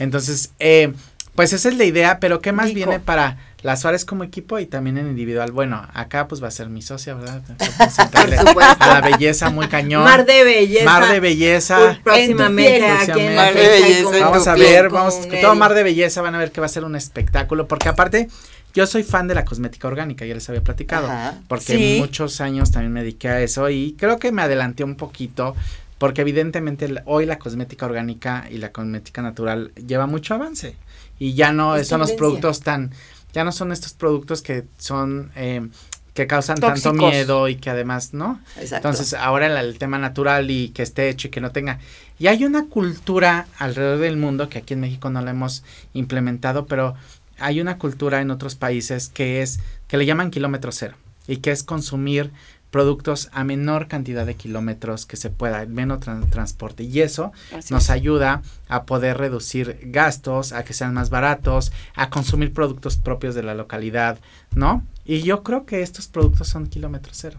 Entonces, 0.00 0.50
eh, 0.58 0.92
pues 1.36 1.52
esa 1.52 1.68
es 1.68 1.76
la 1.76 1.84
idea, 1.84 2.18
pero 2.18 2.40
¿qué 2.40 2.50
más 2.50 2.66
Nico. 2.66 2.74
viene 2.74 2.98
para 2.98 3.38
las 3.66 3.80
Suárez 3.80 4.04
como 4.04 4.22
equipo 4.22 4.60
y 4.60 4.66
también 4.66 4.96
en 4.96 5.08
individual? 5.08 5.50
Bueno, 5.50 5.84
acá 5.92 6.28
pues 6.28 6.40
va 6.42 6.46
a 6.48 6.52
ser 6.52 6.68
mi 6.68 6.82
socia, 6.82 7.14
¿verdad? 7.14 7.42
A 8.78 8.86
la 8.86 9.00
belleza 9.00 9.50
muy 9.50 9.66
cañón. 9.66 10.04
Mar 10.04 10.24
de 10.24 10.44
belleza. 10.44 10.84
Mar 10.84 11.12
de 11.12 11.18
belleza. 11.18 11.98
Próximamente 12.04 12.78
la 12.80 13.34
Mar 13.34 13.54
de 13.54 13.68
belleza 13.68 14.24
Vamos 14.24 14.46
a 14.46 14.54
ver, 14.54 14.88
vamos, 14.88 15.28
todo 15.40 15.54
Mar 15.56 15.74
de 15.74 15.82
Belleza 15.82 16.22
van 16.22 16.36
a 16.36 16.38
ver 16.38 16.52
que 16.52 16.60
va 16.60 16.66
a 16.66 16.68
ser 16.68 16.84
un 16.84 16.94
espectáculo, 16.94 17.66
porque 17.66 17.88
aparte 17.88 18.28
yo 18.72 18.86
soy 18.86 19.02
fan 19.02 19.26
de 19.26 19.34
la 19.34 19.44
cosmética 19.44 19.88
orgánica, 19.88 20.24
ya 20.24 20.34
les 20.34 20.48
había 20.48 20.62
platicado, 20.62 21.08
Ajá. 21.08 21.34
porque 21.48 21.76
Sí. 21.76 21.96
muchos 21.98 22.40
años 22.40 22.70
también 22.70 22.92
me 22.92 23.00
dediqué 23.00 23.28
a 23.28 23.40
eso 23.40 23.68
y 23.68 23.96
creo 23.98 24.18
que 24.18 24.30
me 24.30 24.42
adelanté 24.42 24.84
un 24.84 24.94
poquito, 24.94 25.56
porque 25.98 26.20
evidentemente 26.20 26.88
hoy 27.04 27.26
la 27.26 27.38
cosmética 27.38 27.86
orgánica 27.86 28.46
y 28.48 28.58
la 28.58 28.70
cosmética 28.70 29.22
natural 29.22 29.72
lleva 29.74 30.06
mucho 30.06 30.34
avance 30.34 30.76
y 31.18 31.34
ya 31.34 31.52
no 31.52 31.76
Es 31.76 31.88
son 31.88 32.00
los 32.00 32.12
productos 32.12 32.60
tan, 32.60 32.92
ya 33.36 33.44
no 33.44 33.52
son 33.52 33.70
estos 33.70 33.92
productos 33.92 34.40
que 34.40 34.64
son, 34.78 35.30
eh, 35.36 35.68
que 36.14 36.26
causan 36.26 36.58
tanto 36.58 36.94
miedo 36.94 37.48
y 37.48 37.56
que 37.56 37.68
además, 37.68 38.14
¿no? 38.14 38.40
Exacto. 38.56 38.88
Entonces, 38.88 39.12
ahora 39.12 39.44
el, 39.46 39.58
el 39.58 39.78
tema 39.78 39.98
natural 39.98 40.50
y 40.50 40.70
que 40.70 40.82
esté 40.82 41.10
hecho 41.10 41.28
y 41.28 41.30
que 41.30 41.42
no 41.42 41.52
tenga. 41.52 41.78
Y 42.18 42.28
hay 42.28 42.46
una 42.46 42.64
cultura 42.64 43.46
alrededor 43.58 43.98
del 43.98 44.16
mundo 44.16 44.48
que 44.48 44.56
aquí 44.56 44.72
en 44.72 44.80
México 44.80 45.10
no 45.10 45.20
la 45.20 45.32
hemos 45.32 45.64
implementado, 45.92 46.64
pero 46.66 46.94
hay 47.38 47.60
una 47.60 47.76
cultura 47.76 48.22
en 48.22 48.30
otros 48.30 48.54
países 48.54 49.10
que 49.10 49.42
es, 49.42 49.60
que 49.86 49.98
le 49.98 50.06
llaman 50.06 50.30
kilómetro 50.30 50.72
cero 50.72 50.96
y 51.28 51.36
que 51.36 51.50
es 51.50 51.62
consumir 51.62 52.30
productos 52.70 53.28
a 53.32 53.44
menor 53.44 53.88
cantidad 53.88 54.26
de 54.26 54.34
kilómetros 54.34 55.06
que 55.06 55.16
se 55.16 55.30
pueda, 55.30 55.64
menos 55.66 56.00
tran- 56.00 56.28
transporte. 56.30 56.82
Y 56.82 57.00
eso 57.00 57.32
Así 57.56 57.72
nos 57.72 57.84
es. 57.84 57.90
ayuda 57.90 58.42
a 58.68 58.84
poder 58.84 59.16
reducir 59.18 59.78
gastos, 59.84 60.52
a 60.52 60.64
que 60.64 60.72
sean 60.74 60.92
más 60.94 61.08
baratos, 61.10 61.72
a 61.94 62.10
consumir 62.10 62.52
productos 62.52 62.96
propios 62.96 63.34
de 63.34 63.42
la 63.42 63.54
localidad, 63.54 64.18
¿no? 64.54 64.84
Y 65.04 65.22
yo 65.22 65.42
creo 65.42 65.64
que 65.64 65.82
estos 65.82 66.08
productos 66.08 66.48
son 66.48 66.66
kilómetro 66.66 67.12
cero. 67.14 67.38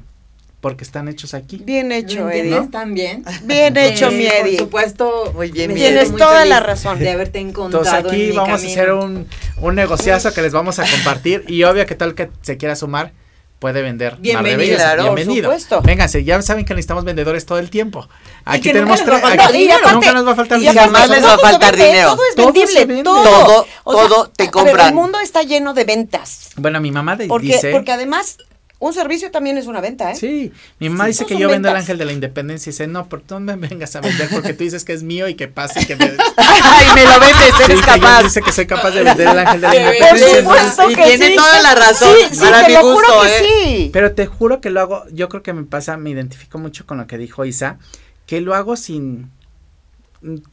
porque 0.59 0.83
están 0.83 1.07
hechos 1.07 1.35
aquí. 1.35 1.57
Bien 1.63 1.91
hecho, 1.91 2.21
¿Lo 2.21 2.29
Eddie. 2.31 2.39
entiendes 2.41 2.71
también? 2.71 3.23
Bien 3.45 3.77
hecho, 3.77 4.07
Eh, 4.07 4.11
mi 4.17 4.25
Por 4.25 4.33
Eddie. 4.47 4.57
supuesto. 4.57 5.31
Muy 5.35 5.51
bien, 5.51 5.73
Tienes 5.75 6.09
muy 6.09 6.17
toda 6.19 6.37
feliz 6.39 6.49
la 6.49 6.59
razón. 6.61 6.97
De 6.99 7.11
haberte 7.11 7.39
encontrado. 7.39 7.85
Entonces 7.85 8.11
aquí 8.11 8.21
en 8.23 8.29
mi 8.31 8.35
vamos 8.35 8.63
a 8.63 8.65
hacer 8.67 8.91
un, 8.91 9.27
un 9.61 9.75
negociazo 9.75 10.33
que 10.33 10.41
les 10.41 10.51
vamos 10.53 10.79
a 10.79 10.85
compartir 10.89 11.45
y 11.47 11.63
obvio 11.63 11.85
que 11.85 11.93
todo 11.93 12.09
el 12.09 12.15
que 12.15 12.31
se 12.41 12.57
quiera 12.57 12.75
sumar 12.75 13.13
puede 13.59 13.81
vender. 13.81 14.17
Bellas. 14.17 14.41
Claro, 14.77 15.05
por 15.07 15.15
Bienvenido. 15.15 15.45
supuesto. 15.49 15.81
Vénganse, 15.81 16.23
ya 16.23 16.41
saben 16.41 16.65
que 16.65 16.73
necesitamos 16.73 17.03
vendedores 17.05 17.45
todo 17.45 17.59
el 17.59 17.69
tiempo. 17.69 18.07
Aquí 18.45 18.71
tenemos 18.71 19.03
tres- 19.03 19.19
faltar 19.21 19.47
aquí 19.49 19.57
dinero. 19.57 19.77
Y 19.79 19.81
aparte- 19.81 19.93
nunca 19.95 20.13
nos 20.13 20.27
va 20.27 20.31
a 20.31 20.35
faltar 20.35 20.59
dinero. 20.59 20.79
jamás 20.79 21.09
les 21.09 21.23
va 21.23 21.33
a 21.33 21.37
Todo 21.37 21.47
faltar 21.47 21.75
dinero. 21.75 22.09
Todo 22.15 22.23
es 22.29 22.35
Todo 22.35 22.45
vendible, 22.53 22.85
vende. 22.85 23.03
todo. 23.03 23.23
Todo, 23.23 23.67
O 23.83 23.93
sea, 23.93 24.07
todo 24.07 24.29
te 24.29 24.49
compran. 24.51 24.87
el 24.89 24.93
mundo 24.93 25.19
está 25.19 25.41
lleno 25.43 25.73
de 25.73 25.83
ventas. 25.85 26.49
Bueno, 26.55 26.79
mi 26.81 26.91
mamá 26.91 27.15
de- 27.15 27.27
Porque, 27.27 27.47
dice. 27.47 27.71
porque 27.71 27.91
además, 27.91 28.37
un 28.79 28.93
servicio 28.93 29.31
también 29.31 29.57
es 29.57 29.65
una 29.65 29.81
venta, 29.81 30.11
¿eh? 30.11 30.15
Sí, 30.15 30.51
mi 30.79 30.89
mamá 30.89 31.05
Sí, 31.05 31.09
dice 31.09 31.25
que 31.25 31.35
yo 31.37 31.49
vendo 31.49 31.67
el 31.69 31.75
ángel 31.75 31.97
de 31.97 32.05
la 32.05 32.13
independencia 32.13 32.69
y 32.69 32.73
dice, 32.73 32.85
no, 32.85 33.09
por 33.09 33.23
no 33.29 33.39
me 33.39 33.55
vengas 33.55 33.95
a 33.95 34.01
vender 34.01 34.29
porque 34.29 34.53
tú 34.53 34.63
dices 34.63 34.85
que 34.85 34.93
es 34.93 35.01
mío 35.01 35.27
y 35.27 35.33
que 35.33 35.47
pase 35.47 35.81
y 35.81 35.85
que 35.85 35.95
me... 35.95 36.05
Ay, 36.37 36.85
me 36.93 37.03
lo 37.05 37.19
vendes, 37.19 37.53
Sí, 37.57 37.63
eres 37.63 37.79
que 37.79 37.85
capaz. 37.85 38.23
dice 38.23 38.41
que 38.43 38.51
soy 38.51 38.67
capaz 38.67 38.91
de 38.91 39.01
vender 39.03 39.27
el 39.29 39.39
ángel 39.39 39.61
de 39.61 39.67
la 39.67 39.73
Por 39.73 39.79
independencia. 39.95 40.39
supuesto 40.41 40.91
Y 40.91 40.95
que 40.95 41.03
tiene 41.05 41.27
sí. 41.29 41.35
toda 41.35 41.61
la 41.61 41.73
razón, 41.75 42.15
Sí, 42.29 42.35
sí, 42.35 42.39
para 42.39 42.61
te 42.61 42.67
mi 42.67 42.73
lo 42.75 42.81
gusto, 42.83 43.05
juro 43.13 43.21
que 43.23 43.27
¿eh? 43.27 43.49
sí. 43.65 43.89
Pero 43.93 44.11
te 44.13 44.25
juro 44.27 44.61
que 44.61 44.69
lo 44.69 44.81
hago, 44.81 45.03
yo 45.11 45.27
creo 45.29 45.41
que 45.41 45.53
me 45.53 45.63
pasa, 45.63 45.97
me 45.97 46.11
identifico 46.11 46.59
mucho 46.59 46.85
con 46.85 46.97
lo 46.99 47.07
que 47.07 47.17
dijo 47.17 47.45
Isa, 47.45 47.79
que 48.27 48.41
lo 48.41 48.53
hago 48.53 48.75
sin... 48.77 49.31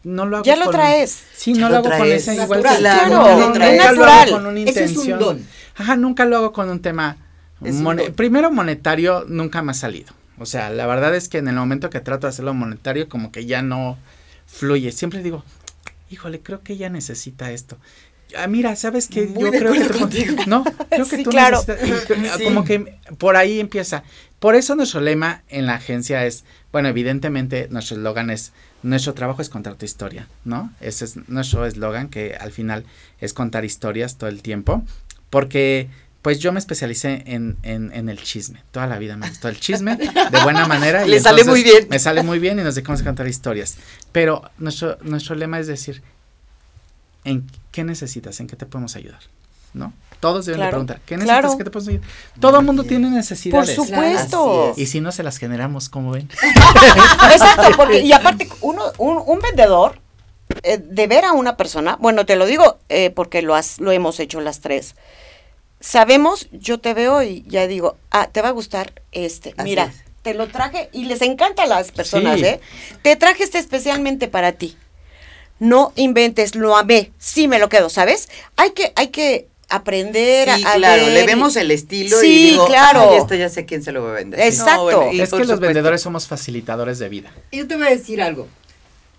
No 0.02 0.26
lo 0.26 0.36
hago 0.38 0.44
Ya 0.44 0.56
lo 0.56 0.66
con- 0.66 0.74
traes. 0.74 1.22
Sí, 1.36 1.54
Ya 1.54 1.60
no 1.62 1.68
lo 1.68 1.72
lo 1.82 1.88
hago 1.88 1.98
con 1.98 2.10
esa 2.12 2.34
igual 2.34 2.62
Natural. 2.62 2.76
que- 2.76 2.80
Claro, 2.80 3.38
nunca 3.48 3.70
es 3.70 3.76
lo 3.76 3.84
natural. 3.90 4.08
hago 4.28 4.32
con 4.32 4.46
una 4.46 4.60
Ese 4.60 4.84
es 4.84 4.90
un 4.92 4.96
intención. 5.08 5.18
don. 5.18 5.46
Ajá, 5.76 5.96
nunca 5.96 6.24
lo 6.26 6.36
hago 6.36 6.52
con 6.52 6.70
un 6.70 6.80
tema 6.80 7.16
Un 7.60 7.84
don. 7.84 8.14
primero 8.14 8.50
monetario 8.50 9.24
nunca 9.28 9.62
me 9.62 9.70
ha 9.72 9.74
salido. 9.74 10.12
O 10.38 10.46
sea, 10.46 10.70
la 10.70 10.86
verdad 10.86 11.14
es 11.14 11.28
que 11.28 11.38
en 11.38 11.48
el 11.48 11.54
momento 11.54 11.90
que 11.90 12.00
trato 12.00 12.26
de 12.26 12.30
hacerlo 12.30 12.54
monetario 12.54 13.08
como 13.08 13.30
que 13.32 13.46
ya 13.46 13.62
no 13.62 13.96
fluye. 14.46 14.90
Siempre 14.92 15.22
digo, 15.22 15.44
híjole, 16.10 16.40
creo 16.40 16.62
que 16.62 16.72
ella 16.74 16.88
necesita 16.90 17.52
esto. 17.52 17.78
Ah, 18.36 18.48
mira, 18.48 18.74
¿sabes 18.74 19.06
qué? 19.06 19.26
Muy 19.26 19.44
Yo 19.44 19.50
creo 19.52 19.72
que 19.72 19.80
tú, 19.84 20.36
no, 20.48 20.64
creo 20.90 21.06
que 21.06 21.16
Sí, 21.18 21.22
tú 21.22 21.30
claro. 21.30 21.58
necesitas- 21.62 22.18
y- 22.18 22.28
Sí. 22.38 22.44
como 22.44 22.64
que 22.64 22.98
por 23.18 23.36
ahí 23.36 23.60
empieza. 23.60 24.02
Por 24.40 24.56
eso 24.56 24.74
nuestro 24.74 25.00
lema 25.00 25.42
en 25.48 25.66
la 25.66 25.74
agencia 25.74 26.26
es, 26.26 26.44
bueno, 26.72 26.88
evidentemente 26.88 27.68
nuestro 27.70 27.96
eslogan 27.96 28.30
es 28.30 28.52
nuestro 28.82 29.14
trabajo 29.14 29.40
es 29.40 29.48
contar 29.48 29.76
tu 29.76 29.84
historia, 29.86 30.26
¿no? 30.44 30.72
Ese 30.80 31.04
es 31.06 31.16
nuestro 31.28 31.64
eslogan 31.64 32.08
que 32.08 32.34
al 32.38 32.50
final 32.50 32.84
es 33.20 33.32
contar 33.32 33.64
historias 33.64 34.18
todo 34.18 34.28
el 34.28 34.42
tiempo, 34.42 34.82
porque 35.30 35.88
pues 36.24 36.38
yo 36.38 36.52
me 36.52 36.58
especialicé 36.58 37.22
en, 37.26 37.58
en, 37.62 37.92
en 37.92 38.08
el 38.08 38.18
chisme, 38.22 38.62
toda 38.70 38.86
la 38.86 38.96
vida 38.96 39.14
me 39.14 39.28
gustó 39.28 39.48
el 39.48 39.60
chisme 39.60 39.96
de 40.30 40.42
buena 40.42 40.66
manera. 40.66 41.06
y 41.06 41.10
Le 41.10 41.20
sale 41.20 41.44
muy 41.44 41.62
bien. 41.62 41.86
Me 41.90 41.98
sale 41.98 42.22
muy 42.22 42.38
bien 42.38 42.58
y 42.58 42.62
nos 42.62 42.76
dedicamos 42.76 43.02
a 43.02 43.04
contar 43.04 43.28
historias, 43.28 43.76
pero 44.10 44.40
nuestro, 44.56 44.96
nuestro 45.02 45.34
lema 45.34 45.60
es 45.60 45.66
decir, 45.66 46.02
¿en 47.24 47.46
qué 47.72 47.84
necesitas? 47.84 48.40
¿En 48.40 48.46
qué 48.46 48.56
te 48.56 48.64
podemos 48.64 48.96
ayudar? 48.96 49.20
¿No? 49.74 49.92
Todos 50.20 50.46
deben 50.46 50.62
de 50.62 50.68
preguntar, 50.68 51.00
¿qué 51.04 51.16
necesitas? 51.18 51.40
claro. 51.40 51.58
¿Qué 51.58 51.64
te 51.64 51.70
podemos 51.70 51.88
ayudar? 51.90 52.08
Todo 52.40 52.58
el 52.58 52.64
mundo 52.64 52.84
tiene 52.84 53.08
Por 53.08 53.16
necesidades. 53.16 53.74
supuesto. 53.74 54.70
Así 54.72 54.80
Y 54.80 54.86
si 54.86 55.02
no 55.02 55.12
se 55.12 55.22
las 55.24 55.36
generamos, 55.36 55.90
como 55.90 56.12
ven? 56.12 56.30
Exacto, 57.32 57.68
porque, 57.76 58.00
y 58.00 58.12
aparte, 58.12 58.48
uno, 58.62 58.82
un, 58.96 59.22
un 59.26 59.40
vendedor, 59.40 60.00
eh, 60.62 60.78
de 60.78 61.06
ver 61.06 61.26
a 61.26 61.32
una 61.32 61.58
persona, 61.58 61.98
bueno, 62.00 62.24
te 62.24 62.36
lo 62.36 62.46
digo 62.46 62.78
eh, 62.88 63.10
porque 63.10 63.42
lo, 63.42 63.54
has, 63.54 63.78
lo 63.78 63.92
hemos 63.92 64.20
hecho 64.20 64.40
las 64.40 64.60
tres. 64.60 64.94
Sabemos, 65.84 66.48
yo 66.50 66.78
te 66.80 66.94
veo 66.94 67.22
y 67.22 67.44
ya 67.46 67.66
digo, 67.66 67.98
ah, 68.10 68.28
te 68.32 68.40
va 68.40 68.48
a 68.48 68.52
gustar 68.52 69.02
este. 69.12 69.50
Así 69.58 69.68
Mira, 69.68 69.84
es. 69.84 70.02
te 70.22 70.32
lo 70.32 70.46
traje 70.48 70.88
y 70.92 71.04
les 71.04 71.20
encanta 71.20 71.64
a 71.64 71.66
las 71.66 71.92
personas, 71.92 72.40
Sí. 72.40 72.46
¿eh? 72.46 72.60
Te 73.02 73.16
traje 73.16 73.44
este 73.44 73.58
especialmente 73.58 74.26
para 74.28 74.52
ti. 74.52 74.78
No 75.58 75.92
inventes, 75.96 76.54
lo 76.54 76.74
amé, 76.78 77.12
sí 77.18 77.48
me 77.48 77.58
lo 77.58 77.68
quedo, 77.68 77.90
¿sabes? 77.90 78.30
Hay 78.56 78.70
que, 78.70 78.94
hay 78.96 79.08
que 79.08 79.48
aprender 79.68 80.48
Sí, 80.56 80.64
a, 80.66 80.72
claro, 80.76 81.04
ver 81.04 81.12
le 81.12 81.26
vemos 81.26 81.54
el 81.56 81.70
estilo 81.70 82.18
Sí, 82.18 82.26
y 82.32 82.50
digo, 82.52 82.66
claro. 82.66 83.10
"Ay, 83.12 83.18
esto 83.18 83.34
ya 83.34 83.50
sé 83.50 83.66
quién 83.66 83.82
se 83.82 83.92
lo 83.92 84.04
va 84.04 84.12
a 84.12 84.14
vender. 84.14 84.40
Exacto. 84.40 85.12
y 85.12 85.20
es 85.20 85.28
por 85.28 85.42
que 85.42 85.46
los 85.46 85.60
vendedores 85.60 86.00
somos 86.00 86.26
facilitadores 86.26 86.98
de 86.98 87.10
vida. 87.10 87.30
Yo 87.52 87.68
te 87.68 87.76
voy 87.76 87.88
a 87.88 87.90
decir 87.90 88.22
algo. 88.22 88.48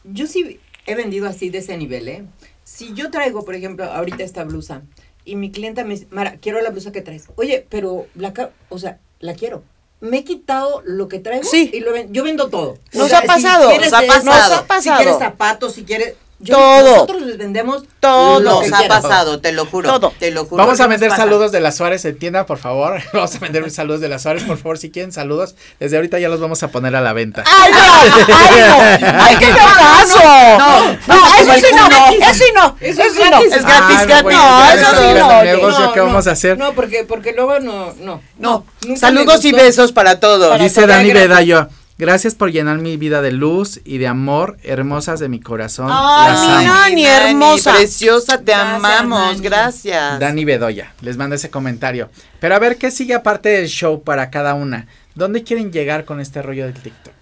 Yo 0.04 0.26
sí 0.26 0.60
he 0.88 0.96
vendido 0.96 1.28
así 1.30 1.52
de 1.52 1.60
ese 1.60 1.78
nivel, 1.78 2.08
¿eh? 2.08 2.24
Si 2.64 2.94
yo 2.96 3.12
traigo, 3.12 3.46
por 3.46 3.54
ejemplo, 3.54 3.86
ahorita 3.86 4.24
esta 4.24 4.44
blusa 4.44 4.82
y 5.26 5.36
mi 5.36 5.52
clienta 5.52 5.84
me 5.84 5.96
dice, 5.96 6.08
Mara, 6.12 6.38
quiero 6.40 6.62
la 6.62 6.70
blusa 6.70 6.92
que 6.92 7.02
traes. 7.02 7.26
Oye, 7.36 7.66
pero 7.70 8.06
la, 8.16 8.34
o 8.70 8.78
sea, 8.80 9.00
la 9.20 9.34
quiero. 9.34 9.64
Me 10.02 10.20
he 10.20 10.24
quitado 10.24 10.82
lo 10.86 11.08
que 11.08 11.20
traigo 11.20 11.44
Sí. 11.50 11.72
y 11.74 11.80
lo 11.80 11.92
ven- 11.94 12.14
yo 12.14 12.24
vendo 12.24 12.50
todo. 12.50 12.78
Nos 12.94 13.12
ha 13.14 13.22
pasado, 13.24 13.70
quieres 13.70 13.92
nos 13.92 14.02
ha 14.04 14.08
pasado. 14.08 14.56
Nos 14.62 14.72
ha 14.72 14.82
Si 14.82 14.90
quieres 14.92 15.18
zapatos, 15.18 15.74
si 15.74 15.84
quieres... 15.84 16.16
yo- 16.46 16.56
Todo. 16.56 16.92
Nosotros 16.94 17.22
les 17.24 17.38
vendemos 17.38 17.84
Todo. 18.00 18.40
Nos 18.40 18.72
ha 18.72 18.88
pasado, 18.88 19.40
te 19.42 19.52
lo 19.52 19.66
juro. 19.66 19.90
Todo. 20.00 20.14
Te 20.20 20.32
lo 20.32 20.46
juro. 20.46 20.58
Vamos 20.64 20.80
a 20.80 20.84
¿Qué 20.84 20.90
nos 20.90 21.00
vender 21.00 21.18
saludos 21.18 21.52
de 21.52 21.60
las 21.60 21.76
Suárez 21.76 22.06
en 22.06 22.18
tienda, 22.20 22.46
por 22.46 22.58
favor. 22.58 23.02
Vamos 23.14 23.36
a 23.36 23.40
vender 23.40 23.70
saludos 23.72 24.00
de 24.02 24.10
las 24.10 24.22
Suárez, 24.24 24.44
por 24.44 24.58
favor, 24.58 24.78
si 24.78 24.92
quieren 24.92 25.12
saludos. 25.12 25.56
Desde 25.80 25.96
ahorita 25.98 26.20
ya 26.20 26.30
los 26.30 26.40
vamos 26.40 26.62
a 26.64 26.68
poner 26.70 26.96
a 26.96 27.02
la 27.02 27.14
venta. 27.14 27.44
¡Ay, 27.46 27.72
no! 27.72 27.78
¡Ay, 28.36 28.62
no! 28.70 29.24
¡Ay, 29.24 29.36
qué 29.38 29.50
caso! 29.50 30.20
No, 30.60 30.94
No, 31.08 31.36
eso 31.40 31.54
sí 31.56 31.74
no, 31.76 31.88
eso 32.12 32.34
sí 32.34 32.52
no, 32.56 32.76
Eso 32.80 33.02
eso 33.02 33.04
es 33.04 33.14
sí 33.14 33.20
no. 33.24 33.30
gratis. 33.30 33.54
Es 33.54 33.66
gratis, 33.66 33.98
Ah, 34.00 34.06
gratis. 34.06 34.38
No, 34.38 34.72
eso 34.72 34.92
sí 35.02 35.20
no, 35.20 35.44
negocio 35.44 35.94
que 35.94 36.00
vamos 36.00 36.28
a 36.28 36.32
hacer. 36.32 36.58
No, 36.58 36.74
porque, 36.74 37.04
porque 37.06 37.34
luego 37.34 37.60
no, 37.60 37.94
no. 38.00 38.22
No, 38.38 38.66
saludos 38.98 39.44
y 39.46 39.52
besos 39.52 39.92
para 39.92 40.20
todos. 40.20 40.60
Dice 40.60 40.86
Dani. 40.86 41.12
Bedayo, 41.12 41.68
gracias 41.98 42.36
por 42.36 42.52
llenar 42.52 42.78
mi 42.80 42.98
vida 42.98 43.22
de 43.22 43.32
luz 43.32 43.80
y 43.86 43.98
de 43.98 44.08
amor, 44.08 44.58
hermosas 44.64 45.20
de 45.20 45.30
mi 45.30 45.40
corazón. 45.40 45.88
Ay, 45.92 46.36
mi 46.48 46.66
amo. 46.66 46.74
Nani, 46.74 47.06
hermosa. 47.06 47.74
Preciosa, 47.74 48.38
te 48.40 48.52
Gracias, 48.52 48.76
amamos, 48.76 49.28
Nani. 49.38 49.40
gracias. 49.42 50.20
Dani 50.20 50.46
Bedoya, 50.46 50.94
les 51.02 51.18
manda 51.18 51.36
ese 51.36 51.50
comentario. 51.50 52.10
Pero 52.40 52.56
a 52.56 52.60
ver, 52.60 52.78
¿qué 52.78 52.92
sigue 52.92 53.14
aparte 53.14 53.50
del 53.50 53.68
show 53.68 54.04
para 54.04 54.30
cada 54.30 54.54
una? 54.54 54.88
¿Dónde 55.16 55.44
quieren 55.44 55.72
llegar 55.72 56.06
con 56.06 56.20
este 56.20 56.42
rollo 56.42 56.66
del 56.66 56.74
TikTok? 56.74 57.14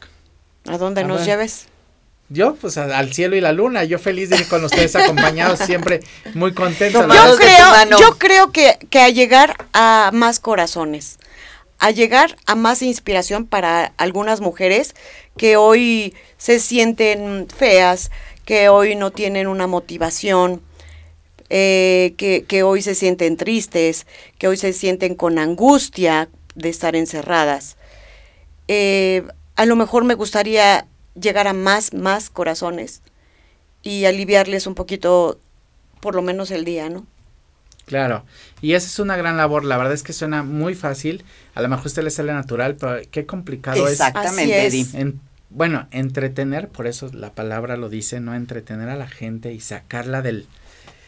¿A 0.68 0.78
dónde 0.78 1.02
A 1.02 1.04
nos 1.08 1.18
ver. 1.20 1.26
lleves? 1.28 1.68
Yo, 2.30 2.56
pues 2.56 2.78
a- 2.78 2.98
al 2.98 3.14
cielo 3.14 3.36
y 3.36 3.42
la 3.42 3.52
luna. 3.52 3.84
Yo 3.84 4.00
feliz 4.00 4.30
de 4.30 4.38
ir 4.38 4.48
con 4.48 4.64
ustedes 4.64 4.96
acompañados, 4.96 5.60
siempre 5.66 6.00
muy 6.34 6.54
contento. 6.54 7.02
Yo 7.08 7.36
creo, 7.38 8.00
yo 8.00 8.18
creo 8.18 8.52
que, 8.52 8.80
que 8.90 9.00
a 9.02 9.10
llegar 9.10 9.56
a 9.74 10.10
más 10.14 10.40
corazones, 10.40 11.20
a 11.84 11.92
llegar 11.92 12.38
a 12.46 12.56
más 12.56 12.82
inspiración 12.82 13.46
para 13.46 13.94
algunas 13.98 14.40
mujeres 14.40 14.96
que 15.36 15.58
hoy 15.58 16.16
se 16.38 16.62
sienten 16.62 17.50
feas, 17.50 18.10
que 18.46 18.70
hoy 18.70 18.96
no 18.96 19.12
tienen 19.12 19.48
una 19.48 19.68
motivación, 19.68 20.62
eh, 21.50 22.14
que, 22.16 22.46
que 22.48 22.64
hoy 22.64 22.82
se 22.82 22.96
sienten 22.96 23.36
tristes, 23.36 24.08
que 24.38 24.48
hoy 24.48 24.56
se 24.56 24.72
sienten 24.72 25.16
con 25.16 25.38
angustia 25.38 26.30
de 26.56 26.70
estar 26.70 26.96
encerradas. 26.96 27.76
Eh, 28.70 29.24
a 29.58 29.66
lo 29.66 29.76
mejor 29.76 30.06
me 30.06 30.14
gustaría 30.14 30.88
llegar 31.16 31.50
a 31.50 31.54
más, 31.54 31.94
más 31.94 32.30
corazones 32.30 33.02
y 33.82 34.06
aliviarles 34.06 34.68
un 34.68 34.76
poquito, 34.76 35.38
por 36.00 36.16
lo 36.16 36.22
menos 36.22 36.50
el 36.52 36.64
día, 36.64 36.88
¿no? 36.88 37.06
Claro, 37.86 38.24
y 38.62 38.74
esa 38.74 38.88
es 38.88 39.00
una 39.00 39.18
gran 39.18 39.36
labor. 39.38 39.66
La 39.66 39.78
verdad 39.78 39.94
es 39.94 40.04
que 40.04 40.14
suena 40.14 40.44
muy 40.44 40.74
fácil. 40.74 41.24
A 41.54 41.62
lo 41.62 41.68
mejor 41.70 41.86
a 41.86 41.88
usted 41.88 42.04
le 42.04 42.12
sale 42.12 42.32
natural, 42.34 42.76
pero 42.80 43.02
qué 43.12 43.26
complicado 43.26 43.88
Exactamente, 43.88 44.68
es. 44.68 44.94
en- 44.94 45.20
bueno, 45.50 45.88
entretener, 45.92 46.70
por 46.70 46.88
eso 46.88 47.12
la 47.14 47.34
palabra 47.34 47.78
lo 47.78 47.90
dice, 47.90 48.20
¿no? 48.20 48.34
Entretener 48.34 48.90
a 48.90 48.96
la 48.96 49.08
gente 49.08 49.54
y 49.54 49.60
sacarla 49.60 50.22
del 50.22 50.48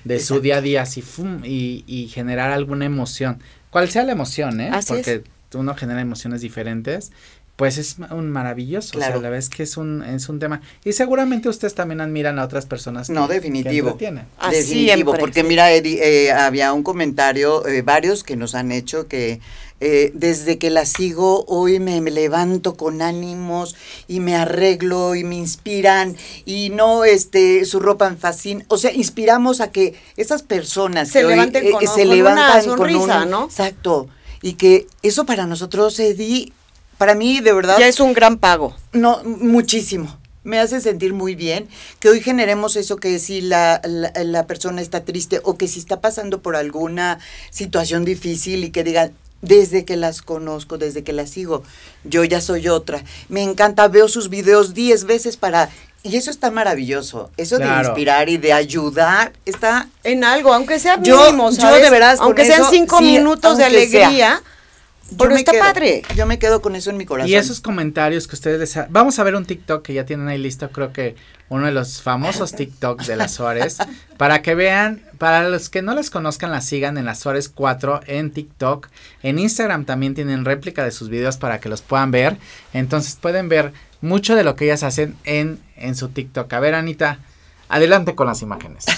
de 0.03 0.19
su 0.19 0.39
día 0.39 0.57
a 0.57 0.61
día, 0.61 0.83
así, 0.83 1.01
fum, 1.01 1.43
y, 1.43 1.83
y 1.87 2.09
generar 2.09 2.51
alguna 2.51 2.85
emoción. 2.85 3.39
Cual 3.71 3.89
sea 3.89 4.03
la 4.03 4.11
emoción, 4.11 4.61
¿eh? 4.61 4.69
Así 4.71 4.93
Porque 4.93 5.23
uno 5.55 5.73
genera 5.75 5.99
emociones 6.01 6.41
diferentes. 6.41 7.11
Pues 7.55 7.77
es 7.77 7.95
un 8.11 8.29
maravilloso, 8.31 8.89
o 8.89 8.91
Claro. 8.99 9.13
sea, 9.13 9.21
la 9.21 9.29
verdad 9.29 9.39
es 9.39 9.47
que 9.49 9.63
es 9.63 9.77
un, 9.77 10.03
es 10.03 10.27
un 10.27 10.39
tema. 10.39 10.59
Y 10.83 10.91
seguramente 10.91 11.47
ustedes 11.47 11.73
también 11.73 12.01
admiran 12.01 12.37
a 12.37 12.43
otras 12.43 12.65
personas. 12.65 13.09
No, 13.09 13.21
que- 13.23 13.27
que 13.29 13.33
definitivo. 13.35 13.97
Así 14.37 14.55
Definitivo, 14.57 14.93
siempre. 15.11 15.19
porque 15.19 15.43
mira, 15.43 15.71
Eddie, 15.71 15.99
eh, 16.27 16.31
había 16.33 16.73
un 16.73 16.83
comentario, 16.83 17.65
eh, 17.65 17.81
varios 17.81 18.23
que 18.25 18.35
nos 18.35 18.55
han 18.55 18.71
hecho 18.73 19.07
que 19.07 19.39
eh, 19.81 20.11
desde 20.13 20.57
que 20.57 20.69
la 20.69 20.85
sigo 20.85 21.43
hoy 21.47 21.79
me, 21.81 21.99
me 22.01 22.09
levanto 22.11 22.75
con 22.75 23.01
ánimos 23.01 23.75
y 24.07 24.21
me 24.21 24.35
arreglo 24.35 25.15
y 25.15 25.23
me 25.25 25.35
inspiran 25.35 26.15
y 26.45 26.69
no, 26.71 27.03
este, 27.05 27.63
su 27.65 27.79
ropa 27.81 28.09
me 28.09 28.15
fascina. 28.17 28.63
O 28.69 28.77
sea, 28.77 28.91
inspiramos 28.93 29.59
a 29.61 29.71
que 29.71 29.93
esas 30.17 30.43
personas 30.43 31.09
Se 31.09 31.19
que 31.19 31.25
hoy, 31.25 31.31
levanten 31.33 31.67
eh, 31.67 31.71
con- 31.71 31.81
se 31.87 32.05
con 32.07 32.21
una 32.21 32.61
sonrisa, 32.61 33.23
un- 33.23 33.29
¿no? 33.29 33.45
Exacto. 33.45 34.07
Y 34.41 34.53
que 34.53 34.87
eso 35.03 35.25
para 35.25 35.45
nosotros, 35.45 35.99
Eddie, 35.99 36.51
para 36.97 37.15
mí 37.15 37.39
de 37.41 37.53
verdad 37.53 37.77
Ya 37.79 37.87
es 37.87 37.99
un 37.99 38.13
gran 38.13 38.37
pago. 38.37 38.75
no, 38.93 39.21
muchísimo. 39.23 40.17
Me 40.43 40.59
hace 40.59 40.79
sentir 40.79 41.11
muy 41.13 41.33
bien 41.33 41.67
que 41.99 42.07
hoy 42.09 42.21
generemos 42.21 42.75
eso 42.75 42.97
que 42.97 43.17
si 43.17 43.41
la, 43.41 43.81
la, 43.83 44.11
la 44.23 44.45
persona 44.45 44.79
está 44.79 45.03
triste 45.03 45.41
o 45.43 45.57
que 45.57 45.67
si 45.67 45.79
está 45.79 46.01
pasando 46.01 46.41
por 46.43 46.55
alguna 46.55 47.17
situación 47.49 48.05
difícil 48.05 48.63
y 48.63 48.69
que 48.69 48.83
digan, 48.83 49.11
desde 49.41 49.85
que 49.85 49.95
las 49.95 50.21
conozco, 50.21 50.77
desde 50.77 51.03
que 51.03 51.13
las 51.13 51.31
sigo, 51.31 51.63
yo 52.03 52.23
ya 52.23 52.41
soy 52.41 52.67
otra. 52.67 53.03
Me 53.27 53.41
encanta, 53.41 53.87
veo 53.87 54.07
sus 54.07 54.29
videos 54.29 54.75
diez 54.75 55.05
veces 55.05 55.35
para... 55.35 55.69
Y 56.03 56.15
eso 56.17 56.29
está 56.29 56.51
maravilloso. 56.51 57.31
Eso 57.37 57.57
de 57.57 57.65
inspirar 57.65 58.29
y 58.29 58.37
de 58.37 58.53
ayudar 58.53 59.33
está... 59.45 59.87
En 60.03 60.23
algo, 60.23 60.53
aunque 60.53 60.77
sea 60.77 61.01
Yo- 61.01 61.25
mínimo, 61.25 61.49
yo 61.49 61.55
¿sabes? 61.55 61.81
de 61.81 61.89
veras 61.89 62.19
Aunque 62.19 62.45
sean 62.45 62.61
eso, 62.61 62.69
cinco 62.69 62.99
sí, 62.99 63.05
minutos 63.05 63.57
de 63.57 63.87
sea. 63.87 64.43
Pero 65.17 65.31
me 65.31 65.37
está 65.37 65.51
quedo- 65.51 65.61
padre. 65.61 66.01
Yo 66.15 66.25
me 66.25 66.39
quedo 66.39 66.61
con 66.61 66.75
eso 66.75 66.89
en 66.89 66.97
mi 66.97 67.05
corazón. 67.05 67.29
Y 67.29 67.35
esos 67.35 67.59
comentarios 67.61 68.27
que 68.27 68.35
ustedes 68.35 68.59
les... 68.59 68.75
ha- 68.77 68.87
Vamos 68.89 69.19
a 69.19 69.23
ver 69.23 69.35
un 69.35 69.45
TikTok 69.45 69.83
que 69.83 69.93
ya 69.93 70.05
tienen 70.05 70.27
ahí 70.27 70.37
listo, 70.37 70.69
creo 70.71 70.91
que 70.93 71.15
uno 71.47 71.67
de 71.67 71.71
los 71.71 72.01
famosos 72.01 72.53
TikToks 72.53 73.05
de 73.05 73.15
las 73.15 73.33
Suárez, 73.33 73.77
para 74.17 74.41
que 74.41 74.55
vean, 74.55 75.03
para 75.19 75.47
los 75.47 75.69
que 75.69 75.83
no 75.83 75.93
las 75.93 76.09
conozcan, 76.09 76.51
las 76.51 76.65
sigan 76.65 76.97
en 76.97 77.05
las 77.05 77.19
Suárez 77.19 77.49
4 77.49 78.01
en 78.07 78.31
TikTok. 78.31 78.87
En 79.21 79.37
Instagram 79.37 79.85
también 79.85 80.15
tienen 80.15 80.43
réplica 80.43 80.83
de 80.83 80.89
sus 80.91 81.09
videos 81.09 81.37
para 81.37 81.59
que 81.59 81.69
los 81.69 81.81
puedan 81.83 82.09
ver. 82.11 82.37
Entonces 82.73 83.15
pueden 83.21 83.47
ver 83.47 83.73
mucho 84.01 84.35
de 84.35 84.43
lo 84.43 84.55
que 84.55 84.65
ellas 84.65 84.81
hacen 84.83 85.15
en, 85.23 85.59
en 85.75 85.95
su 85.95 86.09
TikTok. 86.09 86.51
A 86.51 86.59
ver, 86.59 86.73
Anita, 86.73 87.19
adelante 87.69 88.15
con 88.15 88.25
las 88.27 88.41
imágenes. 88.41 88.85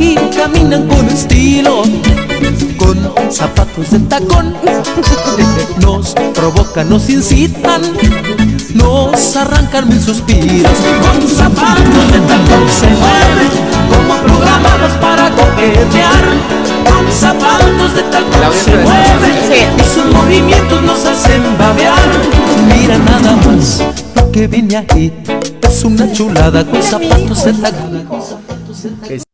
y 0.00 0.16
caminan 0.36 0.88
con 0.88 1.08
estilo, 1.08 1.84
con 3.14 3.32
zapatos 3.32 3.90
de 3.90 3.98
tacón. 4.00 4.54
Nos 5.80 6.14
provocan, 6.34 6.88
nos 6.88 7.08
incitan, 7.08 7.80
nos 8.74 9.36
arrancan 9.36 9.88
mil 9.88 10.00
suspiros. 10.00 10.72
Con 11.00 11.28
zapatos 11.28 12.12
de 12.12 12.20
tacón 12.20 12.68
se 12.68 12.86
mueven, 12.86 13.50
como 13.90 14.14
programados 14.22 14.92
para 15.00 15.30
coquetear. 15.30 16.24
Con 16.88 17.12
zapatos 17.12 17.94
de 17.94 18.02
tacón 18.02 18.52
se 18.64 18.76
mueven, 18.76 19.78
y 19.78 19.84
sus 19.84 20.06
movimientos 20.12 20.82
nos 20.82 21.04
hacen 21.04 21.42
babear. 21.58 22.10
Mira 22.68 22.98
nada 22.98 23.36
más, 23.46 23.82
lo 24.14 24.30
que 24.30 24.46
viene 24.46 24.76
aquí 24.76 25.12
es 25.62 25.84
una 25.84 26.12
chulada 26.12 26.64
con 26.64 26.82
zapatos 26.82 27.44
de 27.44 27.52
tacón. 27.54 29.31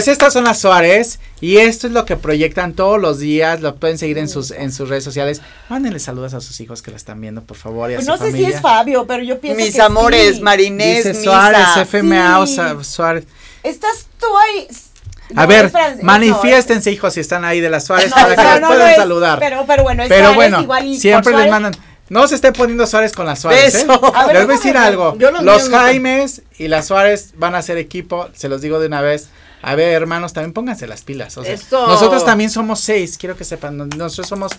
Pues 0.00 0.08
estas 0.08 0.32
son 0.32 0.44
las 0.44 0.58
Suárez 0.58 1.20
y 1.42 1.58
esto 1.58 1.86
es 1.86 1.92
lo 1.92 2.06
que 2.06 2.16
proyectan 2.16 2.72
todos 2.72 2.98
los 2.98 3.18
días, 3.18 3.60
lo 3.60 3.76
pueden 3.76 3.98
seguir 3.98 4.16
en 4.16 4.30
sus 4.30 4.50
en 4.50 4.72
sus 4.72 4.88
redes 4.88 5.04
sociales. 5.04 5.42
Mándenle 5.68 5.98
saludos 5.98 6.32
a 6.32 6.40
sus 6.40 6.58
hijos 6.62 6.80
que 6.80 6.90
la 6.90 6.96
están 6.96 7.20
viendo, 7.20 7.42
por 7.42 7.58
favor, 7.58 7.90
y 7.90 7.94
a 7.94 7.96
Pues 7.98 8.06
su 8.06 8.12
no 8.12 8.16
sé 8.16 8.32
si 8.32 8.46
es 8.46 8.62
Fabio, 8.62 9.06
pero 9.06 9.22
yo 9.22 9.38
pienso 9.42 9.62
Mis 9.62 9.74
que 9.74 9.82
amores, 9.82 10.36
sí. 10.36 10.40
Marinés, 10.42 11.04
Dice 11.04 11.18
Misa. 11.18 11.22
Suárez, 11.22 11.66
FMA, 11.82 12.38
o 12.40 12.46
Sí. 12.46 12.54
sea, 12.54 12.82
Suárez. 12.82 13.24
Estás 13.62 14.06
tú 14.18 14.26
ahí. 14.38 14.68
A 15.36 15.42
No, 15.42 15.48
ver, 15.48 15.70
manifiéstense, 16.00 16.90
hijos, 16.90 17.12
si 17.12 17.20
están 17.20 17.44
ahí 17.44 17.60
de 17.60 17.68
las 17.68 17.84
Suárez 17.84 18.08
no, 18.08 18.16
para 18.16 18.36
que 18.36 18.42
no, 18.42 18.50
los 18.52 18.60
no, 18.62 18.68
puedan 18.68 18.96
saludar. 18.96 19.38
Pero, 19.38 19.64
pero 19.66 19.82
bueno, 19.82 20.02
es 20.02 20.08
Pero 20.08 20.32
Suárez 20.32 20.36
bueno, 20.36 20.62
igual 20.62 20.86
y 20.86 20.92
por 20.92 21.00
siempre 21.00 21.36
les 21.36 21.50
mandan. 21.50 21.76
No 22.10 22.28
se 22.28 22.34
estén 22.34 22.52
poniendo 22.52 22.86
Suárez 22.86 23.12
con 23.12 23.24
las 23.24 23.38
Suárez. 23.40 23.84
¿eh? 23.84 23.86
A 24.14 24.26
ver, 24.26 24.36
les 24.36 24.44
voy 24.46 24.54
a 24.54 24.58
decir 24.58 24.76
algo. 24.76 25.16
Yo 25.16 25.30
los. 25.30 25.68
Jaimes 25.70 26.42
y 26.58 26.68
las 26.68 26.88
Suárez 26.88 27.32
van 27.36 27.54
a 27.54 27.62
ser 27.62 27.78
equipo, 27.78 28.28
se 28.34 28.48
los 28.50 28.60
digo 28.60 28.78
de 28.80 28.88
una 28.88 29.00
vez. 29.00 29.30
A 29.62 29.74
ver, 29.74 29.92
hermanos, 29.92 30.32
también 30.32 30.52
pónganse 30.54 30.86
las 30.86 31.02
pilas. 31.02 31.36
o 31.36 31.44
sea, 31.44 31.52
Eso. 31.52 31.86
Nosotros 31.86 32.24
también 32.24 32.48
somos 32.50 32.80
seis, 32.80 33.16
quiero 33.18 33.36
que 33.36 33.44
sepan. 33.44 33.76
no- 33.76 33.84
Nosotros 33.86 34.26
somos, 34.26 34.52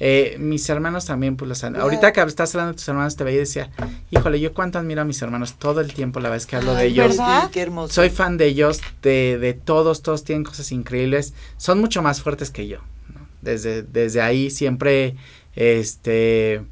eh, 0.00 0.34
mis 0.40 0.68
hermanos 0.68 1.04
también, 1.06 1.36
pues 1.36 1.48
los, 1.48 1.62
ahorita 1.62 2.12
que 2.12 2.20
estás 2.22 2.54
hablando 2.56 2.72
de 2.72 2.76
tus 2.76 2.88
hermanos, 2.88 3.14
te 3.16 3.22
veía 3.22 3.36
y 3.36 3.40
decía, 3.40 3.70
híjole, 4.10 4.40
yo 4.40 4.52
cuánto 4.52 4.80
admiro 4.80 5.00
a 5.02 5.04
mis 5.04 5.22
hermanos 5.22 5.54
todo 5.60 5.80
el 5.80 5.94
tiempo, 5.94 6.18
la 6.18 6.28
vez 6.28 6.44
que 6.46 6.56
hablo 6.56 6.74
de 6.74 6.86
ellos. 6.86 7.16
qué 7.52 7.60
hermoso. 7.62 7.94
Soy 7.94 8.10
fan 8.10 8.36
de 8.36 8.46
ellos, 8.46 8.80
de, 9.00 9.38
de 9.38 9.54
todos, 9.54 10.02
todos 10.02 10.24
tienen 10.24 10.42
cosas 10.42 10.72
increíbles. 10.72 11.34
Son 11.56 11.80
mucho 11.80 12.02
más 12.02 12.20
fuertes 12.20 12.50
que 12.50 12.66
yo. 12.66 12.78
¿no? 13.14 13.28
Desde, 13.42 13.84
desde 13.84 14.20
ahí 14.22 14.50
siempre, 14.50 15.14
este, 15.54 16.62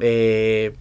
eh, 0.00 0.72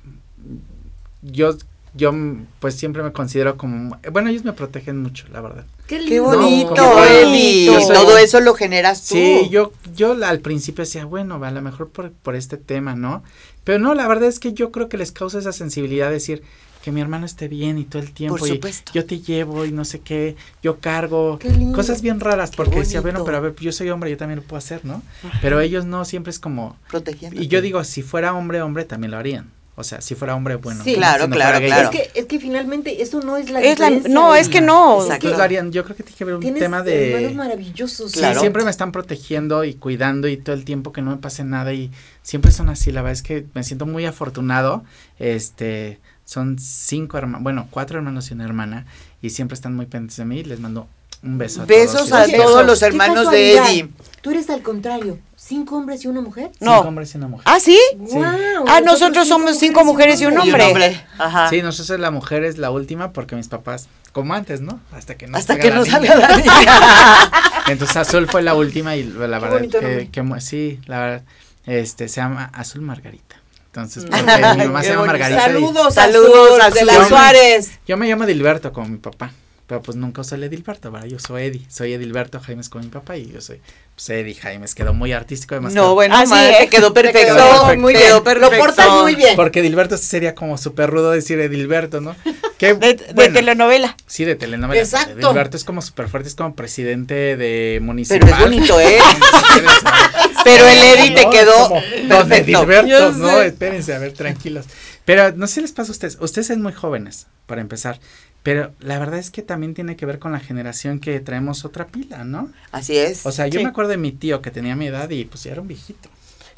yo, 1.22 1.56
yo, 1.94 2.14
pues 2.60 2.76
siempre 2.76 3.04
me 3.04 3.12
considero 3.12 3.58
como, 3.58 3.98
bueno, 4.12 4.30
ellos 4.30 4.44
me 4.44 4.54
protegen 4.54 5.02
mucho, 5.02 5.26
la 5.32 5.42
verdad. 5.42 5.66
Qué 5.88 5.98
Qué 5.98 6.04
lindo. 6.04 6.24
bonito, 6.24 6.74
qué 6.74 6.82
bonito. 6.82 7.08
Eli. 7.28 7.66
Soy- 7.86 7.96
todo 7.96 8.18
eso 8.18 8.40
lo 8.40 8.54
generas 8.54 9.02
tú. 9.08 9.16
Sí, 9.16 9.50
yo, 9.52 9.74
yo 9.96 10.14
al 10.24 10.40
principio 10.40 10.84
decía, 10.86 11.06
bueno, 11.06 11.44
a 11.44 11.52
lo 11.52 11.62
mejor 11.62 11.90
por, 11.90 12.12
por 12.12 12.36
este 12.36 12.58
tema, 12.58 12.96
¿no? 12.96 13.24
Pero 13.64 13.78
no, 13.80 13.94
la 13.94 14.08
verdad 14.08 14.30
es 14.30 14.40
que 14.40 14.54
yo 14.54 14.72
creo 14.72 14.88
que 14.90 14.98
les 14.98 15.12
causa 15.12 15.40
esa 15.40 15.52
sensibilidad 15.52 16.08
de 16.08 16.14
decir 16.14 16.44
que 16.84 16.92
mi 16.92 17.00
hermano 17.02 17.26
esté 17.26 17.48
bien 17.48 17.78
y 17.78 17.86
todo 17.86 18.02
el 18.02 18.12
tiempo. 18.12 18.38
Por 18.38 18.48
y 18.48 18.54
supuesto. 18.54 18.92
yo 18.94 19.06
te 19.06 19.20
llevo 19.20 19.66
y 19.66 19.72
no 19.72 19.86
sé 19.86 20.00
qué, 20.00 20.36
yo 20.64 20.80
cargo. 20.80 21.38
Qué 21.40 21.50
lindo. 21.50 21.76
Cosas 21.76 22.02
bien 22.02 22.20
raras, 22.20 22.52
Qué 22.52 22.58
porque 22.58 22.80
decía, 22.80 23.02
bueno, 23.02 23.24
pero 23.24 23.38
a 23.38 23.40
ver, 23.40 23.56
yo 23.60 23.72
soy 23.72 23.90
hombre, 23.90 24.10
yo 24.12 24.18
también 24.18 24.40
lo 24.40 24.44
puedo 24.44 24.58
hacer, 24.58 24.84
¿no? 24.84 25.02
Pero 25.42 25.60
ellos 25.60 25.86
no, 25.86 26.06
siempre 26.06 26.32
es 26.32 26.40
como, 26.40 26.76
Protegiendo. 26.90 27.42
y 27.42 27.48
yo 27.48 27.62
digo, 27.62 27.84
si 27.84 28.02
fuera 28.02 28.34
hombre, 28.34 28.62
hombre, 28.62 28.86
también 28.86 29.12
lo 29.12 29.18
harían. 29.18 29.52
O 29.76 29.84
sea, 29.84 30.02
si 30.02 30.16
fuera 30.16 30.36
hombre, 30.36 30.56
bueno. 30.58 30.84
Sí. 30.84 30.96
Claro, 30.96 31.24
Si 31.24 31.30
no 31.30 31.36
claro, 31.38 31.66
claro. 31.66 31.90
Es 31.90 31.90
que, 31.90 32.20
es 32.20 32.26
que 32.26 32.40
finalmente 32.40 33.02
eso 33.02 33.22
no 33.22 33.38
es 33.38 33.50
la 33.50 33.62
Es 33.62 33.80
la- 33.80 33.90
no, 33.90 34.36
es 34.36 34.50
que 34.50 34.60
no. 34.60 35.02
Exacto. 35.02 35.42
Harían, 35.42 35.72
yo 35.72 35.84
creo 35.86 35.96
que 35.96 36.04
tiene 36.04 36.18
que 36.18 36.24
haber 36.26 36.36
un 36.36 36.42
tema 36.42 36.80
hermanos 36.80 36.86
de... 36.86 37.32
maravillosos. 37.36 38.12
Sí, 38.12 38.20
Claro. 38.20 38.42
siempre 38.42 38.64
me 38.66 38.70
están 38.70 38.92
protegiendo 38.92 39.64
y 39.64 39.74
cuidando 39.76 40.28
y 40.28 40.36
todo 40.38 40.56
el 40.56 40.66
tiempo 40.66 40.92
que 40.92 41.02
no 41.02 41.12
me 41.12 41.18
pase 41.18 41.46
nada 41.46 41.74
y 41.74 41.90
siempre 42.22 42.52
son 42.52 42.68
así, 42.70 42.92
la 42.92 43.02
verdad 43.02 43.14
es 43.14 43.24
que 43.24 43.46
me 43.56 43.64
siento 43.64 43.86
muy 43.86 44.06
afortunado, 44.06 44.84
este, 45.20 46.00
son 46.32 46.58
cinco 46.60 47.18
hermanos, 47.18 47.44
bueno, 47.44 47.68
cuatro 47.72 47.98
hermanos 47.98 48.32
y 48.32 48.34
una 48.36 48.46
hermana 48.46 48.86
y 49.22 49.32
siempre 49.32 49.56
están 49.56 49.76
muy 49.76 49.86
pendientes 49.86 50.16
de 50.16 50.24
mí 50.24 50.40
y 50.40 50.44
les 50.46 50.62
mando 50.62 50.88
un 51.24 51.38
beso 51.38 51.64
a 51.64 51.66
Besos 51.66 52.08
todos. 52.08 52.12
a 52.14 52.28
y 52.28 52.32
todos 52.38 52.66
los 52.66 52.80
Qué 52.80 52.86
hermanos 52.86 53.30
de. 53.30 53.58
Eddie. 53.58 53.90
Tú 54.22 54.32
eres 54.32 54.50
al 54.50 54.62
contrario, 54.62 55.20
cinco 55.36 55.76
hombres 55.76 56.06
y 56.06 56.08
una 56.08 56.22
mujer. 56.22 56.52
Cinco 56.58 56.72
No. 56.72 56.80
hombres 56.82 57.14
y 57.14 57.18
una 57.18 57.28
mujer. 57.28 57.44
¿Ah, 57.48 57.60
sí? 57.60 57.78
Guau, 57.98 58.66
Ah, 58.68 58.80
nosotros 58.80 59.28
somos 59.28 59.58
cinco 59.60 59.84
mujeres 59.84 60.22
y 60.22 60.26
un 60.26 60.34
Y 60.34 60.36
un 60.36 60.42
hombre. 60.44 60.66
hombre. 60.68 61.06
Ajá. 61.18 61.50
Sí, 61.50 61.62
nosotros 61.62 62.00
la 62.00 62.12
mujer 62.12 62.46
es 62.46 62.58
la 62.58 62.72
última 62.72 63.12
porque 63.12 63.36
mis 63.36 63.50
papás, 63.50 63.90
como 64.14 64.34
antes, 64.34 64.62
¿no? 64.62 64.80
Hasta 64.94 65.16
que 65.16 65.28
no 65.28 65.38
Hasta 65.38 65.60
que 65.60 65.70
no 65.70 65.84
salga 65.84 66.16
la 66.16 66.38
niña. 66.38 66.52
Entonces 67.68 67.98
Azul 67.98 68.28
fue 68.30 68.42
la 68.42 68.54
última 68.56 68.96
y 68.96 69.04
la 69.04 69.28
verdad 69.40 69.52
bonito 69.52 69.80
que, 69.82 70.08
que 70.10 70.40
sí, 70.42 70.80
la 70.86 71.00
verdad, 71.00 71.24
este, 71.66 72.08
se 72.08 72.22
llama 72.22 72.50
Azul 72.54 72.82
Margarita. 72.82 73.36
Entonces, 73.74 74.04
Mm. 74.04 74.58
mi 74.58 74.66
mamá 74.66 74.84
se 74.84 74.90
llama. 74.90 75.06
Margarita. 75.06 75.40
y- 75.40 75.44
Saludos, 75.54 75.94
Saludos, 75.94 76.74
de 76.74 76.86
las 76.86 77.08
Suárez. 77.08 77.72
Yo 77.88 77.96
me 77.98 78.08
llamo 78.08 78.26
Edilberto 78.26 78.74
como 78.74 78.90
mi 78.90 78.98
papá, 78.98 79.32
pero 79.66 79.82
pues 79.82 79.96
nunca 79.98 80.22
usé 80.22 80.36
el 80.36 80.44
Edilberto, 80.44 80.92
¿verdad? 80.92 81.08
Yo 81.08 81.20
soy 81.20 81.44
Eddie, 81.44 81.66
soy 81.70 81.94
Edilberto, 81.94 82.40
Jaime 82.42 82.62
es 82.62 82.70
como 82.70 82.84
mi 82.84 82.90
papá 82.90 83.16
y 83.16 83.32
yo 83.32 83.40
soy 83.40 83.62
pues 83.96 84.10
Eddie, 84.10 84.36
Jaime, 84.36 84.66
quedó 84.76 84.94
muy 84.94 85.14
artístico 85.14 85.54
además. 85.56 85.74
No, 85.74 85.94
bueno, 85.94 86.16
Ah, 86.18 86.26
sí, 86.26 86.34
¿eh? 86.36 86.68
quedó 86.70 86.94
perfecto. 86.94 87.20
quedó 87.36 87.36
perfecto. 87.62 87.80
muy 87.82 87.94
bien. 87.94 88.06
Quedó 88.08 88.18
Lo 88.18 88.24
perfecto. 88.24 88.58
portas 88.58 88.90
muy 89.02 89.16
bien. 89.16 89.36
Porque 89.36 89.60
Edilberto 89.60 89.96
sería 89.98 90.34
como 90.36 90.58
súper 90.58 90.90
rudo 90.90 91.12
decir 91.12 91.40
Edilberto, 91.40 92.02
¿no? 92.02 92.16
Que, 92.58 92.74
De, 92.74 92.94
de 92.96 93.14
bueno, 93.14 93.34
telenovela. 93.34 93.96
Sí, 94.08 94.24
de 94.26 94.36
telenovela. 94.36 94.82
Exacto. 94.82 95.12
Edilberto 95.20 95.56
es 95.58 95.64
como 95.64 95.82
súper 95.82 96.08
fuerte, 96.10 96.30
es 96.30 96.36
como 96.36 96.56
presidente 96.56 97.36
de 97.38 97.80
municipal. 97.82 98.20
Pero 98.22 98.36
es 98.36 98.42
bonito, 98.42 98.80
¿eh? 98.80 98.98
Pero 100.44 100.68
el 100.68 100.78
Eddie 100.78 101.16
te 101.16 101.24
No, 101.26 101.30
quedó 101.30 101.68
como 101.70 101.82
Don 102.10 102.30
perfecto. 102.30 103.12
No, 103.14 103.38
sé. 103.38 103.46
espérense, 103.48 103.94
a 103.94 104.00
ver, 104.00 104.14
tranquilos. 104.14 104.66
Pero 105.06 105.32
no 105.34 105.48
sé 105.48 105.56
si 105.56 105.62
les 105.62 105.72
pasa 105.72 105.90
a 105.90 105.94
ustedes, 105.94 106.18
ustedes 106.22 106.48
son 106.48 106.62
muy 106.62 106.74
jóvenes, 106.74 107.28
para 107.48 107.62
empezar, 107.62 108.00
pero 108.44 108.72
la 108.80 108.98
verdad 109.00 109.20
es 109.20 109.30
que 109.32 109.42
también 109.42 109.74
tiene 109.74 109.96
que 109.96 110.06
ver 110.06 110.20
con 110.20 110.32
la 110.32 110.40
generación 110.40 111.00
que 111.00 111.20
traemos 111.20 111.66
otra 111.66 111.88
pila, 111.88 112.24
¿no? 112.24 112.52
Así 112.72 112.98
es. 112.98 113.26
O 113.26 113.32
sea, 113.32 113.48
yo 113.48 113.60
Sí. 113.60 113.64
me 113.64 113.70
acuerdo 113.70 113.92
de 113.92 113.98
mi 113.98 114.12
tío 114.12 114.42
que 114.42 114.52
tenía 114.52 114.76
mi 114.76 114.88
edad 114.88 115.10
y 115.10 115.26
pues 115.26 115.44
ya 115.44 115.52
era 115.52 115.62
un 115.62 115.68
viejito. 115.68 116.10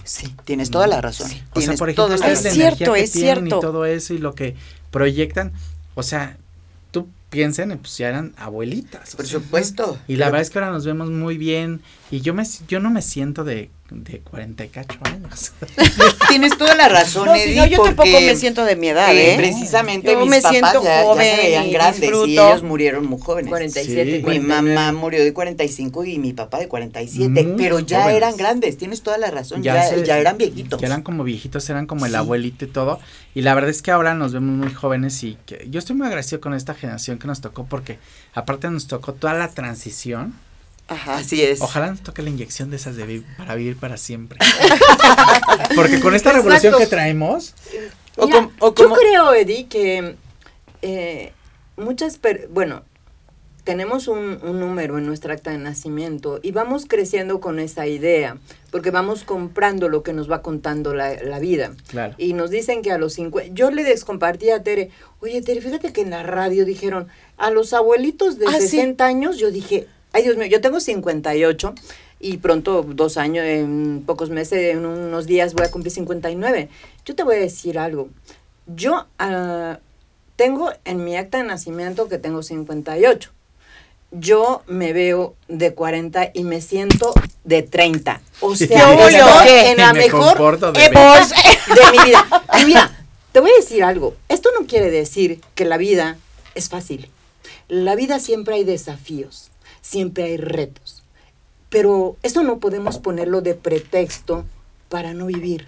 Sí, 0.03 0.35
tienes 0.43 0.69
toda 0.69 0.87
la 0.87 0.99
razón. 0.99 1.31
O 1.53 1.61
sea, 1.61 1.75
por 1.75 1.89
ejemplo, 1.89 2.13
Es 2.13 2.21
la 2.43 2.51
cierto, 2.51 2.93
que 2.93 3.03
es 3.03 3.11
cierto. 3.11 3.45
y 3.45 3.49
todo 3.61 3.85
eso 3.85 4.13
y 4.13 4.17
lo 4.17 4.35
que 4.35 4.55
proyectan, 4.91 5.53
o 5.95 6.03
sea, 6.03 6.35
tú 6.91 7.07
piensen, 7.29 7.77
pues 7.79 7.97
ya 7.97 8.09
eran 8.09 8.33
abuelitas. 8.37 9.13
o 9.13 9.17
Por 9.17 9.25
sea, 9.25 9.39
supuesto. 9.39 9.97
Y 10.07 10.17
la 10.17 10.25
verdad 10.25 10.41
es 10.41 10.49
que 10.49 10.59
ahora 10.59 10.71
nos 10.71 10.85
vemos 10.85 11.09
muy 11.09 11.37
bien 11.37 11.81
y 12.11 12.21
yo 12.21 12.33
me 12.33 12.43
yo 12.67 12.79
no 12.79 12.89
me 12.89 13.01
siento 13.01 13.43
de 13.43 13.69
de 13.89 14.21
40 14.21 14.65
y 14.65 14.69
cacho 14.69 14.97
años. 15.03 15.51
Tienes 16.29 16.57
toda 16.57 16.73
la 16.73 16.89
razón, 16.89 17.27
No, 17.27 17.35
sí, 17.35 17.41
Eddie, 17.41 17.55
no, 17.57 17.65
yo 17.67 17.83
tampoco 17.83 18.09
me 18.09 18.35
siento 18.35 18.65
de 18.65 18.75
mi 18.75 18.87
edad, 18.87 19.13
eh, 19.15 19.33
¿eh? 19.33 19.37
Precisamente 19.37 20.13
Yo 20.13 20.19
mis 20.21 20.29
me 20.31 20.41
papás 20.41 20.51
siento 20.51 20.83
ya, 20.83 21.03
ya 21.03 21.13
se 21.13 21.37
veían 21.37 21.65
y 21.67 21.71
grandes 21.73 22.11
y 22.25 22.31
ellos 22.33 22.63
murieron 22.63 23.05
muy 23.05 23.19
jóvenes. 23.21 23.49
47, 23.49 24.03
Sí. 24.03 24.17
Mi 24.17 24.21
49. 24.23 24.75
mamá 24.75 24.97
murió 24.99 25.23
de 25.23 25.31
45 25.31 26.05
y 26.05 26.17
mi 26.17 26.33
papá 26.33 26.57
de 26.57 26.67
47, 26.67 27.29
Muy 27.43 27.53
pero 27.55 27.79
ya 27.81 27.99
jóvenes. 28.01 28.17
eran 28.17 28.35
grandes, 28.37 28.77
tienes 28.79 29.03
toda 29.03 29.19
la 29.19 29.29
razón, 29.29 29.61
Ya 29.61 29.75
ya, 29.75 29.87
se- 29.89 30.03
ya 30.03 30.17
eran 30.17 30.39
viejitos. 30.39 30.79
Que 30.79 30.87
eran 30.87 31.03
como 31.03 31.23
viejitos, 31.23 31.69
eran 31.69 31.85
como 31.85 32.07
el 32.07 32.13
Sí. 32.13 32.17
abuelito 32.17 32.65
y 32.65 32.69
todo. 32.69 32.99
Y 33.35 33.41
la 33.41 33.53
verdad 33.53 33.69
es 33.69 33.83
que 33.83 33.91
ahora 33.91 34.15
nos 34.15 34.33
vemos 34.33 34.55
muy 34.55 34.73
jóvenes 34.73 35.23
y 35.23 35.37
que 35.45 35.67
yo 35.69 35.77
estoy 35.77 35.95
muy 35.95 36.07
agradecido 36.07 36.41
con 36.41 36.55
esta 36.55 36.73
generación 36.73 37.19
que 37.19 37.27
nos 37.27 37.41
tocó 37.41 37.65
porque 37.67 37.99
aparte 38.33 38.71
nos 38.71 38.87
tocó 38.87 39.13
toda 39.13 39.35
la 39.35 39.49
transición. 39.49 40.33
Ajá. 40.87 41.15
Así 41.17 41.41
es. 41.41 41.61
Ojalá 41.61 41.89
nos 41.91 42.01
toque 42.01 42.21
la 42.21 42.29
inyección 42.29 42.69
de 42.69 42.75
esas 42.75 42.95
de 42.95 43.05
vi- 43.05 43.25
para 43.37 43.55
vivir 43.55 43.77
para 43.77 43.97
siempre. 43.97 44.37
porque 45.75 45.99
con 45.99 46.13
esta 46.15 46.31
revolución 46.33 46.75
que 46.77 46.87
traemos, 46.87 47.53
O 48.15 48.27
Mira, 48.27 48.37
com- 48.39 48.51
o 48.59 48.75
yo 48.75 48.91
creo, 48.91 49.33
Eddie, 49.33 49.67
que 49.67 50.15
eh, 50.81 51.33
muchas, 51.77 52.17
per- 52.17 52.47
bueno, 52.51 52.83
tenemos 53.63 54.07
un, 54.09 54.39
un 54.43 54.59
número 54.59 54.97
en 54.97 55.05
nuestra 55.05 55.33
acta 55.33 55.51
de 55.51 55.57
nacimiento 55.57 56.39
y 56.43 56.51
vamos 56.51 56.85
creciendo 56.85 57.39
con 57.39 57.59
esa 57.59 57.87
idea, 57.87 58.37
porque 58.71 58.91
vamos 58.91 59.23
comprando 59.23 59.87
lo 59.87 60.03
que 60.03 60.11
nos 60.13 60.29
va 60.29 60.41
contando 60.41 60.93
la, 60.93 61.13
la 61.23 61.39
vida. 61.39 61.71
Claro. 61.87 62.13
Y 62.17 62.33
nos 62.33 62.49
dicen 62.51 62.81
que 62.81 62.91
a 62.91 62.97
los 62.97 63.13
50, 63.13 63.53
yo 63.53 63.71
le 63.71 63.83
descompartí 63.85 64.49
a 64.49 64.61
Tere, 64.63 64.91
oye 65.21 65.41
Tere, 65.41 65.61
fíjate 65.61 65.93
que 65.93 66.01
en 66.01 66.09
la 66.09 66.23
radio 66.23 66.65
dijeron, 66.65 67.07
a 67.37 67.49
los 67.51 67.71
abuelitos 67.73 68.37
de 68.37 68.47
Ah, 68.47 68.55
sí. 68.59 68.67
60 68.67 69.05
años, 69.05 69.37
yo 69.37 69.49
dije, 69.49 69.87
ay 70.13 70.23
Dios 70.23 70.37
mío, 70.37 70.47
yo 70.47 70.61
tengo 70.61 70.79
58 70.79 71.73
y 72.19 72.37
pronto, 72.37 72.83
dos 72.87 73.17
años, 73.17 73.45
en 73.45 74.03
pocos 74.05 74.29
meses, 74.29 74.73
en 74.73 74.85
unos 74.85 75.25
días 75.25 75.53
voy 75.53 75.65
a 75.65 75.71
cumplir 75.71 75.91
59. 75.91 76.69
Yo 77.05 77.15
te 77.15 77.23
voy 77.23 77.35
a 77.35 77.39
decir 77.39 77.77
algo, 77.77 78.07
yo 78.67 79.07
ah, 79.19 79.79
tengo 80.35 80.71
en 80.85 81.03
mi 81.03 81.17
acta 81.17 81.39
de 81.39 81.43
nacimiento 81.43 82.07
que 82.07 82.17
tengo 82.17 82.43
58. 82.43 83.31
Yo 84.11 84.61
me 84.67 84.93
veo 84.93 85.35
de 85.47 85.73
40 85.73 86.31
y 86.33 86.43
me 86.43 86.61
siento 86.61 87.13
de 87.43 87.63
30. 87.63 88.21
O 88.41 88.55
sea, 88.55 88.95
Yo 88.95 89.07
estoy 89.07 89.71
en 89.71 89.77
la 89.77 89.93
Me 89.93 89.99
mejor 89.99 90.37
época 90.37 90.71
de 90.71 91.91
mi 91.91 92.03
vida. 92.05 92.45
Y 92.61 92.65
mira, 92.65 93.05
te 93.31 93.39
voy 93.39 93.51
a 93.51 93.59
decir 93.59 93.83
algo. 93.83 94.15
Esto 94.29 94.49
no 94.57 94.67
quiere 94.67 94.91
decir 94.91 95.41
que 95.55 95.65
la 95.65 95.77
vida 95.77 96.17
es 96.55 96.69
fácil. 96.69 97.09
La 97.67 97.95
vida 97.95 98.19
siempre 98.19 98.55
hay 98.55 98.63
desafíos, 98.63 99.49
siempre 99.83 100.23
hay 100.23 100.37
retos. 100.37 101.03
Pero 101.69 102.17
esto 102.23 102.41
no 102.41 102.57
podemos 102.57 102.97
ponerlo 102.97 103.41
de 103.41 103.53
pretexto 103.53 104.45
para 104.89 105.13
no 105.13 105.27
vivir. 105.27 105.67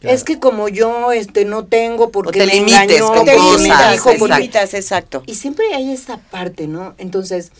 Claro. 0.00 0.16
Es 0.16 0.24
que 0.24 0.40
como 0.40 0.68
yo 0.68 1.12
este 1.12 1.44
no 1.44 1.64
tengo 1.66 2.10
porque 2.10 2.40
te 2.40 2.46
me 2.46 2.54
limites 2.54 2.82
engañó, 2.82 3.06
con 3.14 3.24
te 3.24 3.36
cosas, 3.36 3.92
dijo, 3.92 4.10
limitas, 4.36 4.70
te 4.70 4.78
exacto. 4.78 5.22
y 5.26 5.36
siempre 5.36 5.72
hay 5.74 5.92
esa 5.92 6.16
parte, 6.16 6.66
¿no? 6.66 6.94
Entonces, 6.98 7.52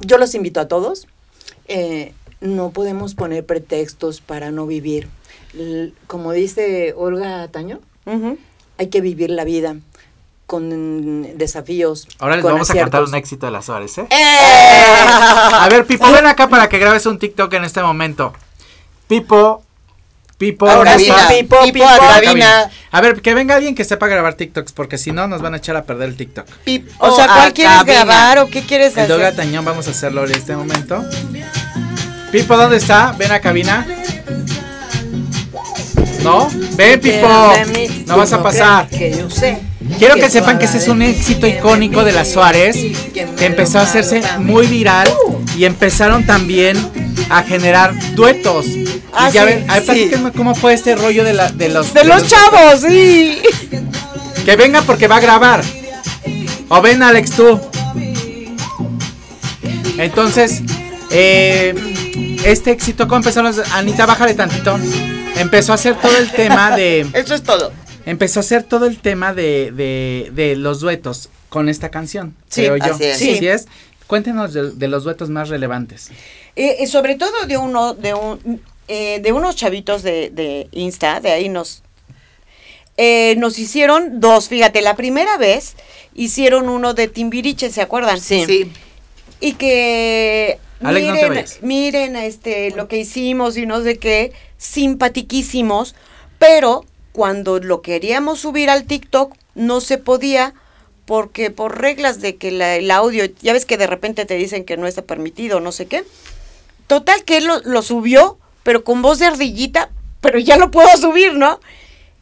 yo 0.00 0.18
los 0.18 0.34
invito 0.34 0.58
a 0.60 0.66
todos. 0.68 1.06
eh, 1.68 2.12
no 2.40 2.70
podemos 2.70 3.14
poner 3.14 3.46
pretextos 3.46 4.20
para 4.20 4.50
no 4.50 4.66
vivir. 4.66 5.08
L- 5.54 5.92
como 6.06 6.32
dice 6.32 6.92
Olga 6.96 7.48
Taño, 7.48 7.80
hay 8.78 8.86
que 8.88 9.00
vivir 9.00 9.30
la 9.30 9.44
vida 9.44 9.76
con 10.46 11.36
desafíos. 11.38 12.06
Ahora 12.18 12.36
les 12.36 12.42
con 12.44 12.52
vamos 12.52 12.70
a 12.70 12.74
cantar 12.74 13.02
un 13.02 13.14
éxito 13.14 13.46
de 13.46 13.52
las 13.52 13.64
Suárez, 13.66 13.98
¿eh? 13.98 14.06
¡Eh! 14.10 14.16
A 15.52 15.68
ver, 15.70 15.84
Pipo, 15.86 16.10
ven 16.12 16.26
acá 16.26 16.48
para 16.48 16.68
que 16.68 16.78
grabes 16.78 17.04
un 17.06 17.18
TikTok 17.18 17.52
en 17.54 17.64
este 17.64 17.82
momento. 17.82 18.32
Pipo, 19.08 19.62
Pipo, 20.38 20.68
A 20.68 20.74
¿dónde 20.76 20.90
cabina. 20.92 21.16
está? 21.16 21.28
Pipo, 21.28 21.56
Pipo, 21.64 21.84
a 21.88 21.94
A 21.94 21.98
cabina. 21.98 22.70
A 22.92 23.00
ver, 23.00 23.22
que 23.22 23.34
venga 23.34 23.54
alguien 23.56 23.74
que 23.74 23.84
sepa 23.84 24.06
grabar 24.06 24.34
TikToks, 24.34 24.72
porque 24.72 24.98
si 24.98 25.10
no 25.10 25.26
nos 25.26 25.42
van 25.42 25.54
a 25.54 25.56
echar 25.56 25.76
a 25.76 25.84
perder 25.84 26.10
el 26.10 26.16
TikTok. 26.16 26.46
Pipo 26.64 26.92
O 26.98 27.14
sea, 27.16 27.26
¿cuál 27.26 27.52
quieres 27.52 27.76
cabina. 27.78 28.04
grabar 28.04 28.38
o 28.40 28.48
qué 28.48 28.62
quieres 28.62 28.96
El 28.96 29.08
Doga 29.08 29.28
hacer? 29.28 29.36
Tañón, 29.44 29.64
vamos 29.64 29.88
a 29.88 29.90
hacerlo 29.90 30.24
en 30.26 30.32
este 30.32 30.54
momento. 30.54 31.02
Pipo, 32.30 32.56
¿dónde 32.56 32.76
está? 32.76 33.12
Ven 33.18 33.32
a 33.32 33.40
cabina. 33.40 33.86
¿No? 36.22 36.48
Ven, 36.76 37.00
Pipo. 37.00 37.52
No 38.06 38.16
vas 38.16 38.32
a 38.32 38.42
pasar. 38.42 38.88
Que 38.88 39.10
yo 39.16 39.30
sé. 39.30 39.60
Quiero 39.98 40.14
que 40.16 40.28
sepan 40.30 40.58
que 40.58 40.66
ese 40.66 40.78
es 40.78 40.88
un 40.88 41.02
éxito 41.02 41.46
icónico 41.46 42.04
de 42.04 42.12
las 42.12 42.30
Suárez, 42.32 42.76
que 43.12 43.26
empezó 43.46 43.78
a 43.78 43.82
hacerse 43.82 44.22
muy 44.38 44.66
viral 44.66 45.08
y 45.56 45.64
empezaron 45.64 46.26
también 46.26 46.76
a 47.30 47.42
generar 47.42 47.94
duetos. 48.14 48.66
Ah, 49.12 49.28
y 49.30 49.32
ya 49.32 49.42
sí, 49.42 49.46
ven, 49.46 49.70
a 49.70 49.80
ver, 49.80 49.84
sí. 49.96 50.10
cómo 50.36 50.54
fue 50.54 50.74
este 50.74 50.94
rollo 50.94 51.24
de, 51.24 51.32
la, 51.32 51.50
de 51.50 51.70
los... 51.70 51.94
De 51.94 52.04
los 52.04 52.26
chavos, 52.26 52.80
sí. 52.86 53.40
Que 54.44 54.54
venga 54.54 54.82
porque 54.82 55.08
va 55.08 55.16
a 55.16 55.20
grabar. 55.20 55.60
O 56.68 56.80
ven, 56.80 57.02
Alex, 57.02 57.32
tú. 57.32 57.60
Entonces, 59.98 60.62
eh, 61.10 61.74
este 62.44 62.70
éxito, 62.70 63.08
¿cómo 63.08 63.16
empezó? 63.18 63.42
los- 63.42 63.58
Anita, 63.72 64.06
bájale 64.06 64.34
tantito. 64.34 64.78
Empezó 65.36 65.72
a 65.72 65.74
hacer 65.74 65.96
todo 65.96 66.16
el 66.16 66.30
tema 66.30 66.76
de... 66.76 67.00
Eso 67.12 67.34
es 67.34 67.42
todo. 67.42 67.72
Empezó 68.06 68.40
a 68.40 68.42
hacer 68.42 68.62
todo 68.62 68.86
el 68.86 68.98
tema 68.98 69.34
de, 69.34 69.70
de, 69.72 70.30
de 70.32 70.56
los 70.56 70.80
duetos 70.80 71.28
con 71.50 71.68
esta 71.68 71.90
canción, 71.90 72.34
Sí, 72.48 72.62
creo 72.62 72.76
yo. 72.78 72.94
así 72.94 73.04
es. 73.04 73.18
Sí. 73.18 73.36
Sí. 73.38 73.48
es. 73.48 73.66
Cuéntenos 74.06 74.52
de, 74.54 74.70
de 74.70 74.88
los 74.88 75.04
duetos 75.04 75.28
más 75.28 75.48
relevantes. 75.48 76.10
Eh, 76.54 76.76
eh, 76.78 76.86
sobre 76.86 77.16
todo 77.16 77.46
de 77.46 77.56
uno, 77.58 77.92
de 77.94 78.14
un, 78.14 78.62
eh, 78.88 79.20
de 79.20 79.32
unos 79.32 79.56
chavitos 79.56 80.02
de, 80.02 80.30
de 80.30 80.68
Insta, 80.72 81.20
de 81.20 81.32
ahí 81.32 81.48
nos, 81.48 81.82
eh, 82.96 83.34
nos 83.38 83.58
hicieron 83.58 84.20
dos. 84.20 84.48
Fíjate, 84.48 84.80
la 84.80 84.94
primera 84.94 85.36
vez 85.38 85.74
hicieron 86.14 86.68
uno 86.68 86.94
de 86.94 87.08
Timbiriche, 87.08 87.70
¿se 87.70 87.82
acuerdan? 87.82 88.20
Sí. 88.20 88.70
Y 89.40 89.54
que 89.54 90.58
Alex, 90.82 91.06
no 91.08 91.14
te 91.14 91.28
miren, 91.28 91.44
miren 91.62 92.16
este 92.16 92.70
lo 92.70 92.86
que 92.88 92.98
hicimos 92.98 93.56
y 93.56 93.66
no 93.66 93.82
sé 93.82 93.98
qué, 93.98 94.32
simpatiquísimos, 94.56 95.94
pero 96.38 96.84
cuando 97.16 97.58
lo 97.60 97.80
queríamos 97.80 98.40
subir 98.40 98.68
al 98.68 98.84
TikTok 98.84 99.34
no 99.54 99.80
se 99.80 99.96
podía 99.96 100.52
porque 101.06 101.50
por 101.50 101.80
reglas 101.80 102.20
de 102.20 102.36
que 102.36 102.50
la- 102.50 102.74
el 102.76 102.90
audio, 102.90 103.24
ya 103.40 103.54
ves 103.54 103.64
que 103.64 103.78
de 103.78 103.86
repente 103.86 104.26
te 104.26 104.34
dicen 104.34 104.64
que 104.66 104.76
no 104.76 104.86
está 104.86 105.00
permitido, 105.00 105.60
no 105.60 105.72
sé 105.72 105.86
qué. 105.86 106.04
Total 106.88 107.24
que 107.24 107.38
él 107.38 107.46
lo, 107.46 107.60
lo 107.60 107.80
subió, 107.80 108.36
pero 108.64 108.84
con 108.84 109.00
voz 109.00 109.18
de 109.18 109.24
ardillita, 109.24 109.88
pero 110.20 110.38
ya 110.38 110.58
lo 110.58 110.70
puedo 110.70 110.94
subir, 110.98 111.32
¿no? 111.32 111.58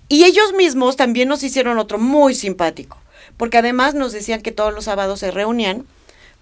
Y 0.09 0.22
ellos 0.24 0.53
mismos 0.53 0.95
también 0.97 1.28
nos 1.28 1.42
hicieron 1.42 1.78
otro 1.78 1.99
muy 1.99 2.36
simpático, 2.36 2.97
porque 3.36 3.59
además 3.59 3.95
nos 3.95 4.12
decían 4.12 4.42
que 4.42 4.53
todos 4.53 4.72
los 4.72 4.84
sábados 4.84 5.18
se 5.18 5.32
reunían 5.32 5.86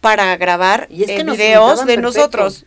para 0.02 0.36
grabar 0.36 0.88
Y 0.90 1.04
es 1.04 1.06
que 1.10 1.20
eh, 1.20 1.24
videos 1.24 1.78
de 1.86 1.94
perfecto. 1.96 2.02
nosotros. 2.02 2.66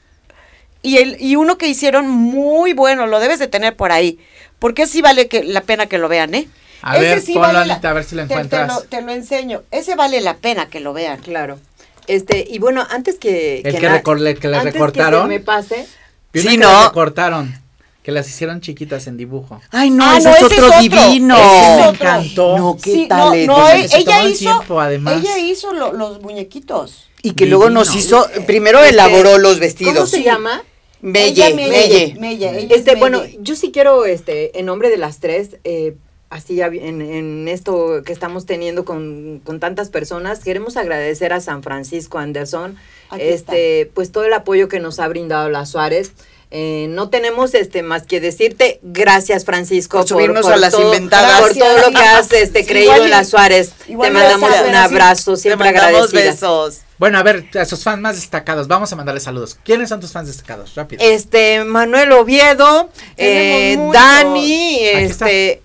Y, 0.81 0.97
el, 0.97 1.17
y 1.19 1.35
uno 1.35 1.57
que 1.57 1.67
hicieron 1.67 2.07
muy 2.09 2.73
bueno, 2.73 3.07
lo 3.07 3.19
debes 3.19 3.39
de 3.39 3.47
tener 3.47 3.75
por 3.75 3.91
ahí, 3.91 4.19
porque 4.65 4.87
sí 4.87 5.03
vale 5.03 5.27
que, 5.27 5.43
la 5.43 5.61
pena 5.61 5.85
que 5.85 5.99
lo 5.99 6.07
vean, 6.09 6.33
¿eh? 6.33 6.47
A 6.81 6.97
ver, 6.97 7.21
ponlo, 7.23 7.39
vale 7.39 7.67
la- 7.67 7.73
Anita, 7.75 7.91
a 7.91 7.93
ver 7.93 8.03
si 8.03 8.15
lo 8.15 8.23
te- 8.23 8.29
te 8.29 8.33
encuentras. 8.33 8.67
lo- 8.73 8.81
te 8.81 8.99
lo 9.03 9.11
enseño. 9.11 9.61
Ese 9.69 9.93
vale 9.93 10.21
la 10.21 10.37
pena 10.37 10.69
que 10.69 10.79
lo 10.79 10.91
vean. 10.91 11.19
Claro. 11.21 11.59
Este, 12.07 12.43
y 12.49 12.57
bueno, 12.57 12.83
antes 12.89 13.19
que. 13.19 13.61
El 13.63 13.75
que 13.77 13.87
na- 13.87 14.01
recor- 14.01 14.17
le- 14.17 14.33
que 14.33 14.47
le 14.47 14.57
antes 14.57 14.73
recortaron. 14.73 15.21
se 15.21 15.27
me 15.27 15.39
pase. 15.39 15.85
Sí, 16.33 16.47
que 16.47 16.57
¿no? 16.57 16.71
las 16.71 16.85
recortaron, 16.87 17.53
que 18.01 18.11
las 18.11 18.27
hicieron 18.27 18.59
chiquitas 18.59 19.05
en 19.05 19.17
dibujo. 19.17 19.61
Ay, 19.69 19.91
no, 19.91 20.03
Ah, 20.03 20.17
ese 20.17 20.29
no, 20.29 20.35
es 20.35 20.41
ese 20.41 20.45
es 20.55 20.59
otro 20.63 20.67
otro. 20.69 20.81
divino. 20.81 21.35
Ese 21.37 21.71
es 21.73 21.77
me 21.83 21.87
encantó. 21.89 22.57
No, 22.57 22.77
qué 22.81 22.91
Sí, 22.91 23.05
tal. 23.07 23.45
no, 23.45 23.57
no, 23.59 23.69
e- 23.69 23.87
ella 23.93 24.23
hizo, 24.23 24.39
tiempo, 24.39 24.81
además. 24.81 25.17
ella 25.21 25.37
hizo 25.37 25.73
lo- 25.73 25.93
los 25.93 26.21
muñequitos. 26.23 27.07
Y 27.21 27.33
que 27.33 27.45
luego 27.45 27.69
nos 27.69 27.95
hizo, 27.95 28.27
primero 28.47 28.79
Este, 28.79 28.93
elaboró 28.93 29.37
los 29.37 29.59
vestidos. 29.59 29.93
¿Cómo 29.93 30.07
se 30.07 30.23
llama? 30.23 30.63
Melle, 31.05 31.47
Ella, 31.47 32.15
Melle, 32.19 32.65
es 32.65 32.71
Este, 32.71 32.95
bueno, 32.95 33.21
yo 33.39 33.55
sí 33.55 33.71
quiero, 33.71 34.05
este, 34.05 34.59
en 34.59 34.65
nombre 34.65 34.89
de 34.89 34.97
las 34.97 35.19
tres, 35.19 35.57
eh, 35.63 35.95
así 36.29 36.55
ya 36.55 36.65
en, 36.67 37.01
en 37.01 37.47
esto 37.47 38.01
que 38.03 38.11
estamos 38.11 38.45
teniendo 38.45 38.85
con, 38.85 39.39
con 39.45 39.59
tantas 39.59 39.89
personas, 39.89 40.39
queremos 40.43 40.77
agradecer 40.77 41.31
a 41.31 41.41
San 41.41 41.61
Francisco 41.63 42.17
Anderson, 42.17 42.75
Aquí 43.11 43.21
este, 43.23 43.91
pues 43.93 44.11
todo 44.11 44.25
el 44.25 44.33
apoyo 44.33 44.67
que 44.67 44.79
nos 44.79 44.99
ha 44.99 45.07
brindado 45.07 45.49
la 45.49 45.65
Suárez. 45.65 46.13
Eh, 46.51 46.85
no 46.89 47.09
tenemos 47.09 47.53
este 47.55 47.81
más 47.83 48.03
que 48.05 48.21
decirte 48.21 48.79
gracias 48.83 49.45
Francisco 49.45 49.97
Por 49.97 50.07
subirnos 50.07 50.45
a 50.47 50.55
las 50.57 50.73
todo, 50.73 50.85
inventadas. 50.93 51.41
por 51.41 51.53
todo 51.57 51.77
lo 51.79 51.89
que 51.91 51.97
has 52.03 52.31
este, 52.31 52.59
Sí, 52.61 52.67
creído 52.67 52.93
igual 52.93 53.05
en 53.05 53.09
la 53.11 53.23
Suárez. 53.25 53.73
igual 53.87 54.09
Te 54.09 54.13
mandamos 54.13 54.49
gracias, 54.49 54.69
un 54.69 54.75
abrazo, 54.75 55.33
Te 55.33 55.39
siempre 55.41 55.73
mandamos 55.73 56.09
agradecida. 56.13 56.31
besos. 56.31 56.81
Bueno, 56.97 57.17
a 57.17 57.23
ver, 57.23 57.45
a 57.59 57.65
sus 57.65 57.83
fans 57.83 58.01
más 58.01 58.15
destacados, 58.15 58.67
vamos 58.67 58.91
a 58.93 58.95
mandarles 58.95 59.23
saludos. 59.23 59.57
¿Quiénes 59.65 59.89
son 59.89 59.99
tus 59.99 60.11
fans 60.11 60.27
destacados? 60.27 60.75
Rápido. 60.75 61.03
Este 61.03 61.63
Manuel 61.65 62.11
Oviedo, 62.13 62.89
eh. 63.17 63.77
Dani, 63.91 64.77
este 64.79 65.61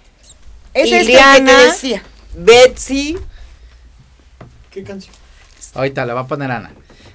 Es 0.74 0.84
este 0.84 0.96
que 0.98 1.02
Iliana. 1.02 1.56
te 1.56 1.64
decía. 1.66 2.02
Betsy, 2.34 3.16
Ahorita 5.74 6.04
la 6.06 6.14
va 6.14 6.20
a 6.20 6.26
poner 6.26 6.50
Ana. 6.50 6.72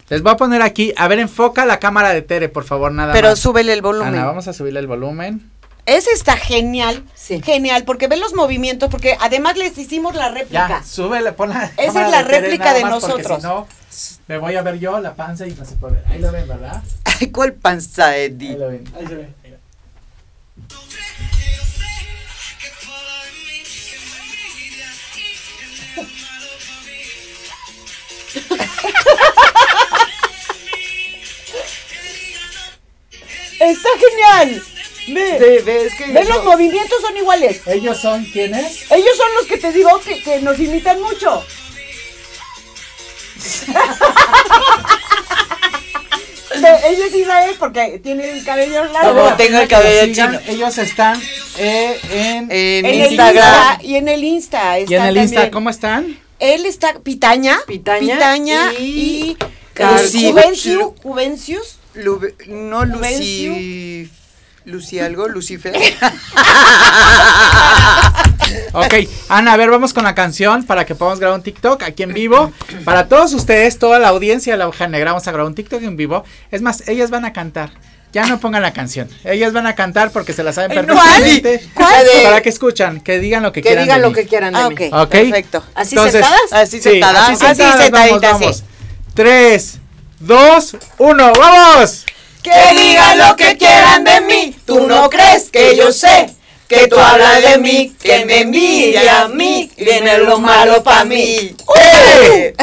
Les 0.08 0.22
voy 0.22 0.32
a 0.34 0.38
poner 0.38 0.62
aquí, 0.62 0.94
a 0.98 1.08
ver, 1.08 1.20
enfoca 1.20 1.66
la 1.66 1.80
cámara 1.80 2.14
de 2.14 2.22
Tere, 2.22 2.48
por 2.48 2.64
favor, 2.64 2.92
nada 2.92 3.12
Pero 3.12 3.30
más. 3.30 3.40
súbele 3.40 3.74
el 3.74 3.82
volumen. 3.82 4.14
Ana, 4.14 4.26
vamos 4.26 4.48
a 4.48 4.54
subirle 4.54 4.80
el 4.80 4.88
volumen. 4.88 5.50
Ese 5.86 6.12
está 6.12 6.36
genial. 6.36 7.04
Sí. 7.14 7.42
Genial, 7.44 7.84
porque 7.84 8.08
ven 8.08 8.20
los 8.20 8.34
movimientos, 8.34 8.90
porque 8.90 9.16
además 9.20 9.56
les 9.56 9.78
hicimos 9.78 10.16
la 10.16 10.30
réplica. 10.30 10.68
Ya, 10.68 10.84
súbele, 10.84 11.32
pon 11.34 11.50
la 11.50 11.72
Esa 11.78 12.06
es 12.06 12.12
la 12.12 12.24
de 12.24 12.24
réplica 12.24 12.74
de 12.74 12.84
nosotros. 12.84 13.42
Si 13.42 13.48
no, 13.48 13.68
me 14.28 14.40
voy 14.40 14.56
a 14.56 14.64
ver 14.64 14.80
yo 14.80 15.00
la 15.00 15.14
panza 15.14 15.46
y 15.46 15.54
no 15.54 15.64
se 15.64 15.76
puede 15.76 15.96
ver. 15.96 16.06
Ahí 16.08 16.20
lo 16.20 16.32
ven, 16.32 16.48
¿verdad? 16.48 16.82
Ay, 17.04 17.28
¿cuál 17.28 17.54
panza, 17.54 18.08
Ahí 18.10 18.26
Eddie? 18.26 18.58
lo 18.58 18.68
ven. 18.70 18.84
Ahí 18.98 19.08
se 19.08 19.16
ve. 19.16 19.30
ahí 19.44 19.54
Está 33.60 33.90
genial. 33.98 34.64
Ve, 35.08 35.62
ves 35.66 35.94
que 35.96 36.06
ve 36.08 36.24
los 36.26 36.44
movimientos 36.44 37.00
son 37.02 37.16
iguales. 37.18 37.62
¿Ellos 37.68 37.98
son 38.00 38.26
quiénes? 38.26 38.90
Ellos 38.92 39.16
son 39.18 39.28
los 39.38 39.46
que 39.46 39.58
te 39.58 39.72
digo 39.72 40.00
que, 40.02 40.22
que 40.24 40.42
nos 40.42 40.60
imitan 40.60 41.00
mucho. 41.02 41.44
ella 46.56 47.06
es 47.08 47.16
Israel 47.16 47.56
porque 47.60 48.00
tiene 48.04 48.30
el 48.32 48.44
cabello 48.44 48.86
largo. 48.86 49.24
Como 49.24 49.36
tengo 49.36 49.60
el 49.60 49.68
cabello 49.68 50.14
Sigan, 50.14 50.40
chino. 50.40 50.52
Ellos 50.54 50.78
están 50.78 51.22
eh, 51.58 52.00
en, 52.12 52.52
En, 52.52 52.52
en 52.52 52.86
el 52.86 53.02
Instagram. 53.12 53.46
Insta, 53.46 53.80
y 53.84 53.96
en 53.96 54.08
el 54.08 54.24
Insta. 54.24 54.80
y 54.80 54.94
en 54.96 55.04
el 55.04 55.18
Insta. 55.18 55.36
también. 55.36 55.52
¿Cómo 55.52 55.70
están? 55.70 56.20
Él 56.40 56.66
está 56.66 57.00
Pitaña. 57.00 57.60
Pitaña 57.68 58.74
y. 58.80 59.32
y 59.32 59.38
Juvenciu- 59.76 60.94
Juvencius. 61.04 61.78
No. 62.48 62.86
Lucy. 62.86 63.04
Lucy 64.66 65.00
algo, 65.00 65.28
Lucifer. 65.28 65.76
Ok, 68.74 68.94
Ana, 69.30 69.54
a 69.54 69.58
ver, 69.58 69.70
vamos 69.70 69.94
con 69.94 70.04
la 70.04 70.14
canción 70.16 70.66
para 70.66 70.86
que 70.86 70.96
podamos 70.96 71.20
grabar 71.20 71.38
un 71.38 71.44
TikTok 71.44 71.82
aquí 71.84 72.04
en 72.04 72.14
vivo. 72.14 72.52
Para 72.84 73.08
todos 73.08 73.34
ustedes, 73.34 73.80
toda 73.80 74.00
la 74.00 74.10
audiencia 74.10 74.54
de 74.54 74.58
la 74.60 74.68
hoja 74.68 74.88
negra, 74.88 75.12
vamos 75.12 75.28
a 75.28 75.32
grabar 75.32 75.48
un 75.48 75.56
TikTok 75.56 75.82
en 75.84 75.96
vivo. 75.98 76.24
Es 76.52 76.62
más, 76.62 76.88
ellas 76.88 77.10
van 77.10 77.26
a 77.26 77.34
cantar. 77.34 77.72
Ya 78.12 78.26
no 78.28 78.40
pongan 78.40 78.62
la 78.62 78.72
canción. 78.74 79.10
Ellas 79.26 79.52
van 79.54 79.68
a 79.68 79.76
cantar 79.76 80.12
porque 80.12 80.32
se 80.34 80.42
la 80.44 80.54
saben 80.54 80.72
¿Cuál? 80.72 80.86
perfectamente. 80.86 81.70
¿Cuál? 81.74 82.06
Para 82.24 82.42
que 82.42 82.50
escuchan, 82.50 83.02
que 83.02 83.20
digan 83.20 83.44
lo 83.44 83.52
que, 83.52 83.62
Que 83.62 83.70
quieran. 83.70 83.84
digan 83.86 83.98
de 83.98 84.02
lo 84.04 84.10
mí. 84.10 84.16
que 84.16 84.26
quieran 84.28 84.54
de 84.54 84.60
Ah, 84.60 84.70
mí. 84.70 84.76
ok. 84.76 84.94
Ok. 85.04 85.10
Perfecto. 85.10 85.64
¿Así 85.76 85.96
Entonces, 85.96 86.22
sentadas? 86.26 86.54
Así 86.54 86.78
Sí, 86.78 86.84
sentada. 86.84 87.24
así 87.28 87.32
Así 87.34 87.46
sentadas, 87.46 87.92
vamos, 87.92 88.10
sentadita, 88.10 88.32
vamos. 88.34 88.58
sí. 88.58 88.64
Tres, 89.14 89.80
dos, 90.20 90.78
uno, 90.98 91.32
¡vamos! 91.38 92.06
Que 92.46 92.80
digan 92.80 93.18
lo 93.18 93.36
que 93.36 93.58
quieran 93.58 94.04
de 94.04 94.22
mí. 94.22 94.56
Tú 94.66 94.88
no 94.88 95.10
crees 95.10 95.50
que 95.50 95.76
yo 95.76 95.92
sé. 95.92 96.30
Que 96.68 96.88
tú 96.88 96.98
hablas 96.98 97.42
de 97.44 97.58
mí, 97.60 97.96
que 98.02 98.26
me 98.26 98.42
envidia 98.42 99.22
a 99.22 99.28
mí, 99.28 99.72
viene 99.78 100.18
lo 100.20 100.40
malo 100.40 100.84
para 100.84 101.06
mí. 101.06 101.56
¡Eh! 101.76 102.54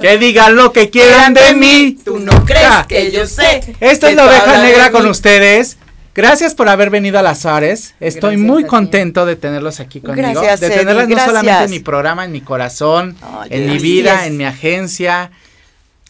Que 0.00 0.18
digan 0.18 0.54
lo 0.56 0.72
que 0.72 0.90
quieran 0.90 1.32
de 1.34 1.54
mí. 1.54 1.98
Tú 2.04 2.18
no 2.18 2.44
crees 2.44 2.66
Ah. 2.68 2.86
que 2.88 3.10
yo 3.10 3.26
sé. 3.26 3.60
Esta 3.80 4.08
que 4.08 4.12
es 4.12 4.16
la 4.16 4.26
oveja 4.26 4.58
negra 4.62 4.90
con 4.90 5.04
mí. 5.04 5.10
ustedes. 5.10 5.76
Gracias 6.14 6.54
por 6.54 6.68
haber 6.68 6.90
venido 6.90 7.18
a 7.18 7.22
las 7.22 7.46
Ares. 7.46 7.94
Estoy 8.00 8.34
Gracias 8.34 8.50
muy 8.50 8.64
contento 8.64 9.24
de 9.26 9.36
tenerlos 9.36 9.78
aquí 9.80 10.00
conmigo. 10.00 10.28
Gracias, 10.32 10.60
de 10.60 10.66
Eddie, 10.66 10.78
tenerlas 10.78 11.08
no 11.08 11.24
solamente 11.24 11.64
en 11.64 11.70
mi 11.70 11.78
programa, 11.78 12.24
en 12.24 12.32
mi 12.32 12.40
corazón, 12.40 13.16
en 13.48 13.70
mi 13.70 13.78
vida, 13.78 14.26
en 14.26 14.36
mi 14.36 14.44
agencia, 14.44 15.30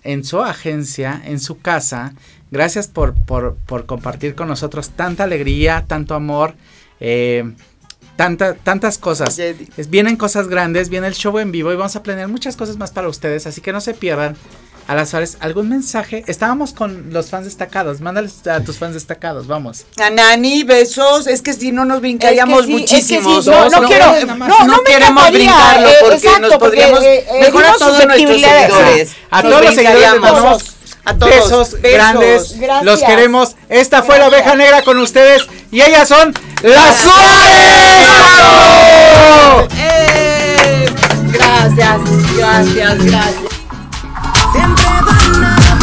en 0.03 0.25
su 0.25 0.41
agencia, 0.43 1.21
en 1.25 1.39
su 1.39 1.59
casa. 1.61 2.15
Gracias 2.51 2.89
por, 2.89 3.15
por, 3.15 3.55
por 3.67 3.87
compartir 3.87 4.35
con 4.35 4.49
nosotros 4.49 4.91
tanta 4.91 5.25
alegría, 5.25 5.85
tanto 5.87 6.15
amor, 6.15 6.55
eh, 6.99 7.45
tanta, 8.17 8.55
tantas 8.55 8.99
cosas. 8.99 9.39
Es- 9.39 9.89
vienen 9.91 10.17
cosas 10.17 10.49
grandes, 10.49 10.89
viene 10.89 11.07
el 11.07 11.15
show 11.15 11.39
en 11.39 11.53
vivo 11.53 11.73
y 11.73 11.77
vamos 11.77 11.95
a 11.97 12.03
planear 12.03 12.29
muchas 12.29 12.57
cosas 12.57 12.77
más 12.77 12.91
para 12.91 13.09
ustedes, 13.09 13.47
así 13.47 13.61
que 13.61 13.73
no 13.73 13.81
se 13.81 13.95
pierdan. 13.95 14.37
A 14.89 14.97
las 14.97 15.15
horas, 15.15 15.37
algún 15.39 15.69
mensaje. 15.69 16.25
Estábamos 16.27 16.73
con 16.73 17.13
los 17.13 17.31
fans 17.31 17.45
destacados. 17.45 18.01
Mándales 18.01 18.45
a 18.49 18.61
tus 18.65 18.77
fans 18.79 18.95
destacados, 18.95 19.47
vamos. 19.47 19.85
A 20.03 20.11
Nani, 20.11 20.65
besos. 20.65 21.29
Es 21.29 21.43
que 21.43 21.53
si 21.53 21.71
no 21.71 21.85
nos 21.85 22.01
brincaríamos 22.01 22.63
Es 22.63 22.67
que 22.67 22.73
sí, 22.73 22.73
muchísimos. 22.81 23.47
es 23.47 23.53
que 23.53 23.61
sí, 23.69 23.71
no, 23.71 23.81
no 23.83 23.87
quiero- 23.87 24.27
no, 24.27 24.49
no, 24.49 24.67
no 24.67 24.77
me 24.79 24.83
queremos 24.85 25.31
brincarlo 25.31 25.89
eh, 25.89 25.95
porque 26.01 26.17
exacto, 26.17 26.41
nos 26.49 26.57
podríamos. 26.57 27.05
eh, 27.05 27.19
eh, 27.31 27.41
mejor 27.41 27.65
a 27.67 27.75
todos 27.75 28.05
nuestros 28.05 28.41
seguidores. 28.41 29.13
A 29.31 29.43
todos 29.43 29.65
los 29.65 29.75
seguidores 29.77 30.75
a 31.11 31.15
todos. 31.19 31.35
Besos, 31.35 31.73
Besos. 31.81 31.93
grandes. 31.97 32.59
Gracias. 32.59 32.85
Los 32.85 33.03
queremos. 33.03 33.57
Esta 33.69 33.97
Gracias. 33.99 34.07
fue 34.07 34.19
la 34.19 34.29
oveja 34.29 34.55
negra 34.55 34.83
con 34.83 34.99
ustedes. 34.99 35.47
Y 35.73 35.81
ellas 35.83 36.07
son 36.09 36.33
las 36.63 36.97
Suárez. 37.01 38.11
Gracias, 41.33 42.01
gracias, 42.37 43.05
gracias. 43.05 43.35
Siempre 44.53 44.85
van 44.85 45.09
a 45.09 45.57
hablar. 45.57 45.81